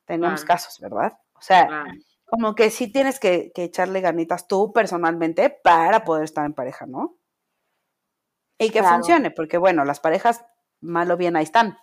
tenemos 0.04 0.44
Claro. 0.44 0.46
casos, 0.46 0.78
¿verdad? 0.78 1.18
O 1.38 1.42
sea, 1.42 1.68
como 2.24 2.54
que 2.54 2.70
sí 2.70 2.90
tienes 2.90 3.20
que, 3.20 3.52
que 3.54 3.64
echarle 3.64 4.00
ganitas 4.00 4.48
tú 4.48 4.72
personalmente 4.72 5.50
para 5.50 6.04
poder 6.04 6.24
estar 6.24 6.44
en 6.44 6.54
pareja, 6.54 6.86
¿no? 6.86 7.16
Y 8.58 8.70
que 8.70 8.80
Claro. 8.80 8.94
funcione, 8.96 9.30
porque 9.30 9.58
bueno, 9.58 9.84
las 9.84 10.00
parejas, 10.00 10.44
mal 10.80 11.10
o 11.10 11.16
bien, 11.16 11.36
ahí 11.36 11.44
están. 11.44 11.76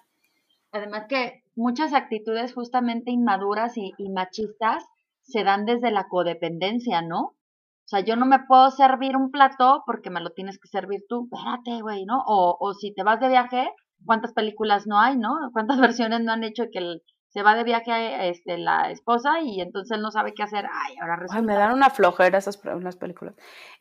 Además 0.72 1.06
que 1.08 1.44
muchas 1.56 1.94
actitudes 1.94 2.54
justamente 2.54 3.12
inmaduras 3.12 3.78
y, 3.78 3.94
y 3.98 4.10
machistas 4.10 4.84
se 5.22 5.44
dan 5.44 5.66
desde 5.66 5.92
la 5.92 6.08
codependencia, 6.10 7.02
¿no? 7.02 7.22
O 7.22 7.88
sea, 7.88 8.00
yo 8.00 8.16
no 8.16 8.26
me 8.26 8.40
puedo 8.48 8.72
servir 8.72 9.16
un 9.16 9.30
plato 9.30 9.84
porque 9.86 10.10
me 10.10 10.22
lo 10.22 10.32
tienes 10.32 10.58
que 10.60 10.68
servir 10.68 11.04
tú. 11.08 11.30
Espérate, 11.32 11.82
güey, 11.82 12.06
¿no? 12.06 12.24
O, 12.26 12.58
o 12.60 12.74
si 12.74 12.94
te 12.94 13.04
vas 13.04 13.20
de 13.20 13.28
viaje, 13.28 13.70
¿cuántas 14.06 14.34
películas 14.34 14.88
no 14.88 15.00
hay, 15.00 15.18
no? 15.18 15.30
¿Cuántas 15.54 15.80
versiones 15.96 16.22
no 16.22 16.32
han 16.32 16.44
hecho 16.44 16.64
que 16.72 16.80
el- 16.80 17.04
se 17.34 17.42
va 17.42 17.56
de 17.56 17.64
viaje 17.64 18.30
este, 18.30 18.60
la 18.60 18.92
esposa 18.92 19.42
y 19.42 19.60
entonces 19.60 19.98
él 19.98 20.04
no 20.04 20.12
sabe 20.12 20.36
qué 20.36 20.44
hacer? 20.44 20.68
Ay, 20.72 20.96
ahora 21.02 21.16
resulta. 21.16 21.40
Ay, 21.40 21.46
me 21.46 21.56
dan 21.56 21.74
una 21.74 21.90
flojera 21.90 22.38
esas 22.38 22.64
unas 22.64 22.96
películas. 22.96 23.34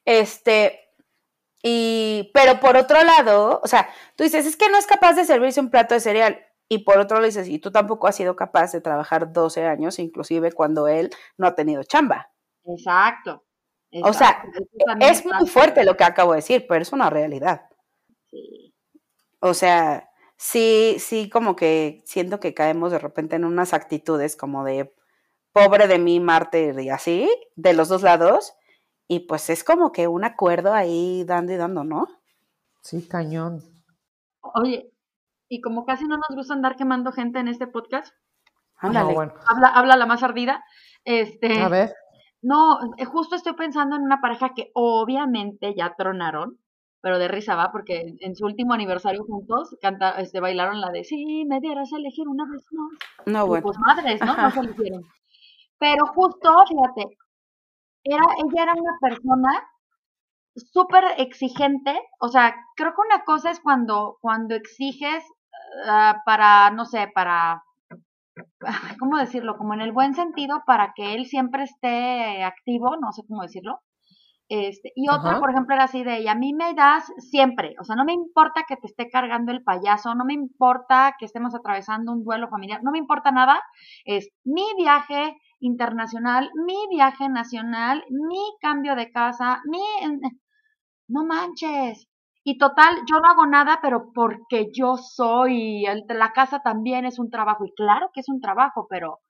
Este, 0.07 0.81
y, 1.63 2.31
pero 2.33 2.61
por 2.61 2.79
otro 2.79 3.03
lado, 3.05 3.61
o 3.63 3.67
sea, 3.69 3.91
tú 4.17 4.25
dices, 4.25 4.47
es 4.47 4.57
que 4.57 4.71
no 4.71 4.79
es 4.79 4.87
capaz 4.87 5.13
de 5.13 5.27
servirse 5.27 5.61
un 5.61 5.71
plato 5.71 5.93
de 5.93 6.01
cereal. 6.01 6.41
Y 6.67 6.79
por 6.79 6.99
otro 6.99 7.19
lado 7.19 7.27
dices, 7.27 7.47
y 7.47 7.59
tú 7.59 7.71
tampoco 7.71 8.09
has 8.09 8.17
sido 8.17 8.37
capaz 8.37 8.73
de 8.73 8.81
trabajar 8.81 9.35
12 9.35 9.67
años, 9.67 9.99
inclusive 9.99 10.53
cuando 10.53 10.89
él 10.89 11.11
no 11.37 11.47
ha 11.47 11.55
tenido 11.55 11.83
chamba. 11.85 12.31
Exacto. 12.65 13.45
O 14.03 14.15
sea, 14.15 14.43
Es 15.01 15.27
muy 15.27 15.47
fuerte 15.47 15.85
lo 15.85 15.99
que 15.99 16.05
acabo 16.05 16.33
de 16.33 16.37
decir, 16.37 16.65
pero 16.67 16.81
es 16.81 16.93
una 16.93 17.11
realidad. 17.11 17.69
Sí. 18.31 18.75
O 19.41 19.53
sea, 19.53 20.09
sí, 20.43 20.97
sí, 20.99 21.31
como 21.31 21.55
que 21.55 22.03
siento 22.05 22.41
que 22.41 22.53
caemos 22.53 22.91
de 22.91 22.99
repente 22.99 23.37
en 23.37 23.45
unas 23.45 23.73
actitudes 23.73 24.37
como 24.37 24.65
de 24.65 24.93
pobre 25.53 25.87
de 25.87 25.99
mí, 25.99 26.19
mártir 26.19 26.79
y 26.81 26.91
así, 26.91 27.31
de 27.55 27.75
los 27.75 27.89
dos 27.89 28.03
lados. 28.03 28.55
Y 29.07 29.21
pues 29.21 29.51
es 29.51 29.63
como 29.63 29.93
que 29.93 30.09
un 30.09 30.25
acuerdo 30.25 30.73
ahí 30.73 31.25
dando 31.25 31.53
y 31.53 31.57
dando, 31.57 31.85
¿no? 31.85 32.09
Sí, 32.81 33.07
cañón. 33.07 33.63
Oye, 34.41 34.91
y 35.49 35.61
como 35.61 35.85
casi 35.85 36.07
no 36.07 36.17
nos 36.17 36.35
gusta 36.35 36.55
andar 36.55 36.77
quemando 36.77 37.13
gente 37.13 37.39
en 37.39 37.49
este 37.49 37.67
podcast, 37.67 38.13
Ándale. 38.79 39.11
No, 39.11 39.15
bueno. 39.15 39.35
habla, 39.47 39.69
habla 39.69 39.97
la 39.97 40.07
más 40.07 40.25
ardida. 40.25 40.65
Este, 41.05 41.61
A 41.63 41.69
ver. 41.69 41.95
no, 42.41 42.81
eh, 42.99 43.05
justo 43.05 43.37
estoy 43.37 43.53
pensando 43.53 43.95
en 43.95 44.03
una 44.03 44.21
pareja 44.21 44.55
que 44.55 44.73
obviamente 44.75 45.75
ya 45.77 45.95
tronaron, 45.97 46.59
pero 47.03 47.19
de 47.19 47.29
risa 47.29 47.55
va, 47.57 47.71
porque 47.73 48.15
en- 48.21 48.35
su 48.37 48.47
último 48.47 48.73
aniversario 48.73 49.25
juntos 49.25 49.77
canta, 49.83 50.13
este, 50.21 50.41
bailaron 50.41 50.81
la 50.81 50.91
de 50.91 51.05
si 51.05 51.45
me 51.45 51.61
dieras 51.61 51.93
a 51.93 51.97
elegir 51.99 52.29
una 52.29 52.45
vez 52.51 52.65
más. 52.73 53.27
No, 53.27 53.45
Y 53.45 53.49
bueno. 53.49 53.63
pues 53.65 53.79
madres, 53.79 54.21
¿no? 54.25 54.35
No 54.37 54.51
se 54.51 54.61
eligieron. 54.61 55.03
Pero 55.79 56.07
justo, 56.15 56.55
fíjate, 56.69 57.17
era, 58.05 58.25
ella 58.39 58.63
era 58.63 58.73
una 58.75 58.97
persona 59.01 59.51
súper 60.55 61.05
exigente, 61.19 61.99
o 62.21 62.29
sea, 62.29 62.55
creo 62.77 62.91
que 62.95 63.01
una 63.15 63.25
cosa 63.25 63.51
es 63.51 63.61
cuando, 63.61 64.19
cuando 64.21 64.55
exiges 64.55 65.25
ah, 65.87 66.23
para, 66.25 66.71
no 66.71 66.85
sé, 66.85 67.11
para, 67.15 67.63
¿cómo 68.99 69.17
decirlo? 69.19 69.57
Como 69.57 69.75
en 69.75 69.81
el 69.81 69.93
buen 69.93 70.15
sentido, 70.15 70.63
para 70.67 70.93
que 70.95 71.15
él 71.15 71.27
siempre 71.27 71.65
esté 71.65 72.45
activo, 72.45 72.97
no 72.97 73.13
sé 73.13 73.23
cómo 73.27 73.43
decirlo. 73.43 73.81
Este, 74.55 74.93
y 74.97 75.09
otra, 75.09 75.31
Ajá. 75.33 75.41
por 75.41 75.51
ejemplo, 75.51 75.75
era 75.75 75.85
así 75.85 76.05
de, 76.05 76.21
y 76.21 76.29
a 76.29 76.35
mí 76.35 76.53
me 76.53 76.75
das 76.75 77.11
siempre, 77.19 77.75
o 77.81 77.85
sea, 77.85 77.97
no 77.97 78.05
me 78.05 78.13
importa 78.13 78.65
que 78.69 78.77
te 78.77 78.87
esté 78.87 79.09
cargando 79.09 79.51
el 79.51 79.63
payaso, 79.65 80.15
no 80.15 80.25
me 80.27 80.35
importa 80.35 81.15
que 81.19 81.25
estemos 81.25 81.55
atravesando 81.55 82.13
un 82.13 82.23
duelo 82.25 82.49
familiar, 82.49 82.83
no 82.83 82.91
me 82.91 82.99
importa 82.99 83.31
nada, 83.33 83.63
es 84.05 84.29
mi 84.45 84.65
viaje 84.77 85.37
internacional, 85.61 86.51
mi 86.67 86.77
viaje 86.91 87.29
nacional, 87.31 88.05
mi 88.11 88.43
cambio 88.61 88.95
de 88.95 89.11
casa, 89.11 89.63
mi... 89.65 89.81
No 91.07 91.25
manches. 91.25 92.09
Y 92.43 92.59
total, 92.59 92.97
yo 93.09 93.21
no 93.21 93.29
hago 93.29 93.47
nada, 93.47 93.79
pero 93.81 94.11
porque 94.13 94.71
yo 94.73 94.97
soy, 94.97 95.87
el- 95.87 96.05
la 96.09 96.33
casa 96.33 96.59
también 96.61 97.05
es 97.05 97.21
un 97.21 97.31
trabajo, 97.31 97.65
y 97.65 97.73
claro 97.75 98.11
que 98.13 98.19
es 98.21 98.29
un 98.29 98.41
trabajo, 98.41 98.87
pero 98.91 99.21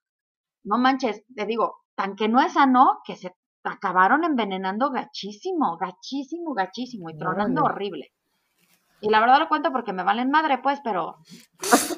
no 0.65 0.79
manches, 0.79 1.25
te 1.35 1.47
digo, 1.47 1.83
tan 1.97 2.17
que 2.17 2.29
no 2.29 2.41
es 2.41 2.55
sano, 2.55 3.01
que 3.07 3.17
se 3.17 3.35
acabaron 3.65 4.25
envenenando 4.25 4.91
gachísimo, 4.91 5.77
gachísimo, 5.79 6.55
gachísimo, 6.55 7.11
y 7.11 7.17
tronando 7.19 7.65
horrible. 7.65 8.13
Y 9.01 9.09
la 9.11 9.21
verdad 9.21 9.39
lo 9.41 9.49
cuento 9.49 9.73
porque 9.73 9.93
me 9.93 10.05
valen 10.05 10.31
madre, 10.31 10.59
pues, 10.59 10.81
pero... 10.83 11.17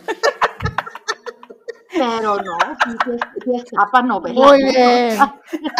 Pero 1.96 2.36
no, 2.38 2.58
sí, 2.84 3.52
es, 3.54 3.64
tapa 3.66 4.02
novela. 4.02 4.34
Muy 4.34 4.64
bien. 4.64 5.16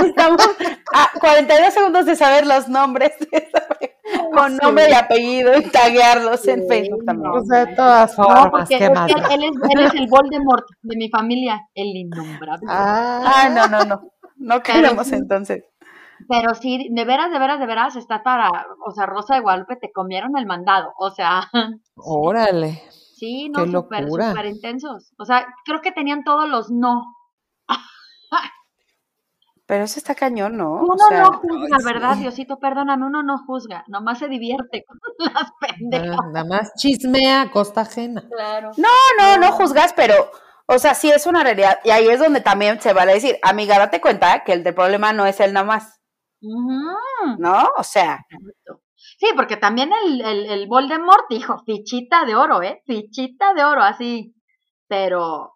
Estamos 0.07 0.49
a 0.95 1.11
42 1.18 1.74
segundos 1.74 2.07
de 2.07 2.14
saber 2.14 2.47
los 2.47 2.68
nombres 2.68 3.18
de 3.18 3.26
esa 3.32 3.66
pareja, 3.66 3.95
con 4.32 4.57
nombre 4.59 4.91
y 4.91 4.93
apellido 4.95 5.57
y 5.59 5.64
taguearlos 5.70 6.47
en 6.47 6.68
Facebook 6.68 7.05
también. 7.05 7.32
no. 7.32 7.32
Pues 7.32 7.49
de 7.49 7.66
todas 7.74 8.16
No, 8.16 8.24
formas, 8.26 8.51
porque 8.51 8.78
¿qué 8.78 8.91
más? 8.91 9.11
él, 9.11 9.43
es, 9.43 9.51
él 9.76 9.80
es 9.87 9.95
el 9.95 10.07
Voldemort 10.07 10.64
de 10.82 10.97
mi 10.97 11.09
familia, 11.11 11.61
el 11.74 11.89
innombrable. 11.97 12.64
Ah, 12.68 13.22
Ah, 13.26 13.49
no, 13.49 13.66
no, 13.66 13.85
no. 13.85 14.11
No 14.37 14.62
queremos 14.62 15.09
sí. 15.09 15.14
entonces. 15.16 15.64
Pero 16.29 16.55
sí, 16.55 16.89
de 16.91 17.05
veras, 17.05 17.31
de 17.31 17.39
veras, 17.39 17.59
de 17.61 17.67
veras, 17.67 17.97
está 17.97 18.23
para, 18.23 18.51
o 18.87 18.91
sea, 18.93 19.07
Rosa 19.07 19.35
de 19.35 19.41
Guadalupe, 19.41 19.77
te 19.77 19.93
comieron 19.93 20.37
el 20.37 20.47
mandado, 20.47 20.93
o 20.99 21.11
sea, 21.11 21.51
órale. 21.97 22.83
sí, 23.17 23.49
no, 23.51 23.65
Qué 23.65 23.71
súper, 23.73 24.03
locura. 24.05 24.31
súper 24.31 24.47
intensos. 24.47 25.12
O 25.19 25.25
sea, 25.25 25.47
creo 25.65 25.81
que 25.81 25.93
tenían 25.93 26.25
todos 26.25 26.49
los 26.49 26.71
no. 26.71 27.03
Pero 29.67 29.85
eso 29.85 29.99
está 29.99 30.15
cañón, 30.15 30.59
¿no? 30.59 30.75
Uno 30.75 30.93
O 30.93 31.09
sea, 31.09 31.23
no 31.23 31.33
juzga, 31.39 31.77
ay, 31.79 31.85
¿verdad, 31.85 32.15
sí. 32.15 32.21
Diosito? 32.21 32.59
Perdóname, 32.59 33.07
uno 33.07 33.23
no 33.23 33.39
juzga, 33.47 33.83
nomás 33.89 34.19
se 34.19 34.29
divierte 34.29 34.85
con 34.87 34.99
las 35.19 35.51
pendejas. 35.59 36.19
Ah, 36.23 36.27
Nada 36.33 36.45
más 36.47 36.73
chismea 36.77 37.43
a 37.43 37.51
costa 37.51 37.81
ajena. 37.83 38.23
Claro. 38.29 38.73
no, 38.77 38.89
no, 39.19 39.39
no 39.39 39.53
juzgas, 39.53 39.95
pero, 39.95 40.15
o 40.67 40.79
sea, 40.79 40.93
sí 40.95 41.11
es 41.11 41.27
una 41.27 41.43
realidad. 41.43 41.79
Y 41.83 41.91
ahí 41.91 42.07
es 42.09 42.21
donde 42.21 42.43
también 42.43 42.79
se 42.81 42.93
vale 42.93 43.15
decir, 43.15 43.39
amiga, 43.43 43.79
date 43.79 44.03
cuenta 44.03 44.45
que 44.45 44.53
el 44.53 44.65
del 44.65 44.75
problema 44.75 45.15
no 45.15 45.25
es 45.25 45.41
él 45.41 45.55
nada 45.55 45.65
más, 45.65 45.99
¿no? 47.38 47.68
O 47.76 47.82
sea. 47.82 48.26
Sí, 48.97 49.26
porque 49.36 49.57
también 49.57 49.90
el, 50.05 50.20
el, 50.20 50.47
el 50.47 50.66
Voldemort 50.66 51.24
dijo, 51.28 51.59
fichita 51.64 52.24
de 52.24 52.34
oro, 52.34 52.62
¿eh? 52.62 52.82
Fichita 52.86 53.55
de 53.55 53.64
oro, 53.64 53.82
así. 53.82 54.34
Pero, 54.88 55.55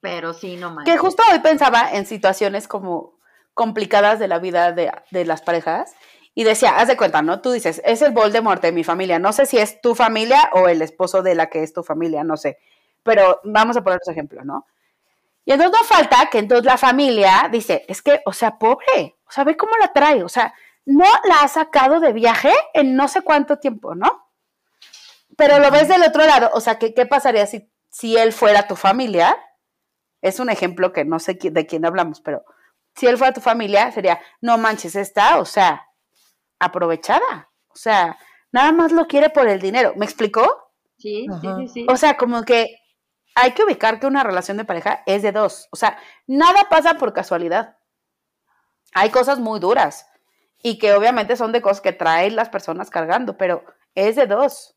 pero 0.00 0.32
sí, 0.32 0.56
no 0.56 0.70
manches. 0.70 0.94
que 0.94 0.98
justo 0.98 1.22
hoy 1.30 1.38
pensaba 1.40 1.90
en 1.92 2.06
situaciones 2.06 2.68
como 2.68 3.18
complicadas 3.54 4.18
de 4.18 4.28
la 4.28 4.38
vida 4.38 4.72
de, 4.72 4.92
de 5.10 5.24
las 5.24 5.42
parejas 5.42 5.94
y 6.34 6.44
decía, 6.44 6.76
haz 6.76 6.88
de 6.88 6.96
cuenta, 6.96 7.22
¿no? 7.22 7.40
Tú 7.40 7.50
dices, 7.50 7.80
es 7.84 8.02
el 8.02 8.12
Voldemort 8.12 8.60
de 8.62 8.72
mi 8.72 8.84
familia. 8.84 9.18
No 9.18 9.32
sé 9.32 9.46
si 9.46 9.58
es 9.58 9.80
tu 9.80 9.94
familia 9.94 10.50
o 10.52 10.68
el 10.68 10.82
esposo 10.82 11.22
de 11.22 11.34
la 11.34 11.48
que 11.48 11.62
es 11.62 11.72
tu 11.72 11.82
familia, 11.82 12.24
no 12.24 12.36
sé. 12.36 12.58
Pero 13.02 13.40
vamos 13.44 13.76
a 13.76 13.82
poner 13.82 13.98
los 14.04 14.12
ejemplos, 14.12 14.44
¿no? 14.44 14.66
Y 15.46 15.52
entonces 15.52 15.80
no 15.80 15.86
falta 15.86 16.28
que 16.30 16.38
entonces 16.38 16.66
la 16.66 16.76
familia 16.76 17.48
dice, 17.50 17.84
es 17.88 18.02
que, 18.02 18.20
o 18.26 18.32
sea, 18.32 18.58
pobre, 18.58 19.15
o 19.28 19.32
sea, 19.32 19.44
ve 19.44 19.56
cómo 19.56 19.72
la 19.80 19.92
trae, 19.92 20.22
o 20.22 20.28
sea, 20.28 20.54
no 20.84 21.06
la 21.24 21.42
ha 21.42 21.48
sacado 21.48 22.00
de 22.00 22.12
viaje 22.12 22.52
en 22.74 22.94
no 22.94 23.08
sé 23.08 23.22
cuánto 23.22 23.58
tiempo, 23.58 23.94
¿no? 23.94 24.30
Pero 25.36 25.58
lo 25.58 25.70
ves 25.70 25.88
del 25.88 26.02
otro 26.02 26.24
lado, 26.24 26.50
o 26.54 26.60
sea, 26.60 26.78
¿qué, 26.78 26.94
qué 26.94 27.06
pasaría 27.06 27.46
si, 27.46 27.70
si 27.90 28.16
él 28.16 28.32
fuera 28.32 28.66
tu 28.66 28.76
familia? 28.76 29.36
Es 30.22 30.40
un 30.40 30.48
ejemplo 30.48 30.92
que 30.92 31.04
no 31.04 31.18
sé 31.18 31.34
de 31.34 31.66
quién 31.66 31.84
hablamos, 31.84 32.20
pero 32.20 32.44
si 32.94 33.06
él 33.06 33.18
fuera 33.18 33.34
tu 33.34 33.40
familia, 33.40 33.92
sería, 33.92 34.20
no 34.40 34.58
manches, 34.58 34.96
está, 34.96 35.38
o 35.38 35.44
sea, 35.44 35.86
aprovechada, 36.58 37.50
o 37.68 37.76
sea, 37.76 38.16
nada 38.52 38.72
más 38.72 38.92
lo 38.92 39.06
quiere 39.06 39.28
por 39.28 39.48
el 39.48 39.60
dinero, 39.60 39.92
¿me 39.96 40.06
explicó? 40.06 40.72
Sí, 40.98 41.26
sí, 41.40 41.48
sí, 41.58 41.68
sí. 41.68 41.86
O 41.90 41.96
sea, 41.96 42.16
como 42.16 42.42
que 42.44 42.78
hay 43.36 43.52
que 43.52 43.64
ubicar 43.64 44.00
que 44.00 44.06
una 44.06 44.24
relación 44.24 44.56
de 44.56 44.64
pareja 44.64 45.02
es 45.04 45.22
de 45.22 45.30
dos. 45.30 45.68
O 45.70 45.76
sea, 45.76 45.98
nada 46.26 46.68
pasa 46.70 46.94
por 46.94 47.12
casualidad. 47.12 47.75
Hay 48.98 49.10
cosas 49.10 49.38
muy 49.38 49.60
duras 49.60 50.08
y 50.62 50.78
que 50.78 50.94
obviamente 50.94 51.36
son 51.36 51.52
de 51.52 51.60
cosas 51.60 51.82
que 51.82 51.92
traen 51.92 52.34
las 52.34 52.48
personas 52.48 52.88
cargando, 52.88 53.36
pero 53.36 53.62
es 53.94 54.16
de 54.16 54.26
dos. 54.26 54.74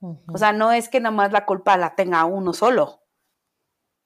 O 0.00 0.36
sea, 0.36 0.52
no 0.52 0.72
es 0.72 0.90
que 0.90 1.00
nada 1.00 1.14
más 1.14 1.32
la 1.32 1.46
culpa 1.46 1.78
la 1.78 1.94
tenga 1.94 2.26
uno 2.26 2.52
solo. 2.52 3.00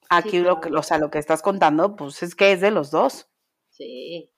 Aquí 0.08 0.38
lo 0.38 0.60
que, 0.60 0.68
o 0.68 0.82
sea, 0.84 0.98
lo 0.98 1.10
que 1.10 1.18
estás 1.18 1.42
contando, 1.42 1.96
pues 1.96 2.22
es 2.22 2.36
que 2.36 2.52
es 2.52 2.60
de 2.60 2.70
los 2.70 2.92
dos. 2.92 3.28
Sí. 3.70 4.30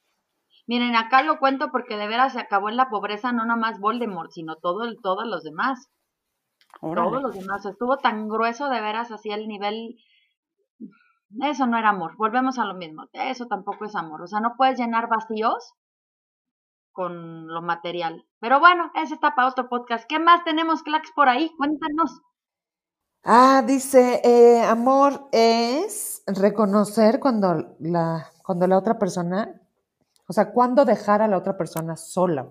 Miren, 0.67 0.97
acá 0.97 1.23
lo 1.23 1.39
cuento 1.39 1.69
porque 1.71 1.99
de 1.99 2.09
veras 2.09 2.33
se 2.33 2.41
acabó 2.41 2.71
en 2.71 2.79
la 2.79 2.89
pobreza 2.89 3.33
no 3.33 3.45
nomás 3.45 3.79
Voldemort, 3.79 4.31
sino 4.31 4.57
todo 4.57 4.85
el, 4.85 4.97
todos 5.03 5.27
los 5.27 5.43
demás. 5.43 5.91
Todos 6.81 7.23
los 7.23 7.35
demás. 7.35 7.67
Estuvo 7.67 7.99
tan 7.99 8.29
grueso 8.29 8.71
de 8.71 8.81
veras 8.81 9.11
así 9.11 9.31
el 9.31 9.47
nivel. 9.47 9.99
Eso 11.43 11.67
no 11.67 11.79
era 11.79 11.91
amor. 11.91 12.17
Volvemos 12.17 12.59
a 12.59 12.65
lo 12.65 12.75
mismo. 12.75 13.07
Eso 13.13 13.47
tampoco 13.47 13.85
es 13.85 13.97
amor. 13.97 14.23
O 14.23 14.27
sea, 14.27 14.41
no 14.41 14.55
puedes 14.57 14.79
llenar 14.79 15.09
vacíos 15.09 15.75
con 16.93 17.49
lo 17.49 17.61
material. 17.63 18.25
Pero 18.41 18.59
bueno, 18.59 18.91
ese 18.95 19.15
está 19.15 19.35
para 19.35 19.49
otro 19.49 19.69
podcast. 19.69 20.07
¿Qué 20.09 20.19
más 20.19 20.45
tenemos, 20.45 20.83
Clax, 20.83 21.11
por 21.15 21.29
ahí? 21.29 21.51
Cuéntanos. 21.59 22.23
Ah, 23.23 23.63
dice, 23.67 24.21
eh, 24.25 24.63
amor 24.63 25.29
es 25.33 26.23
reconocer 26.27 27.19
cuando 27.19 27.77
la, 27.81 28.31
cuando 28.43 28.67
la 28.67 28.79
otra 28.79 28.99
persona, 28.99 29.61
o 30.29 30.33
sea, 30.33 30.53
cuando 30.53 30.85
dejar 30.85 31.23
a 31.23 31.29
la 31.29 31.37
otra 31.37 31.57
persona 31.57 31.97
sola. 31.97 32.49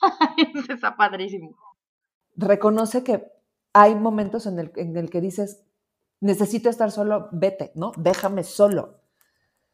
Eso 0.54 0.72
está 0.72 0.96
padrísimo. 0.96 1.56
Reconoce 2.36 3.02
que 3.02 3.32
hay 3.72 3.94
momentos 3.96 4.46
en 4.46 4.58
el, 4.60 4.72
en 4.76 4.96
el 4.96 5.10
que 5.10 5.20
dices, 5.20 5.67
necesito 6.20 6.68
estar 6.68 6.90
solo, 6.90 7.28
vete, 7.32 7.72
¿no? 7.74 7.92
Déjame 7.96 8.44
solo. 8.44 8.98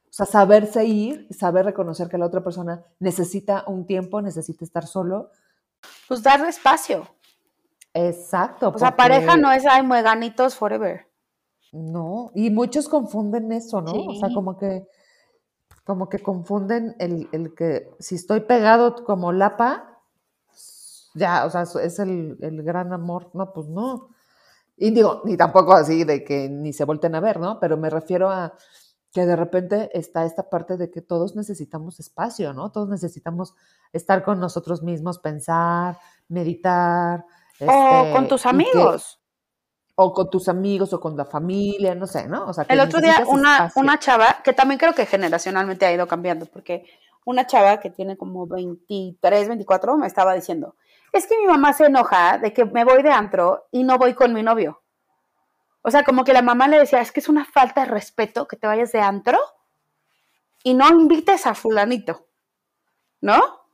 O 0.04 0.16
sea, 0.16 0.26
saberse 0.26 0.84
ir, 0.84 1.26
saber 1.34 1.64
reconocer 1.64 2.08
que 2.08 2.18
la 2.18 2.26
otra 2.26 2.42
persona 2.44 2.84
necesita 3.00 3.64
un 3.66 3.86
tiempo, 3.86 4.22
necesita 4.22 4.64
estar 4.64 4.86
solo. 4.86 5.30
Pues 6.06 6.22
darle 6.22 6.48
espacio. 6.48 7.08
Exacto. 7.92 8.72
O 8.74 8.78
sea, 8.78 8.96
pareja 8.96 9.36
no 9.36 9.50
es, 9.52 9.66
ay, 9.66 9.82
mueganitos 9.82 10.54
forever. 10.54 11.08
No, 11.72 12.30
y 12.34 12.50
muchos 12.50 12.88
confunden 12.88 13.50
eso, 13.50 13.80
¿no? 13.80 13.92
O 13.92 14.14
sea, 14.14 14.28
como 14.32 14.56
que, 14.56 14.86
como 15.82 16.08
que 16.08 16.20
confunden 16.20 16.94
el, 17.00 17.28
el, 17.32 17.52
que 17.54 17.90
si 17.98 18.14
estoy 18.14 18.40
pegado 18.40 19.04
como 19.04 19.32
lapa, 19.32 20.00
ya, 21.14 21.44
o 21.44 21.50
sea, 21.50 21.62
es 21.82 21.98
el, 21.98 22.38
el 22.40 22.62
gran 22.62 22.92
amor. 22.92 23.30
No, 23.34 23.52
pues 23.52 23.66
no. 23.66 24.13
Y 24.76 24.90
digo, 24.90 25.22
ni 25.24 25.36
tampoco 25.36 25.74
así 25.74 26.04
de 26.04 26.24
que 26.24 26.48
ni 26.48 26.72
se 26.72 26.84
volten 26.84 27.14
a 27.14 27.20
ver, 27.20 27.38
¿no? 27.38 27.60
Pero 27.60 27.76
me 27.76 27.90
refiero 27.90 28.30
a 28.30 28.54
que 29.12 29.24
de 29.24 29.36
repente 29.36 29.90
está 29.96 30.24
esta 30.24 30.50
parte 30.50 30.76
de 30.76 30.90
que 30.90 31.00
todos 31.00 31.36
necesitamos 31.36 32.00
espacio, 32.00 32.52
¿no? 32.52 32.72
Todos 32.72 32.88
necesitamos 32.88 33.54
estar 33.92 34.24
con 34.24 34.40
nosotros 34.40 34.82
mismos, 34.82 35.20
pensar, 35.20 35.98
meditar. 36.28 37.24
o 37.60 37.64
este, 37.64 38.12
con 38.12 38.26
tus 38.26 38.44
amigos. 38.44 39.20
o 39.94 40.12
con 40.12 40.28
tus 40.30 40.48
amigos 40.48 40.92
o 40.92 40.98
con 40.98 41.16
la 41.16 41.24
familia, 41.24 41.94
no 41.94 42.08
sé, 42.08 42.26
¿no? 42.26 42.46
O 42.46 42.52
sea, 42.52 42.66
El 42.68 42.80
otro 42.80 43.00
día 43.00 43.22
una, 43.28 43.70
una 43.76 44.00
chava, 44.00 44.42
que 44.42 44.52
también 44.52 44.78
creo 44.78 44.94
que 44.94 45.06
generacionalmente 45.06 45.86
ha 45.86 45.92
ido 45.92 46.08
cambiando, 46.08 46.46
porque 46.46 46.84
una 47.24 47.46
chava 47.46 47.78
que 47.78 47.90
tiene 47.90 48.16
como 48.16 48.48
23, 48.48 49.46
24 49.46 49.96
me 49.96 50.08
estaba 50.08 50.34
diciendo, 50.34 50.74
es 51.18 51.26
que 51.26 51.38
mi 51.38 51.46
mamá 51.46 51.72
se 51.72 51.86
enoja 51.86 52.38
de 52.38 52.52
que 52.52 52.64
me 52.64 52.84
voy 52.84 53.02
de 53.02 53.10
antro 53.10 53.66
y 53.70 53.84
no 53.84 53.98
voy 53.98 54.14
con 54.14 54.32
mi 54.32 54.42
novio. 54.42 54.82
O 55.82 55.90
sea, 55.90 56.02
como 56.02 56.24
que 56.24 56.32
la 56.32 56.42
mamá 56.42 56.66
le 56.66 56.78
decía, 56.78 57.00
es 57.00 57.12
que 57.12 57.20
es 57.20 57.28
una 57.28 57.44
falta 57.44 57.82
de 57.82 57.90
respeto 57.90 58.48
que 58.48 58.56
te 58.56 58.66
vayas 58.66 58.90
de 58.92 59.00
antro 59.00 59.38
y 60.62 60.72
no 60.72 60.88
invites 60.88 61.46
a 61.46 61.54
fulanito, 61.54 62.26
¿no? 63.20 63.68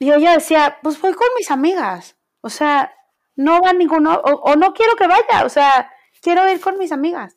Y 0.00 0.12
ella 0.12 0.32
decía, 0.32 0.78
pues 0.82 1.00
voy 1.00 1.14
con 1.14 1.28
mis 1.38 1.52
amigas. 1.52 2.16
O 2.40 2.50
sea, 2.50 2.92
no 3.36 3.60
va 3.60 3.72
ninguno, 3.72 4.20
o, 4.24 4.56
no 4.56 4.74
quiero 4.74 4.96
que 4.96 5.06
vaya, 5.06 5.44
o 5.44 5.48
sea, 5.48 5.92
quiero 6.20 6.50
ir 6.50 6.60
con 6.60 6.76
mis 6.76 6.90
amigas. 6.90 7.36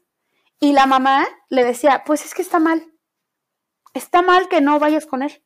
Y 0.59 0.74
la 0.74 0.88
mamá 0.88 1.28
le 1.49 1.63
decía, 1.63 2.03
pues 2.07 2.26
es 2.26 2.34
que 2.34 2.41
está 2.41 2.57
mal. 2.57 2.91
Está 3.93 4.24
mal 4.24 4.49
que 4.49 4.61
no 4.61 4.80
vayas 4.80 5.05
con 5.05 5.22
él. 5.22 5.45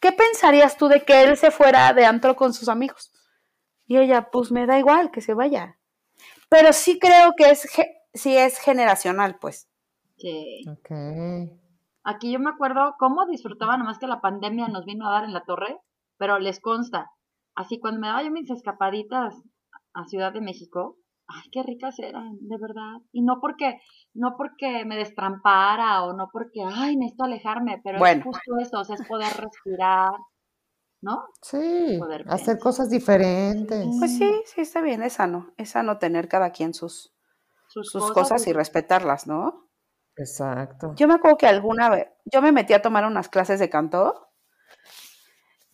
¿Qué 0.00 0.12
pensarías 0.12 0.76
tú 0.76 0.88
de 0.88 1.04
que 1.04 1.22
él 1.24 1.36
se 1.36 1.50
fuera 1.50 1.92
de 1.92 2.04
antro 2.04 2.36
con 2.36 2.52
sus 2.52 2.68
amigos? 2.68 3.12
Y 3.86 3.96
ella, 3.96 4.30
pues 4.30 4.52
me 4.52 4.66
da 4.66 4.78
igual 4.78 5.10
que 5.10 5.20
se 5.20 5.34
vaya. 5.34 5.78
Pero 6.48 6.72
sí 6.72 6.98
creo 6.98 7.32
que 7.36 7.50
es, 7.50 7.68
sí 8.14 8.36
es 8.36 8.58
generacional, 8.58 9.38
pues. 9.40 9.68
Sí. 10.16 10.64
Aquí 12.04 12.32
yo 12.32 12.38
me 12.38 12.50
acuerdo 12.50 12.94
cómo 12.98 13.26
disfrutaba 13.26 13.76
nomás 13.76 13.98
que 13.98 14.06
la 14.06 14.20
pandemia 14.20 14.68
nos 14.68 14.84
vino 14.84 15.08
a 15.08 15.12
dar 15.12 15.24
en 15.24 15.32
la 15.32 15.44
torre, 15.44 15.78
pero 16.16 16.38
les 16.38 16.60
consta, 16.60 17.10
así 17.54 17.78
cuando 17.78 18.00
me 18.00 18.08
daba 18.08 18.22
yo 18.22 18.30
mis 18.30 18.50
escapaditas 18.50 19.34
a 19.92 20.04
Ciudad 20.06 20.32
de 20.32 20.40
México, 20.40 20.96
ay, 21.28 21.50
qué 21.52 21.62
ricas 21.62 21.98
eran, 21.98 22.36
de 22.40 22.56
verdad. 22.58 23.00
Y 23.12 23.22
no 23.22 23.38
porque, 23.40 23.80
no 24.14 24.34
porque 24.36 24.84
me 24.84 24.96
destrampara 24.96 26.04
o 26.04 26.14
no 26.14 26.28
porque, 26.32 26.60
ay, 26.64 26.96
necesito 26.96 27.24
alejarme, 27.24 27.80
pero 27.84 28.04
es 28.04 28.24
justo 28.24 28.58
eso, 28.60 28.80
o 28.80 28.84
sea, 28.84 28.96
es 28.96 29.06
poder 29.06 29.32
respirar, 29.36 30.10
¿no? 31.02 31.26
Sí, 31.42 32.00
hacer 32.28 32.58
cosas 32.58 32.90
diferentes. 32.90 33.86
Pues 33.98 34.16
sí, 34.16 34.42
sí, 34.46 34.62
está 34.62 34.80
bien, 34.80 35.02
es 35.02 35.14
sano, 35.14 35.52
es 35.56 35.70
sano 35.70 35.98
tener 35.98 36.28
cada 36.28 36.50
quien 36.50 36.74
sus, 36.74 37.14
sus, 37.68 38.12
cosas, 38.12 38.46
y 38.46 38.52
respetarlas, 38.52 39.26
¿no? 39.26 39.68
Exacto. 40.16 40.94
Yo 40.96 41.06
me 41.06 41.14
acuerdo 41.14 41.36
que 41.36 41.46
alguna 41.46 41.90
vez, 41.90 42.08
yo 42.24 42.42
me 42.42 42.52
metí 42.52 42.72
a 42.72 42.82
tomar 42.82 43.04
unas 43.04 43.28
clases 43.28 43.60
de 43.60 43.70
canto 43.70 44.28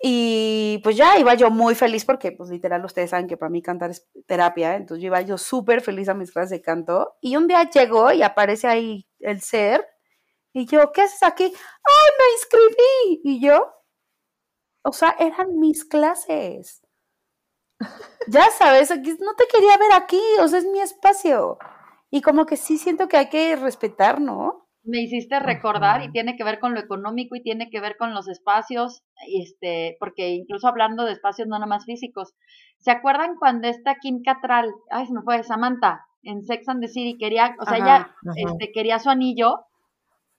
y 0.07 0.81
pues 0.85 0.99
ya 0.99 1.19
iba 1.19 1.33
yo 1.33 1.49
muy 1.51 1.75
feliz 1.75 2.05
porque 2.05 2.31
pues 2.31 2.51
literal 2.51 2.85
ustedes 2.85 3.09
saben 3.09 3.27
que 3.27 3.39
para 3.39 3.49
mí 3.49 3.63
cantar 3.63 3.89
es 3.89 4.07
terapia, 4.27 4.77
entonces 4.77 5.03
yo 5.03 5.07
iba 5.07 5.23
yo 5.23 5.39
súper 5.39 5.81
feliz 5.81 6.11
a 6.11 6.15
mis 6.15 6.31
clases 6.31 6.51
de 6.51 6.61
canto 6.61 7.17
y 7.23 7.37
un 7.37 7.47
día 7.47 7.71
llegó 7.71 8.13
y 8.13 8.21
aparece 8.23 8.67
ahí 8.67 9.09
el 9.21 9.41
ser 9.41 9.83
y 10.53 10.67
yo, 10.67 10.93
¿qué 10.93 11.01
haces 11.01 11.23
aquí? 11.23 11.45
¡Ay, 11.45 12.11
me 12.19 12.33
inscribí! 12.35 13.21
Y 13.25 13.41
yo, 13.41 13.67
o 14.83 14.93
sea, 14.93 15.17
eran 15.19 15.59
mis 15.59 15.87
clases. 15.87 16.83
ya 18.29 18.51
sabes, 18.51 18.91
no 18.91 19.35
te 19.37 19.47
quería 19.51 19.79
ver 19.79 19.95
aquí, 19.95 20.21
o 20.43 20.49
sea, 20.49 20.59
es 20.59 20.67
mi 20.67 20.81
espacio. 20.81 21.57
Y 22.11 22.21
como 22.21 22.45
que 22.45 22.59
sí 22.59 22.77
siento 22.77 23.09
que 23.09 23.17
hay 23.17 23.31
que 23.31 23.57
respetar, 23.57 24.21
¿no? 24.21 24.64
Me 24.85 25.01
hiciste 25.01 25.41
recordar 25.41 26.03
y 26.03 26.11
tiene 26.12 26.37
que 26.37 26.45
ver 26.45 26.59
con 26.59 26.74
lo 26.74 26.80
económico 26.80 27.37
y 27.37 27.43
tiene 27.43 27.70
que 27.70 27.80
ver 27.80 27.97
con 27.97 28.12
los 28.12 28.28
espacios, 28.28 29.03
este, 29.26 29.97
porque 29.99 30.30
incluso 30.30 30.68
hablando 30.68 31.05
de 31.05 31.12
espacios 31.12 31.49
no 31.49 31.59
nomás 31.59 31.87
físicos. 31.87 32.35
¿Se 32.78 32.91
acuerdan 32.91 33.37
cuando 33.37 33.66
esta 33.68 33.97
Kim 33.97 34.22
Catral, 34.22 34.70
ay, 34.91 35.07
se 35.07 35.14
me 35.14 35.22
fue, 35.22 35.43
Samantha, 35.43 36.07
en 36.22 36.45
Sex 36.45 36.68
and 36.68 36.82
the 36.82 36.89
City 36.89 37.16
quería, 37.18 37.57
o 37.59 37.64
sea, 37.64 37.78
ella 37.78 38.16
este, 38.37 38.72
quería 38.72 38.99
su 38.99 39.11
anillo 39.11 39.64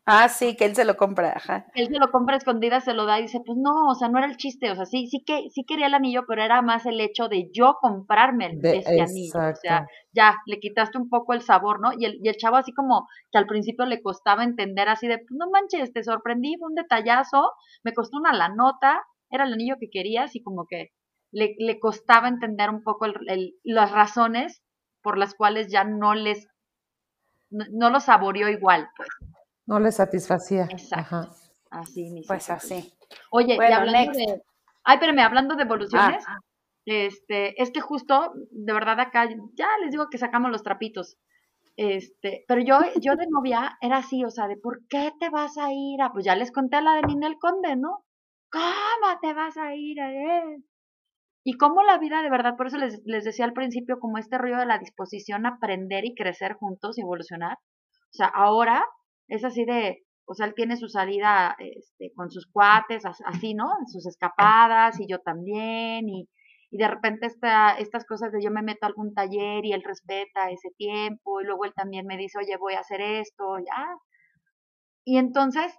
Ah, 0.07 0.29
sí, 0.29 0.55
que 0.55 0.65
él 0.65 0.75
se 0.75 0.85
lo 0.85 0.97
compra, 0.97 1.33
ajá. 1.35 1.65
Él 1.73 1.87
se 1.87 1.97
lo 1.97 2.11
compra 2.11 2.37
escondida, 2.37 2.79
se 2.79 2.93
lo 2.93 3.07
da 3.07 3.19
y 3.19 3.23
dice, 3.23 3.41
pues 3.43 3.57
no, 3.57 3.87
o 3.87 3.95
sea, 3.95 4.07
no 4.07 4.19
era 4.19 4.27
el 4.27 4.37
chiste, 4.37 4.69
o 4.69 4.75
sea, 4.75 4.85
sí, 4.85 5.07
sí 5.07 5.23
que, 5.25 5.49
sí 5.49 5.65
quería 5.65 5.87
el 5.87 5.95
anillo, 5.95 6.25
pero 6.27 6.43
era 6.43 6.61
más 6.61 6.85
el 6.85 7.01
hecho 7.01 7.27
de 7.27 7.49
yo 7.51 7.77
comprarme 7.81 8.55
ese 8.61 9.01
anillo. 9.01 9.33
O 9.33 9.55
sea, 9.55 9.87
ya, 10.13 10.35
le 10.45 10.59
quitaste 10.59 10.99
un 10.99 11.09
poco 11.09 11.33
el 11.33 11.41
sabor, 11.41 11.79
¿no? 11.81 11.89
Y 11.97 12.05
el, 12.05 12.19
y 12.21 12.29
el 12.29 12.37
chavo 12.37 12.57
así 12.57 12.71
como 12.71 13.07
que 13.31 13.39
al 13.39 13.47
principio 13.47 13.85
le 13.87 14.03
costaba 14.03 14.43
entender 14.43 14.89
así 14.89 15.07
de, 15.07 15.17
pues 15.17 15.31
no 15.31 15.49
manches, 15.49 15.91
te 15.91 16.03
sorprendí, 16.03 16.55
fue 16.59 16.69
un 16.69 16.75
detallazo, 16.75 17.51
me 17.83 17.93
costó 17.93 18.17
una 18.17 18.31
la 18.31 18.49
nota, 18.49 19.01
era 19.31 19.45
el 19.45 19.53
anillo 19.53 19.77
que 19.79 19.89
querías 19.89 20.35
y 20.35 20.43
como 20.43 20.67
que 20.69 20.89
le, 21.31 21.55
le 21.57 21.79
costaba 21.79 22.27
entender 22.27 22.69
un 22.69 22.83
poco 22.83 23.05
el, 23.05 23.55
las 23.63 23.91
razones 23.91 24.61
por 25.01 25.17
las 25.17 25.33
cuales 25.33 25.71
ya 25.71 25.83
no 25.83 26.13
les, 26.13 26.47
no, 27.49 27.65
no 27.71 27.89
lo 27.89 27.99
saboreó 27.99 28.49
igual, 28.49 28.87
pues. 28.95 29.09
No 29.67 29.79
le 29.79 29.91
satisfacía. 29.91 30.67
Exacto. 30.69 31.29
Así 31.71 32.03
mismo. 32.03 32.27
Pues 32.27 32.49
así. 32.49 32.93
Oye, 33.31 33.55
y 33.55 33.73
hablando 33.73 34.17
de. 34.17 34.41
Ay, 34.83 34.95
espérame, 34.95 35.19
hablando 35.19 35.55
de 35.55 35.63
evoluciones, 35.63 36.23
ah. 36.27 36.37
este, 36.85 37.61
es 37.61 37.71
que 37.71 37.81
justo, 37.81 38.33
de 38.51 38.73
verdad 38.73 38.99
acá, 38.99 39.27
ya 39.55 39.67
les 39.81 39.91
digo 39.91 40.09
que 40.09 40.19
sacamos 40.19 40.51
los 40.51 40.61
trapitos. 40.61 41.17
Este, 41.75 42.45
pero 42.47 42.61
yo, 42.61 42.77
yo 43.01 43.15
de 43.15 43.25
novia 43.27 43.77
era 43.81 43.97
así, 43.97 44.23
o 44.23 44.29
sea, 44.29 44.47
de 44.47 44.57
¿por 44.57 44.85
qué 44.87 45.11
te 45.19 45.29
vas 45.29 45.57
a 45.57 45.71
ir? 45.71 46.01
a...? 46.01 46.11
pues 46.11 46.23
ya 46.23 46.35
les 46.35 46.51
conté 46.51 46.77
a 46.77 46.81
la 46.81 46.93
de 46.93 47.01
Ninel 47.01 47.37
Conde, 47.39 47.75
¿no? 47.75 48.05
¿Cómo 48.51 49.19
te 49.21 49.33
vas 49.33 49.57
a 49.57 49.75
ir 49.75 49.99
a 49.99 50.11
él? 50.11 50.63
Y 51.43 51.57
cómo 51.57 51.83
la 51.83 51.97
vida 51.97 52.21
de 52.21 52.29
verdad, 52.29 52.55
por 52.55 52.67
eso 52.67 52.77
les, 52.77 53.01
les 53.05 53.23
decía 53.23 53.45
al 53.45 53.53
principio, 53.53 53.99
como 53.99 54.17
este 54.17 54.37
rollo 54.37 54.57
de 54.57 54.65
la 54.65 54.77
disposición 54.77 55.45
a 55.45 55.55
aprender 55.55 56.05
y 56.05 56.15
crecer 56.15 56.53
juntos 56.53 56.97
y 56.97 57.01
evolucionar. 57.01 57.57
O 57.57 58.17
sea, 58.17 58.27
ahora 58.27 58.85
es 59.27 59.43
así 59.43 59.65
de, 59.65 60.03
o 60.25 60.33
sea, 60.33 60.47
él 60.47 60.53
tiene 60.55 60.77
su 60.77 60.87
salida 60.87 61.55
este, 61.59 62.11
con 62.15 62.31
sus 62.31 62.47
cuates, 62.47 63.03
así, 63.25 63.53
¿no? 63.53 63.69
Sus 63.87 64.05
escapadas 64.07 64.99
y 64.99 65.07
yo 65.07 65.19
también, 65.19 66.09
y, 66.09 66.27
y 66.71 66.77
de 66.77 66.87
repente 66.87 67.27
esta, 67.27 67.77
estas 67.77 68.05
cosas 68.05 68.31
de 68.31 68.43
yo 68.43 68.51
me 68.51 68.63
meto 68.63 68.85
a 68.85 68.87
algún 68.87 69.13
taller 69.13 69.65
y 69.65 69.73
él 69.73 69.83
respeta 69.83 70.49
ese 70.49 70.69
tiempo, 70.77 71.41
y 71.41 71.45
luego 71.45 71.65
él 71.65 71.73
también 71.75 72.05
me 72.07 72.17
dice, 72.17 72.39
oye, 72.39 72.57
voy 72.57 72.73
a 72.73 72.79
hacer 72.79 73.01
esto, 73.01 73.57
ya. 73.59 73.85
Y 75.05 75.17
entonces, 75.17 75.73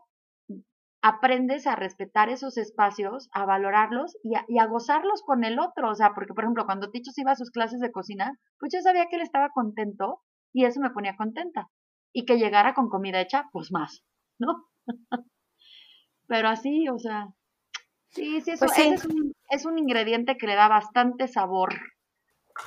aprendes 1.03 1.69
a 1.69 1.77
respetar 1.77 2.29
esos 2.31 2.57
espacios, 2.59 3.29
a 3.33 3.45
valorarlos 3.45 4.17
y 4.25 4.35
a, 4.35 4.45
y 4.49 4.59
a, 4.59 4.67
gozarlos 4.67 5.23
con 5.23 5.45
el 5.45 5.61
otro. 5.61 5.91
O 5.91 5.95
sea, 5.95 6.15
porque, 6.15 6.35
por 6.35 6.45
ejemplo, 6.45 6.67
cuando 6.67 6.91
Ticho 6.91 7.13
iba 7.17 7.33
a 7.33 7.37
sus 7.37 7.51
clases 7.51 7.81
de 7.81 7.93
cocina, 7.93 8.33
pues 8.59 8.73
yo 8.75 8.81
sabía 8.81 9.07
que 9.07 9.17
él 9.17 9.23
estaba 9.23 9.51
contento 9.51 10.23
y 10.53 10.65
eso 10.65 10.81
me 10.81 10.91
ponía 10.91 11.17
contenta. 11.17 11.69
Y 12.19 12.25
que 12.25 12.39
llegara 12.39 12.73
con 12.73 12.89
comida 12.89 13.21
hecha, 13.21 13.45
pues 13.53 13.71
más, 13.71 14.03
¿no? 14.39 14.65
Pero 16.29 16.49
así, 16.49 16.89
o 16.89 16.99
sea, 16.99 17.29
sí, 18.09 18.41
sí, 18.41 18.53
eso, 18.53 18.65
Pues 18.65 18.73
sí. 18.75 18.83
ese 18.85 18.95
es, 18.95 19.05
un, 19.05 19.33
es 19.51 19.67
un 19.67 19.79
ingrediente 19.79 20.39
que 20.39 20.47
le 20.47 20.55
da 20.55 20.67
bastante 20.67 21.29
sabor 21.29 21.75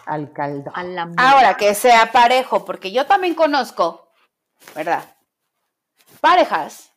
Al 0.06 0.32
caldo. 0.34 0.72
al 0.76 0.96
amor. 0.96 1.16
Ahora, 1.18 1.58
que 1.58 1.74
sea 1.74 2.12
parejo, 2.12 2.64
porque 2.64 2.92
yo 2.92 3.08
también 3.08 3.34
conozco, 3.34 4.12
¿verdad? 4.76 5.04
Parejas 6.22 6.94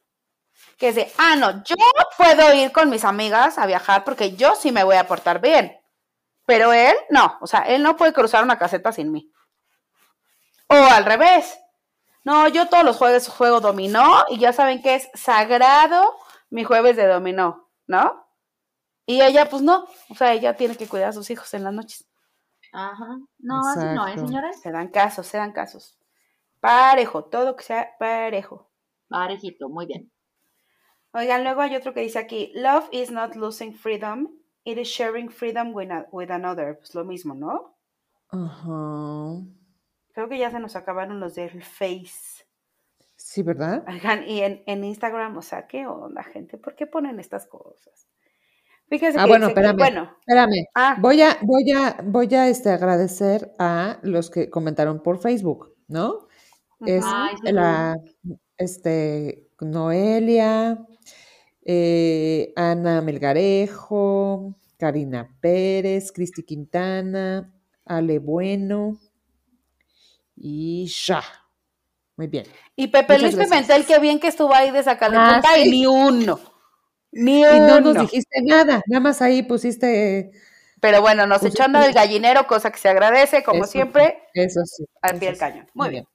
que 0.76 0.92
de, 0.92 1.11
ah, 1.16 1.36
no, 1.36 1.64
yo 1.64 1.76
puedo 2.18 2.53
ir 2.53 2.70
con 2.70 2.90
mis 2.90 3.07
amigas 3.07 3.57
a 3.57 3.64
viajar 3.64 4.05
porque 4.05 4.36
yo 4.36 4.55
sí 4.57 4.72
me 4.72 4.84
voy 4.84 4.96
a 4.96 5.07
portar 5.07 5.40
bien. 5.40 5.80
Pero 6.44 6.74
él, 6.74 6.92
no, 7.09 7.38
o 7.40 7.46
sea, 7.46 7.61
él 7.61 7.82
no 7.82 7.96
puede 7.96 8.12
cruzar 8.12 8.44
una 8.44 8.59
caseta 8.59 8.92
sin 8.92 9.11
mí. 9.11 9.32
O 10.68 10.74
al 10.74 11.07
revés. 11.07 11.59
No, 12.25 12.47
yo 12.49 12.68
todos 12.68 12.85
los 12.85 12.97
jueves 12.97 13.29
juego 13.29 13.61
dominó 13.61 14.25
y 14.29 14.39
ya 14.39 14.53
saben 14.53 14.81
que 14.83 14.95
es 14.95 15.09
sagrado 15.14 16.14
mi 16.51 16.64
jueves 16.64 16.97
de 16.97 17.07
dominó, 17.07 17.68
¿no? 17.87 18.27
Y 19.07 19.20
ella, 19.23 19.49
pues 19.49 19.62
no, 19.62 19.87
o 20.09 20.14
sea, 20.14 20.33
ella 20.33 20.57
tiene 20.57 20.77
que 20.77 20.87
cuidar 20.89 21.09
a 21.09 21.12
sus 21.12 21.29
hijos 21.31 21.53
en 21.55 21.64
las 21.64 21.73
noches. 21.73 22.09
Ajá. 22.73 23.18
No, 23.39 23.61
así 23.68 23.81
no, 23.95 24.07
¿eh, 24.07 24.11
Exacto. 24.12 24.27
señores? 24.27 24.61
Se 24.61 24.70
dan 24.70 24.89
casos, 24.89 25.27
se 25.27 25.37
dan 25.39 25.53
casos. 25.53 25.99
Parejo, 26.61 27.25
todo 27.25 27.57
que 27.57 27.64
sea 27.64 27.91
parejo. 27.99 28.70
Parejito, 29.09 29.68
muy 29.68 29.87
bien. 29.87 30.12
Oigan, 31.12 31.43
luego 31.45 31.61
hay 31.61 31.75
otro 31.77 31.93
que 31.93 32.01
dice 32.01 32.18
aquí, 32.20 32.53
love 32.55 32.89
is 32.93 33.11
not 33.11 33.35
losing 33.35 33.75
freedom, 33.75 34.29
it 34.64 34.79
is 34.79 34.89
sharing 34.89 35.29
freedom 35.31 35.75
with, 35.75 35.91
a- 35.91 36.07
with 36.12 36.31
another. 36.31 36.79
Pues 36.79 36.95
lo 36.95 37.05
mismo, 37.05 37.35
¿no? 37.35 37.77
Ajá. 38.29 39.45
Creo 40.13 40.29
que 40.29 40.39
ya 40.39 40.51
se 40.51 40.59
nos 40.61 40.77
acabaron 40.77 41.21
los 41.21 41.35
del 41.35 41.63
Face. 41.63 42.45
Sí, 43.17 43.43
¿verdad? 43.43 43.85
Y 44.27 44.41
en, 44.41 44.63
en 44.67 44.85
Instagram, 44.85 45.37
o 45.37 45.43
sea, 45.43 45.67
¿qué 45.67 45.87
onda, 45.87 46.23
gente? 46.25 46.59
¿Por 46.59 46.75
qué 46.75 46.87
ponen 46.87 47.21
estas 47.21 47.47
cosas? 47.47 48.09
Fíjense 48.89 49.19
Ah, 49.19 49.25
que 49.25 49.29
bueno, 49.31 49.47
que- 49.47 49.53
espérame. 49.53 49.77
bueno, 49.79 50.17
Espérame. 50.21 50.67
ah, 50.75 50.97
Voy 51.01 51.23
a, 51.23 51.39
voy 51.43 51.71
a, 51.73 51.97
voy 52.05 52.35
a 52.35 52.49
este, 52.49 52.71
agradecer 52.71 53.53
a 53.59 53.99
los 54.03 54.29
que 54.29 54.51
comentaron 54.51 55.03
por 55.03 55.19
Facebook, 55.19 55.75
¿no? 55.89 56.27
Es 56.85 57.05
ujú. 57.05 57.15
Ay, 57.15 57.37
sí. 57.43 57.53
la, 57.53 57.97
este, 58.59 59.49
Noelia, 59.61 60.85
eh, 61.65 62.53
Ana 62.57 63.01
Melgarejo, 63.03 64.57
Karina 64.79 65.29
Pérez, 65.41 66.11
Cristi 66.13 66.43
Quintana, 66.43 67.53
Ale 67.85 68.19
Bueno 68.19 68.99
y 70.45 70.86
Sha. 70.88 71.22
Muy 72.16 72.26
bien. 72.26 72.45
y 72.76 72.88
Pepe 72.88 73.14
muchas 73.14 73.22
Luis 73.22 73.36
gracias. 73.36 73.61
Pimentel, 73.66 73.86
qué 73.86 73.99
bien 74.01 74.18
que 74.20 74.26
estuvo 74.28 74.53
ahí 74.55 74.70
de 74.70 74.82
sacarle 74.82 75.16
Ah, 75.18 75.34
punta 75.34 75.59
y 75.59 75.64
sí. 75.64 75.70
ni 75.70 75.86
uno. 75.86 76.40
Ni 77.12 77.40
Y 77.40 77.43
no 77.61 77.80
nos 77.80 77.93
uno. 77.93 78.01
dijiste 78.03 78.40
nada, 78.43 78.82
nada 78.86 79.01
más 79.01 79.22
ahí 79.22 79.43
pusiste 79.43 80.30
Pero 80.80 81.01
bueno, 81.01 81.26
nos 81.26 81.40
Pues 81.40 81.55
echó 81.55 81.62
a 81.62 81.66
sí. 81.66 81.68
andar 81.68 81.88
el 81.88 81.95
gallinero, 81.95 82.47
cosa 82.47 82.70
que 82.72 82.78
se 82.78 82.88
agradece, 82.88 83.43
como 83.45 83.62
Eso 83.64 83.72
siempre, 83.72 84.24
eso 84.34 84.61
sí. 84.64 84.84
al 85.01 85.18
pie 85.18 85.28
del 85.28 85.38
cañón. 85.38 85.66
Muy 85.74 85.90
bien. 85.90 86.07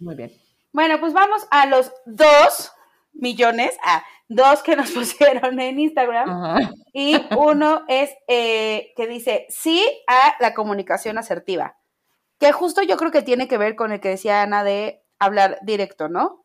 Muy 0.00 0.14
bien. 0.14 0.32
Bueno, 0.72 0.98
pues 0.98 1.12
vamos 1.12 1.46
a 1.50 1.66
los 1.66 1.92
dos 2.06 2.72
millones, 3.12 3.76
a 3.84 4.02
dos 4.28 4.62
que 4.62 4.76
nos 4.76 4.90
pusieron 4.92 5.60
en 5.60 5.78
Instagram. 5.78 6.28
Ajá. 6.30 6.70
Y 6.92 7.16
uno 7.36 7.84
es 7.88 8.10
eh, 8.28 8.92
que 8.96 9.06
dice 9.06 9.46
sí 9.50 9.84
a 10.08 10.36
la 10.40 10.54
comunicación 10.54 11.18
asertiva. 11.18 11.76
Que 12.38 12.52
justo 12.52 12.82
yo 12.82 12.96
creo 12.96 13.10
que 13.10 13.22
tiene 13.22 13.48
que 13.48 13.58
ver 13.58 13.76
con 13.76 13.92
el 13.92 14.00
que 14.00 14.10
decía 14.10 14.42
Ana 14.42 14.64
de 14.64 15.04
hablar 15.18 15.58
directo, 15.62 16.08
¿no? 16.08 16.44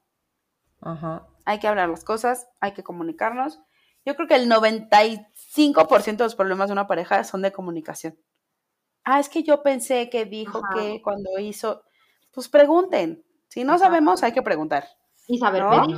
Ajá. 0.82 1.28
Hay 1.46 1.60
que 1.60 1.68
hablar 1.68 1.90
las 1.90 2.04
cosas, 2.04 2.48
hay 2.60 2.74
que 2.74 2.84
comunicarnos. 2.84 3.60
Yo 4.06 4.16
creo 4.16 4.28
que 4.28 4.36
el 4.36 4.50
95% 4.50 6.18
de 6.18 6.24
los 6.24 6.36
problemas 6.36 6.68
de 6.70 6.74
una 6.74 6.88
pareja 6.88 7.24
son 7.24 7.42
de 7.42 7.52
comunicación. 7.52 8.18
Ah, 9.04 9.20
es 9.20 9.30
que 9.30 9.44
yo 9.44 9.64
pensé 9.64 10.10
que 10.10 10.26
dijo 10.26 10.60
Ajá. 10.64 10.74
que 10.76 11.02
cuando 11.02 11.38
hizo, 11.40 11.84
pues 12.32 12.48
pregunten. 12.48 13.26
Si 13.48 13.64
no 13.64 13.74
Ajá. 13.74 13.86
sabemos, 13.86 14.24
hay 14.24 14.32
que 14.32 14.42
preguntar. 14.42 14.88
Y 15.28 15.38
saber 15.40 15.64
¿No? 15.64 15.82
pedir. 15.82 15.98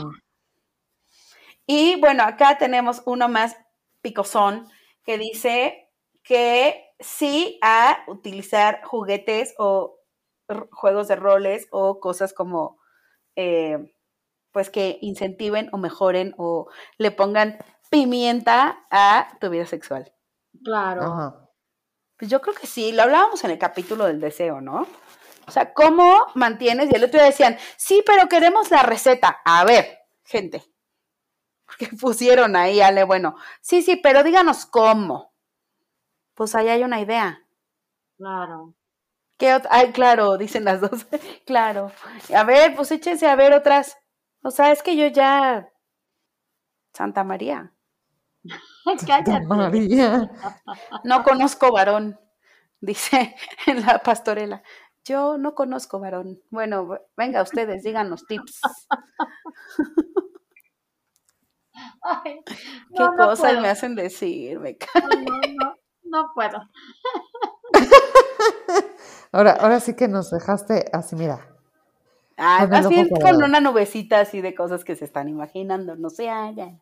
Y 1.66 2.00
bueno, 2.00 2.24
acá 2.24 2.58
tenemos 2.58 3.02
uno 3.06 3.28
más 3.28 3.56
picosón 4.02 4.68
que 5.04 5.18
dice 5.18 5.90
que 6.24 6.91
sí 7.02 7.60
a 7.62 8.04
utilizar 8.08 8.82
juguetes 8.84 9.54
o 9.58 10.00
juegos 10.72 11.08
de 11.08 11.16
roles 11.16 11.68
o 11.72 12.00
cosas 12.00 12.34
como, 12.34 12.80
eh, 13.36 13.94
pues 14.52 14.70
que 14.70 14.98
incentiven 15.02 15.70
o 15.72 15.78
mejoren 15.78 16.34
o 16.38 16.70
le 16.98 17.12
pongan 17.12 17.58
pimienta 17.90 18.86
a 18.90 19.38
tu 19.40 19.50
vida 19.50 19.66
sexual. 19.66 20.14
Claro. 20.64 21.04
Ajá. 21.04 21.50
Pues 22.18 22.30
yo 22.30 22.42
creo 22.42 22.54
que 22.54 22.68
sí, 22.68 22.92
lo 22.92 23.04
hablábamos 23.04 23.44
en 23.44 23.52
el 23.52 23.58
capítulo 23.58 24.06
del 24.06 24.20
deseo, 24.20 24.62
¿no? 24.62 24.88
O 25.48 25.52
sea, 25.52 25.74
¿cómo 25.74 26.28
mantienes? 26.36 26.90
Y 26.92 26.96
el 26.96 27.04
otro 27.04 27.20
día 27.20 27.26
decían, 27.26 27.58
sí, 27.78 28.04
pero 28.06 28.30
queremos 28.30 28.70
la 28.70 28.84
receta. 28.84 29.42
A 29.44 29.66
ver, 29.66 30.00
gente, 30.24 30.64
porque 31.66 31.88
pusieron 31.88 32.56
ahí, 32.56 32.80
Ale, 32.80 33.04
bueno, 33.04 33.36
sí, 33.62 33.82
sí, 33.82 33.96
pero 33.96 34.24
díganos 34.24 34.66
cómo. 34.66 35.31
Pues 36.42 36.56
ahí 36.56 36.70
hay 36.70 36.84
una 36.84 37.00
idea. 37.00 37.46
Claro. 38.18 38.74
¿Qué 39.38 39.62
Ay, 39.70 39.92
claro, 39.92 40.40
dicen 40.40 40.66
las 40.66 40.82
dos. 40.82 41.06
claro. 41.46 41.92
A 42.36 42.44
ver, 42.44 42.76
pues 42.76 42.90
échense 42.90 43.28
a 43.28 43.36
ver 43.36 43.54
otras. 43.54 43.96
O 44.42 44.50
sea, 44.50 44.72
es 44.72 44.82
que 44.82 44.98
yo 44.98 45.06
ya. 45.06 45.70
Santa 46.94 47.24
María. 47.24 47.76
Cállate. 49.06 49.40
María. 49.42 50.32
No 51.04 51.22
conozco 51.24 51.72
varón, 51.72 52.20
dice 52.80 53.36
en 53.68 53.82
la 53.86 54.00
pastorela. 54.00 54.64
Yo 55.06 55.38
no 55.38 55.54
conozco 55.54 56.00
varón. 56.00 56.42
Bueno, 56.50 56.98
venga 57.16 57.44
ustedes, 57.44 57.84
díganos 57.84 58.26
tips. 58.26 58.62
Ay, 62.04 62.42
¿Qué 62.46 62.56
no, 63.00 63.16
cosas 63.16 63.52
puedo. 63.52 63.62
me 63.62 63.70
hacen 63.70 63.96
decir? 63.96 64.60
Me 64.60 64.78
No, 65.56 65.76
no, 66.12 66.32
puedo. 66.34 66.60
Ahora, 69.34 69.54
ahora 69.54 69.80
sí 69.80 69.96
que 69.96 70.10
nos 70.10 70.30
dejaste 70.30 70.90
así, 70.92 71.16
mira. 71.16 71.48
Ah, 72.38 72.68
ojo 72.86 72.92
con 73.22 73.42
una 73.42 73.62
nubecita 73.62 74.20
así 74.20 74.42
de 74.42 74.54
cosas 74.54 74.84
que 74.84 74.98
se 74.98 75.06
están 75.06 75.30
imaginando. 75.30 75.96
No 75.96 76.10
se 76.10 76.30
hagan. 76.30 76.82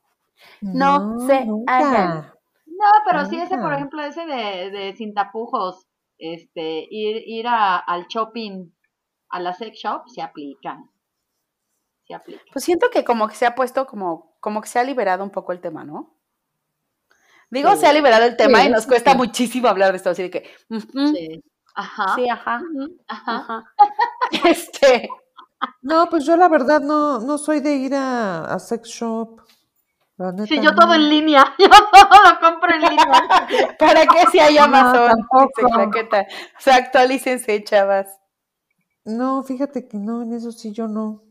No 0.62 1.20
se 1.28 1.46
nunca. 1.46 1.78
hagan. 1.78 2.34
No, 2.66 2.88
pero 3.06 3.26
sí 3.26 3.40
ese, 3.40 3.58
por 3.58 3.74
ejemplo, 3.74 4.02
ese 4.02 4.26
de, 4.26 4.72
de 4.72 4.96
sin 4.96 5.14
tapujos, 5.14 5.86
este, 6.18 6.88
ir, 6.90 7.22
ir 7.28 7.46
a, 7.48 7.78
al 7.78 8.08
shopping, 8.08 8.72
a 9.30 9.40
la 9.42 9.54
sex 9.54 9.78
shop, 9.78 10.08
se 10.08 10.24
aplican. 10.24 10.90
Se 12.08 12.16
aplican. 12.16 12.48
Pues 12.52 12.66
siento 12.66 12.88
que 12.90 13.04
como 13.04 13.28
que 13.28 13.36
se 13.36 13.46
ha 13.46 13.54
puesto 13.54 13.86
como, 13.86 14.38
como 14.40 14.62
que 14.62 14.70
se 14.70 14.80
ha 14.80 14.84
liberado 14.84 15.24
un 15.24 15.30
poco 15.30 15.52
el 15.52 15.62
tema, 15.62 15.84
¿no? 15.84 16.16
Digo, 17.52 17.72
Sí. 17.74 17.78
se 17.80 17.88
ha 17.88 17.94
liberado 17.94 18.26
el 18.26 18.36
tema 18.38 18.60
Sí, 18.62 18.68
y 18.68 18.70
nos 18.70 18.86
cuesta 18.86 19.12
sí. 19.12 19.18
muchísimo 19.18 19.68
hablar 19.68 19.92
de 19.92 19.98
esto, 19.98 20.10
así 20.12 20.24
de 20.24 20.30
que, 20.30 20.50
Sí. 21.14 21.42
Ajá. 21.76 22.16
sí, 22.16 22.30
ajá, 22.30 22.62
Ajá. 23.08 23.36
ajá. 23.38 23.74
Este, 24.46 25.10
No, 25.82 26.10
pues 26.10 26.26
yo 26.26 26.36
la 26.38 26.48
verdad 26.48 26.80
no, 26.82 27.20
no 27.20 27.38
soy 27.38 27.60
de 27.60 27.74
ir 27.76 27.96
a, 27.96 28.46
a 28.46 28.60
sex 28.60 28.88
shop. 28.90 29.42
La 30.18 30.32
neta, 30.34 30.48
Sí, 30.48 30.60
yo 30.62 30.76
todo 30.76 30.88
no. 30.88 30.94
en 30.96 31.10
línea. 31.10 31.56
Yo 31.60 31.70
todo 31.70 32.10
lo 32.26 32.40
compro 32.42 32.74
en 32.76 32.82
línea. 32.82 33.48
¿para 33.80 34.06
qué 34.06 34.26
si 34.32 34.40
hay 34.40 34.56
No, 34.56 34.64
Amazon? 34.64 35.28
Claqueta. 35.56 36.22
O 36.58 36.62
sea, 36.62 36.76
actualícense, 36.76 37.64
chavas. 37.64 38.20
No, 39.06 39.44
fíjate 39.44 39.88
que 39.88 39.98
no, 39.98 40.22
en 40.24 40.34
eso 40.34 40.52
sí 40.52 40.74
yo 40.74 40.88
no. 40.90 41.24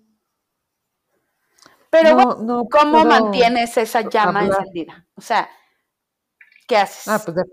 Pero 1.90 2.10
no, 2.10 2.14
bueno, 2.16 2.36
no 2.42 2.64
¿cómo 2.70 3.04
mantienes 3.04 3.76
esa 3.76 4.02
llama 4.08 4.40
hablar. 4.40 4.58
encendida? 4.60 5.06
O 5.14 5.20
sea, 5.20 5.48
¿qué 6.68 6.76
haces? 6.76 7.08
Ah, 7.08 7.20
pues, 7.24 7.36
de- 7.36 7.52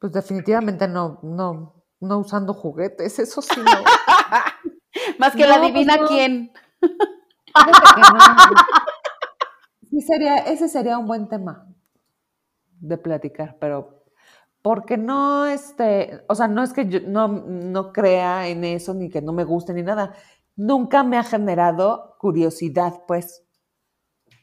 pues 0.00 0.12
definitivamente 0.12 0.86
no, 0.88 1.20
no, 1.22 1.84
no 2.00 2.18
usando 2.18 2.52
juguetes, 2.52 3.18
eso 3.18 3.40
sí 3.40 3.60
no. 3.60 3.64
Más 5.18 5.34
que 5.34 5.46
la 5.46 5.56
no, 5.56 5.72
pues 5.72 5.72
adivina 5.72 5.96
no. 5.98 6.06
quién. 6.08 6.52
Sí 9.90 10.00
sería, 10.02 10.36
ese 10.38 10.68
sería 10.68 10.98
un 10.98 11.06
buen 11.06 11.28
tema 11.28 11.68
de 12.80 12.98
platicar, 12.98 13.56
pero 13.58 14.04
porque 14.62 14.96
no, 14.96 15.46
este, 15.46 16.24
o 16.28 16.34
sea, 16.34 16.48
no 16.48 16.62
es 16.62 16.72
que 16.72 16.88
yo 16.88 17.00
no, 17.00 17.28
no 17.28 17.92
crea 17.92 18.48
en 18.48 18.64
eso, 18.64 18.94
ni 18.94 19.08
que 19.08 19.22
no 19.22 19.32
me 19.32 19.44
guste, 19.44 19.72
ni 19.72 19.82
nada. 19.82 20.14
Nunca 20.56 21.04
me 21.04 21.18
ha 21.18 21.22
generado 21.22 22.16
curiosidad, 22.18 23.02
pues, 23.06 23.44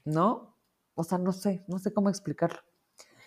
¿no? 0.06 0.56
o 0.96 1.04
sea, 1.04 1.18
no 1.18 1.32
sé, 1.32 1.64
no 1.68 1.80
sé 1.80 1.94
cómo 1.94 2.10
explicarlo. 2.10 2.60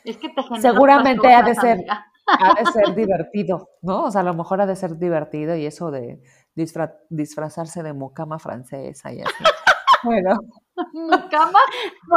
Es 0.07 0.17
que 0.19 0.29
te 0.31 0.43
genera 0.43 0.63
Seguramente 0.63 1.27
ha 1.35 1.43
de 1.43 1.55
ser-. 1.55 1.85
Ha 2.29 2.55
de 2.55 2.67
ser 2.73 2.95
divertido, 2.97 3.69
¿no? 3.83 4.05
O 4.07 4.11
sea, 4.11 4.23
a 4.23 4.25
lo 4.25 4.35
mejor 4.35 4.61
ha 4.61 4.67
de 4.67 4.75
ser 4.75 4.97
divertido 4.99 5.55
y 5.55 5.65
eso 5.65 5.93
de 5.93 6.21
disfra- 6.57 6.97
disfrazarse 7.09 7.85
de 7.85 7.93
mucama 7.93 8.39
francesa 8.41 9.13
y 9.13 9.21
así. 9.21 9.45
Bueno, 10.03 10.37
Cama 11.31 11.59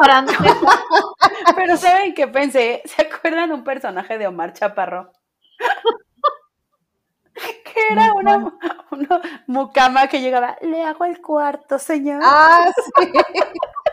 francesa. 0.01 0.79
Pero 1.55 1.77
¿saben 1.77 2.15
qué 2.15 2.27
pensé? 2.27 2.81
¿Se 2.85 3.03
acuerdan 3.03 3.51
un 3.51 3.63
personaje 3.63 4.17
de 4.17 4.25
Omar 4.25 4.53
Chaparro? 4.53 5.11
que 7.33 7.81
era 7.91 8.11
una, 8.13 8.57
una 8.91 9.21
mucama 9.47 10.07
que 10.07 10.21
llegaba, 10.21 10.57
le 10.61 10.83
hago 10.83 11.05
el 11.05 11.21
cuarto, 11.21 11.77
señor. 11.79 12.21
ah, 12.23 12.71
sí. 12.75 13.11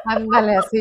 Ándale, 0.06 0.56
así. 0.56 0.80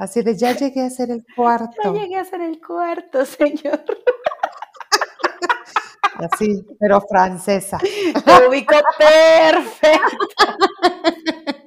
Así 0.00 0.22
de 0.22 0.34
ya 0.34 0.52
llegué 0.56 0.82
a 0.82 0.86
hacer 0.86 1.10
el 1.10 1.18
Ya 1.20 1.34
cuarto. 1.36 1.92
llegué 1.94 2.16
a 2.16 2.22
hacer 2.22 2.40
el 2.40 2.58
cuarto, 2.58 3.24
señor. 3.26 3.84
Así, 6.18 6.66
pero 6.78 7.00
francesa. 7.02 7.78
Te 7.78 8.48
ubico 8.48 8.74
perfecto. 8.98 10.56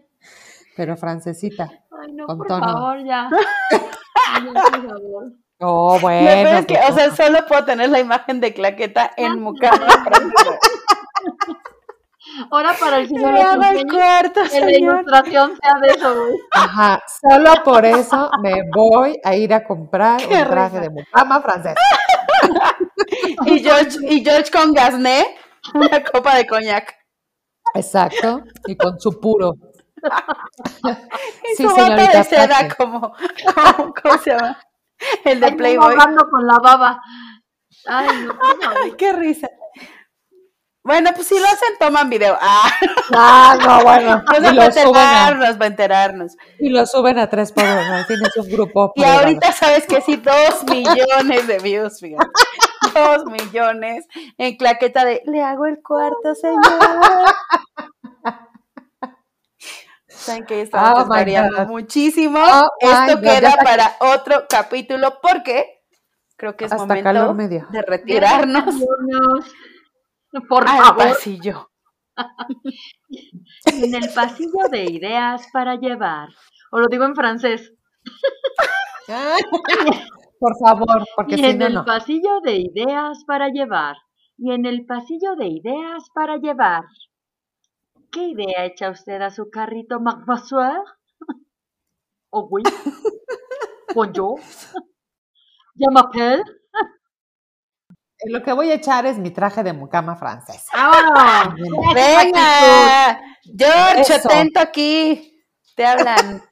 Pero 0.76 0.98
francesita. 0.98 1.70
Ay, 2.02 2.14
no, 2.14 2.26
por 2.26 2.48
tono. 2.48 2.66
favor, 2.66 3.04
ya. 3.06 3.30
Ay, 4.34 4.44
no, 4.44 4.54
por 4.54 4.72
favor. 4.90 5.32
Oh, 5.60 6.00
bueno. 6.00 6.50
es 6.50 6.66
que, 6.66 6.74
pues, 6.76 6.90
o 6.90 6.94
sea, 6.96 7.16
solo 7.16 7.46
puedo 7.48 7.64
tener 7.64 7.90
la 7.90 8.00
imagen 8.00 8.40
de 8.42 8.56
claqueta 8.56 9.12
en 9.16 9.40
mucama. 9.40 9.86
Ahora 12.52 12.74
para 12.80 12.98
el 12.98 13.08
señor 13.08 13.36
hago 13.36 13.64
el 13.64 13.86
cuarto, 13.88 14.42
que 14.50 14.60
la 14.60 14.68
señor. 14.68 14.96
ilustración 14.96 15.58
sea 15.62 15.74
de 15.82 15.88
eso, 15.90 16.16
güey. 16.16 16.34
Ajá, 16.52 17.04
solo 17.22 17.54
por 17.64 17.86
eso 17.86 18.30
me 18.42 18.54
voy 18.74 19.20
a 19.24 19.36
ir 19.36 19.54
a 19.54 19.64
comprar 19.64 20.18
Qué 20.26 20.36
un 20.42 20.48
traje 20.48 20.70
risa. 20.80 20.82
de 20.82 20.90
mucama 20.90 21.42
francesa. 21.42 21.76
Y 23.46 23.60
George, 23.64 23.98
y 24.10 24.24
George 24.24 24.52
con 24.52 24.74
Gasné, 24.74 25.26
una 25.74 26.04
copa 26.04 26.36
de 26.36 26.46
coñac. 26.48 26.96
Exacto, 27.76 28.44
y 28.68 28.76
con 28.76 29.00
su 29.00 29.20
puro. 29.20 29.54
Y 31.44 31.56
Sí, 31.56 31.64
su 31.64 31.70
señorita, 31.70 32.18
de 32.18 32.24
seda 32.24 32.68
como, 32.76 33.14
como- 33.56 33.94
¿cómo 34.02 34.18
se 34.18 34.32
llama? 34.32 34.60
El 35.24 35.40
de 35.40 35.46
Ay, 35.46 35.52
no, 35.52 35.58
Playboy. 35.58 35.96
con 36.32 36.48
la 36.48 36.58
baba. 36.60 37.02
Ay, 37.88 38.08
no. 38.26 38.34
Ay, 38.84 38.92
qué 38.98 39.14
risa. 39.14 39.50
Bueno, 40.84 41.12
pues 41.16 41.28
si 41.28 41.40
lo 41.40 41.46
hacen, 41.46 41.70
toman 41.80 42.10
video. 42.10 42.38
Ah, 42.42 42.70
Ah, 43.16 43.58
no, 43.66 43.84
bueno. 43.84 44.22
pues 44.28 44.40
Y 44.40 44.48
lo 44.48 44.56
para 44.56 44.66
enterarnos, 44.68 45.56
para 45.58 45.66
enterarnos. 45.68 46.38
y 46.60 46.70
lo 46.70 46.86
suben 46.86 47.20
a 47.20 47.30
tres 47.30 47.52
por 47.54 47.64
uno. 47.64 48.06
Tienes 48.06 48.36
un 48.36 48.50
grupo. 48.50 48.92
Y 48.96 49.02
privado. 49.02 49.20
ahorita 49.22 49.52
sabes 49.54 49.86
que 49.88 50.02
sí, 50.02 50.18
dos 50.18 50.64
millones 50.70 51.48
de 51.48 51.60
views, 51.60 52.00
fíjate. 52.02 52.28
Dos 52.94 53.26
millones 53.26 54.06
en 54.38 54.58
claqueta 54.58 55.06
de 55.06 55.22
le 55.26 55.42
hago 55.42 55.66
el 55.66 55.82
cuarto, 55.82 56.36
señor. 56.36 56.62
Saben 60.08 60.46
que 60.46 60.62
estamos 60.62 61.06
Oh, 61.06 61.08
God. 61.08 61.68
muchísimo. 61.68 62.40
Oh, 62.40 62.70
Esto 62.80 63.16
God, 63.18 63.22
queda 63.24 63.56
para 63.64 63.96
otro 64.00 64.46
capítulo 64.50 65.20
porque 65.22 65.82
creo 66.38 66.56
que 66.56 66.66
es 66.66 66.72
Hasta 66.72 66.86
momento 66.86 67.34
de 67.72 67.82
retirarnos. 67.82 68.76
Por 70.50 70.68
al 70.68 70.78
favor. 70.78 70.98
pasillo. 70.98 71.70
En 73.66 73.96
el 73.96 74.14
pasillo 74.14 74.68
de 74.72 74.84
ideas 74.86 75.48
para 75.52 75.76
llevar. 75.76 76.30
O 76.72 76.80
lo 76.80 76.88
digo 76.88 77.06
en 77.06 77.16
francés. 77.16 77.74
Por 80.40 80.58
favor, 80.60 81.06
porque 81.16 81.36
y 81.36 81.38
si 81.38 81.46
en 81.46 81.58
no, 81.60 81.66
el 81.68 81.74
no. 81.76 81.86
pasillo 81.86 82.42
de 82.42 82.58
ideas 82.58 83.24
para 83.26 83.50
llevar. 83.50 83.96
Y 84.38 84.52
en 84.52 84.66
el 84.66 84.86
pasillo 84.86 85.36
de 85.36 85.48
ideas 85.48 86.10
para 86.14 86.38
llevar. 86.38 86.84
¿Qué 88.12 88.28
idea 88.28 88.66
echa 88.66 88.90
usted 88.92 89.22
a 89.22 89.30
su 89.32 89.50
carrito, 89.50 90.00
mademoiselle? 90.00 90.84
¿O 92.30 92.48
oui? 92.50 92.64
Bonjour. 93.96 94.40
¿Ya 95.76 95.90
m'appelle? 95.92 96.44
Lo 98.26 98.42
que 98.44 98.54
voy 98.54 98.72
a 98.72 98.76
echar 98.76 99.06
es 99.06 99.18
mi 99.18 99.32
traje 99.32 99.64
de 99.64 99.74
mucama 99.74 100.16
francesa. 100.16 100.72
¡Ahora! 100.74 101.56
Venga, 101.94 103.20
George, 103.44 104.14
atento 104.14 104.60
aquí. 104.60 105.44
Te 105.76 105.86
hablan. 105.86 106.44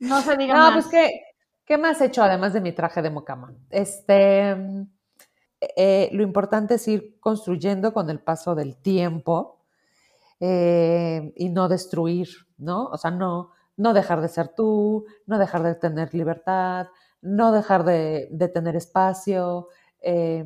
No 0.00 0.20
se 0.22 0.36
diga 0.36 0.54
No, 0.54 0.60
más. 0.70 0.72
pues 0.72 0.86
¿qué, 0.88 1.20
¿qué 1.64 1.78
más 1.78 2.00
he 2.00 2.06
hecho 2.06 2.22
además 2.22 2.52
de 2.52 2.60
mi 2.60 2.72
traje 2.72 3.02
de 3.02 3.10
mucama? 3.10 3.52
Este, 3.70 4.56
eh, 5.76 6.08
lo 6.12 6.22
importante 6.22 6.74
es 6.74 6.88
ir 6.88 7.18
construyendo 7.20 7.92
con 7.92 8.10
el 8.10 8.18
paso 8.20 8.54
del 8.54 8.76
tiempo 8.76 9.60
eh, 10.40 11.32
y 11.36 11.50
no 11.50 11.68
destruir, 11.68 12.28
¿no? 12.58 12.86
O 12.86 12.96
sea, 12.98 13.10
no, 13.12 13.50
no 13.76 13.92
dejar 13.92 14.20
de 14.20 14.28
ser 14.28 14.48
tú, 14.48 15.06
no 15.26 15.38
dejar 15.38 15.62
de 15.62 15.74
tener 15.76 16.12
libertad, 16.14 16.88
no 17.20 17.52
dejar 17.52 17.84
de, 17.84 18.26
de 18.32 18.48
tener 18.48 18.74
espacio, 18.74 19.68
eh, 20.02 20.44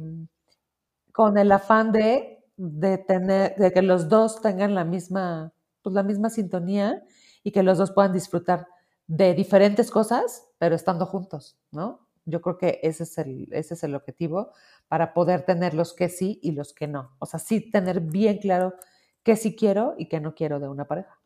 con 1.12 1.38
el 1.38 1.50
afán 1.52 1.92
de, 1.92 2.44
de 2.56 2.98
tener, 2.98 3.56
de 3.56 3.72
que 3.72 3.82
los 3.82 4.08
dos 4.08 4.40
tengan 4.40 4.74
la 4.74 4.84
misma, 4.84 5.52
pues 5.82 5.94
la 5.94 6.02
misma 6.02 6.30
sintonía 6.30 7.02
y 7.42 7.52
que 7.52 7.62
los 7.62 7.78
dos 7.78 7.92
puedan 7.92 8.12
disfrutar 8.12 8.66
de 9.06 9.34
diferentes 9.34 9.90
cosas, 9.90 10.48
pero 10.58 10.74
estando 10.74 11.06
juntos, 11.06 11.58
¿no? 11.70 12.06
Yo 12.24 12.40
creo 12.42 12.58
que 12.58 12.80
ese 12.82 13.04
es 13.04 13.18
el, 13.18 13.48
ese 13.52 13.74
es 13.74 13.84
el 13.84 13.94
objetivo 13.94 14.50
para 14.88 15.14
poder 15.14 15.44
tener 15.44 15.74
los 15.74 15.94
que 15.94 16.08
sí 16.08 16.40
y 16.42 16.52
los 16.52 16.72
que 16.72 16.88
no. 16.88 17.14
O 17.20 17.26
sea, 17.26 17.38
sí 17.38 17.70
tener 17.70 18.00
bien 18.00 18.38
claro 18.38 18.74
qué 19.22 19.36
sí 19.36 19.54
quiero 19.54 19.94
y 19.96 20.08
qué 20.08 20.20
no 20.20 20.34
quiero 20.34 20.58
de 20.58 20.68
una 20.68 20.86
pareja. 20.86 21.20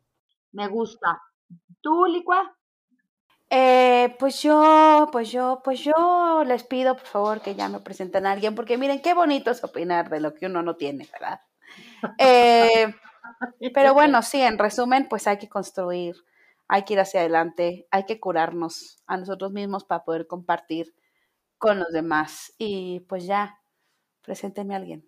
Me 0.53 0.69
gusta. 0.69 1.21
¿Tú, 1.81 2.05
Licua? 2.05 2.55
Eh, 3.53 4.15
pues 4.21 4.41
yo, 4.43 5.09
pues 5.11 5.33
yo, 5.33 5.61
pues 5.65 5.81
yo 5.81 6.45
les 6.47 6.63
pido 6.63 6.97
por 6.97 7.07
favor 7.07 7.41
que 7.41 7.57
ya 7.57 7.69
me 7.69 7.81
presenten 7.81 8.25
a 8.25 8.33
alguien, 8.33 8.55
porque 8.55 8.79
miren 8.79 9.03
qué 9.03 9.13
bonito 9.13 9.51
es 9.51 9.65
opinar 9.65 10.09
de 10.09 10.21
lo 10.21 10.35
que 10.35 10.47
uno 10.47 10.63
no 10.63 10.77
tiene, 10.77 11.09
¿verdad? 11.13 11.41
Eh, 12.17 12.95
pero 13.75 13.93
bueno, 13.93 14.23
sí, 14.23 14.41
en 14.41 14.57
resumen, 14.57 15.09
pues 15.09 15.27
hay 15.27 15.39
que 15.39 15.49
construir, 15.49 16.15
hay 16.69 16.85
que 16.85 16.93
ir 16.93 17.01
hacia 17.01 17.21
adelante, 17.21 17.89
hay 17.91 18.05
que 18.05 18.21
curarnos 18.21 19.03
a 19.07 19.17
nosotros 19.17 19.51
mismos 19.51 19.85
para 19.85 20.05
poder 20.05 20.29
compartir 20.29 20.95
con 21.59 21.81
los 21.81 21.91
demás. 21.91 22.55
Y 22.57 23.01
pues 23.01 23.27
ya, 23.27 23.59
preséntenme 24.23 24.75
a 24.75 24.77
alguien 24.77 25.05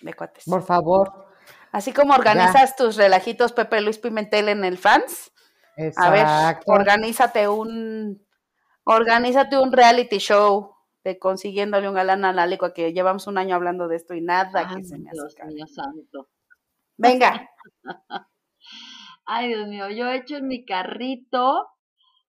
de 0.00 0.14
cuates. 0.14 0.44
Por 0.44 0.62
favor. 0.62 1.26
Así 1.72 1.92
como 1.92 2.14
organizas 2.14 2.76
tus 2.76 2.96
relajitos 2.96 3.52
Pepe 3.52 3.80
Luis 3.80 3.98
Pimentel 3.98 4.48
en 4.48 4.64
el 4.64 4.78
fans, 4.78 5.31
a 5.96 6.10
ver, 6.10 6.26
organízate 6.66 7.48
un, 7.48 8.26
organízate 8.84 9.58
un 9.58 9.72
reality 9.72 10.18
show 10.18 10.74
de 11.04 11.18
consiguiéndole 11.18 11.88
un 11.88 11.94
galán 11.94 12.24
a 12.24 12.32
la 12.32 12.46
licua 12.46 12.72
que 12.72 12.92
llevamos 12.92 13.26
un 13.26 13.38
año 13.38 13.56
hablando 13.56 13.88
de 13.88 13.96
esto 13.96 14.14
y 14.14 14.20
nada 14.20 14.68
que 14.68 14.84
se 14.84 14.98
me 14.98 15.10
Dios 15.12 15.34
mío 15.46 15.66
santo. 15.66 16.28
Venga, 16.96 17.48
Ay, 19.24 19.48
Dios 19.48 19.68
mío, 19.68 19.88
yo 19.90 20.08
he 20.08 20.16
hecho 20.16 20.36
en 20.36 20.48
mi 20.48 20.64
carrito. 20.64 21.66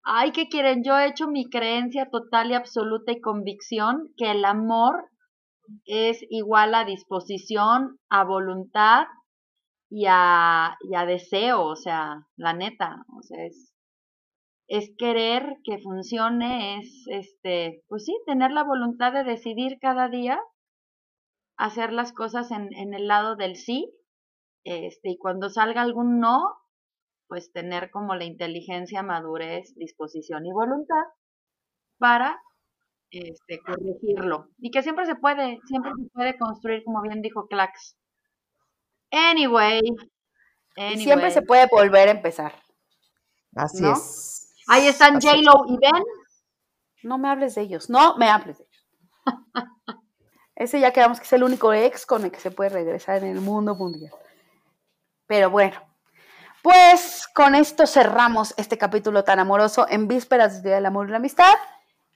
Ay, 0.04 0.32
¿qué 0.32 0.48
quieren? 0.48 0.84
Yo 0.84 0.98
he 0.98 1.08
hecho 1.08 1.28
mi 1.28 1.50
creencia 1.50 2.10
total 2.10 2.52
y 2.52 2.54
absoluta 2.54 3.12
y 3.12 3.22
convicción 3.22 4.14
que 4.18 4.32
el 4.32 4.46
amor 4.46 5.10
es 5.86 6.20
igual 6.30 6.76
a 6.76 6.86
disposición, 6.86 8.00
a 8.10 8.24
voluntad 8.24 9.06
y 9.96 10.08
a, 10.10 10.76
y 10.82 10.96
a 10.96 11.06
deseo, 11.06 11.66
o 11.66 11.76
sea, 11.76 12.28
la 12.36 12.54
neta, 12.54 13.06
o 13.16 13.22
sea, 13.22 13.46
es, 13.46 13.72
es 14.68 14.90
querer 14.98 15.58
que 15.64 15.78
funcione, 15.78 16.80
es, 16.80 17.06
este, 17.12 17.84
pues 17.88 18.06
sí, 18.06 18.18
tener 18.26 18.50
la 18.50 18.64
voluntad 18.64 19.14
de 19.14 19.24
decidir 19.24 19.78
cada 19.80 20.10
día, 20.10 20.40
hacer 21.58 21.94
las 21.94 22.12
cosas 22.12 22.50
en, 22.50 22.74
en 22.74 22.96
el 22.96 23.08
lado 23.08 23.36
del 23.36 23.56
sí, 23.56 23.94
este, 24.64 25.12
y 25.12 25.18
cuando 25.20 25.52
salga 25.52 25.84
algún 25.84 26.20
no, 26.20 26.42
pues 27.28 27.52
tener 27.52 27.92
como 27.92 28.16
la 28.16 28.26
inteligencia, 28.26 29.04
madurez, 29.04 29.76
disposición 29.76 30.48
y 30.48 30.52
voluntad 30.52 31.04
para 32.00 32.42
este, 33.12 33.60
corregirlo. 33.60 34.50
Y 34.58 34.72
que 34.72 34.82
siempre 34.82 35.06
se 35.06 35.16
puede, 35.16 35.60
siempre 35.68 35.92
se 35.96 36.10
puede 36.12 36.38
construir, 36.40 36.84
como 36.84 37.04
bien 37.04 37.22
dijo 37.22 37.46
Clax. 37.48 37.96
Anyway. 39.14 39.82
siempre 40.98 41.32
se 41.32 41.42
puede 41.44 41.68
volver 41.68 42.08
a 42.08 42.12
empezar. 42.12 42.54
Así 43.56 43.82
¿no? 43.84 43.94
es. 43.94 44.56
Ahí 44.68 44.88
están. 44.88 45.22
J-Lo 45.22 45.66
y 45.68 45.78
Ben. 45.78 46.04
No 47.04 47.18
me 47.18 47.30
hables 47.30 47.56
de 47.56 47.62
ellos, 47.62 47.90
no 47.90 48.18
me 48.18 48.30
hables 48.30 48.58
de 48.58 48.64
ellos. 48.64 48.88
Ese 50.56 50.80
ya 50.80 50.92
quedamos 50.94 51.20
que 51.20 51.26
es 51.26 51.34
el 51.34 51.44
único 51.44 51.74
ex 51.74 52.06
con 52.06 52.24
el 52.24 52.32
que 52.32 52.40
se 52.40 52.52
puede 52.52 52.70
regresar 52.70 53.24
en 53.24 53.32
el 53.32 53.42
mundo 53.42 53.76
mundial. 53.76 54.14
Pero 55.28 55.50
bueno, 55.50 55.80
Pues 56.64 57.28
con 57.36 57.56
esto 57.56 57.86
cerramos 57.86 58.54
este 58.56 58.78
capítulo 58.78 59.26
tan 59.26 59.38
amoroso 59.40 59.86
en 59.90 60.08
vísperas 60.08 60.54
del 60.54 60.64
Día 60.64 60.76
del 60.76 60.86
Amor 60.86 61.08
y 61.08 61.12
la 61.12 61.18
Amistad. 61.18 61.54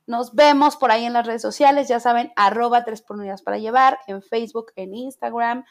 Nos 0.06 0.34
vemos 0.36 0.78
por 0.78 0.90
ahí 0.90 1.04
en 1.04 1.12
las 1.12 1.28
redes 1.28 1.42
sociales, 1.42 1.90
ya 1.90 2.00
saben, 2.00 2.32
arroba 2.38 2.86
tres 2.86 3.02
por 3.02 3.18
unidades 3.18 3.42
para 3.42 3.58
llevar, 3.58 4.00
en 4.08 4.22
Facebook, 4.22 4.72
en 4.78 4.96
Instagram. 4.96 5.66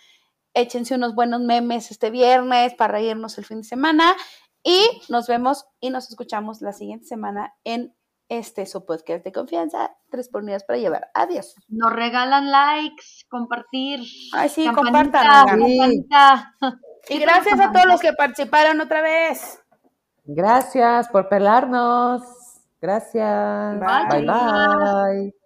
Échense 0.57 0.95
unos 0.95 1.15
buenos 1.15 1.43
memes 1.43 1.91
este 1.91 2.11
viernes 2.11 2.75
para 2.75 2.95
reírnos 2.95 3.37
el 3.37 3.45
fin 3.45 3.59
de 3.59 3.65
semana. 3.65 4.17
Y 4.65 4.89
nos 5.11 5.29
vemos 5.29 5.67
y 5.81 5.91
nos 5.91 6.09
escuchamos 6.09 6.63
la 6.63 6.73
siguiente 6.73 7.07
semana 7.07 7.55
en 7.63 7.95
este 8.31 8.65
su 8.65 8.87
podcast 8.87 9.23
de 9.23 9.33
confianza, 9.33 9.95
tres 10.11 10.31
por 10.31 10.43
unidades 10.43 10.65
para 10.65 10.79
llevar. 10.79 11.11
Adiós. 11.13 11.55
Nos 11.69 11.93
regalan 11.93 12.51
likes, 12.51 13.27
compartir. 13.29 14.01
Ay, 14.33 14.49
sí, 14.49 14.65
campanita, 14.65 15.45
compartan. 15.45 15.61
Y 17.09 17.19
gracias 17.19 17.61
a 17.61 17.71
todos 17.71 17.87
los 17.87 18.01
que 18.01 18.15
participaron 18.15 18.81
otra 18.81 19.03
vez. 19.03 19.63
Gracias 20.25 21.09
por 21.09 21.29
pelarnos. 21.29 22.23
Gracias. 22.81 23.79
Bye. 23.79 24.23
Bye 24.23 24.27
bye. 24.27 25.46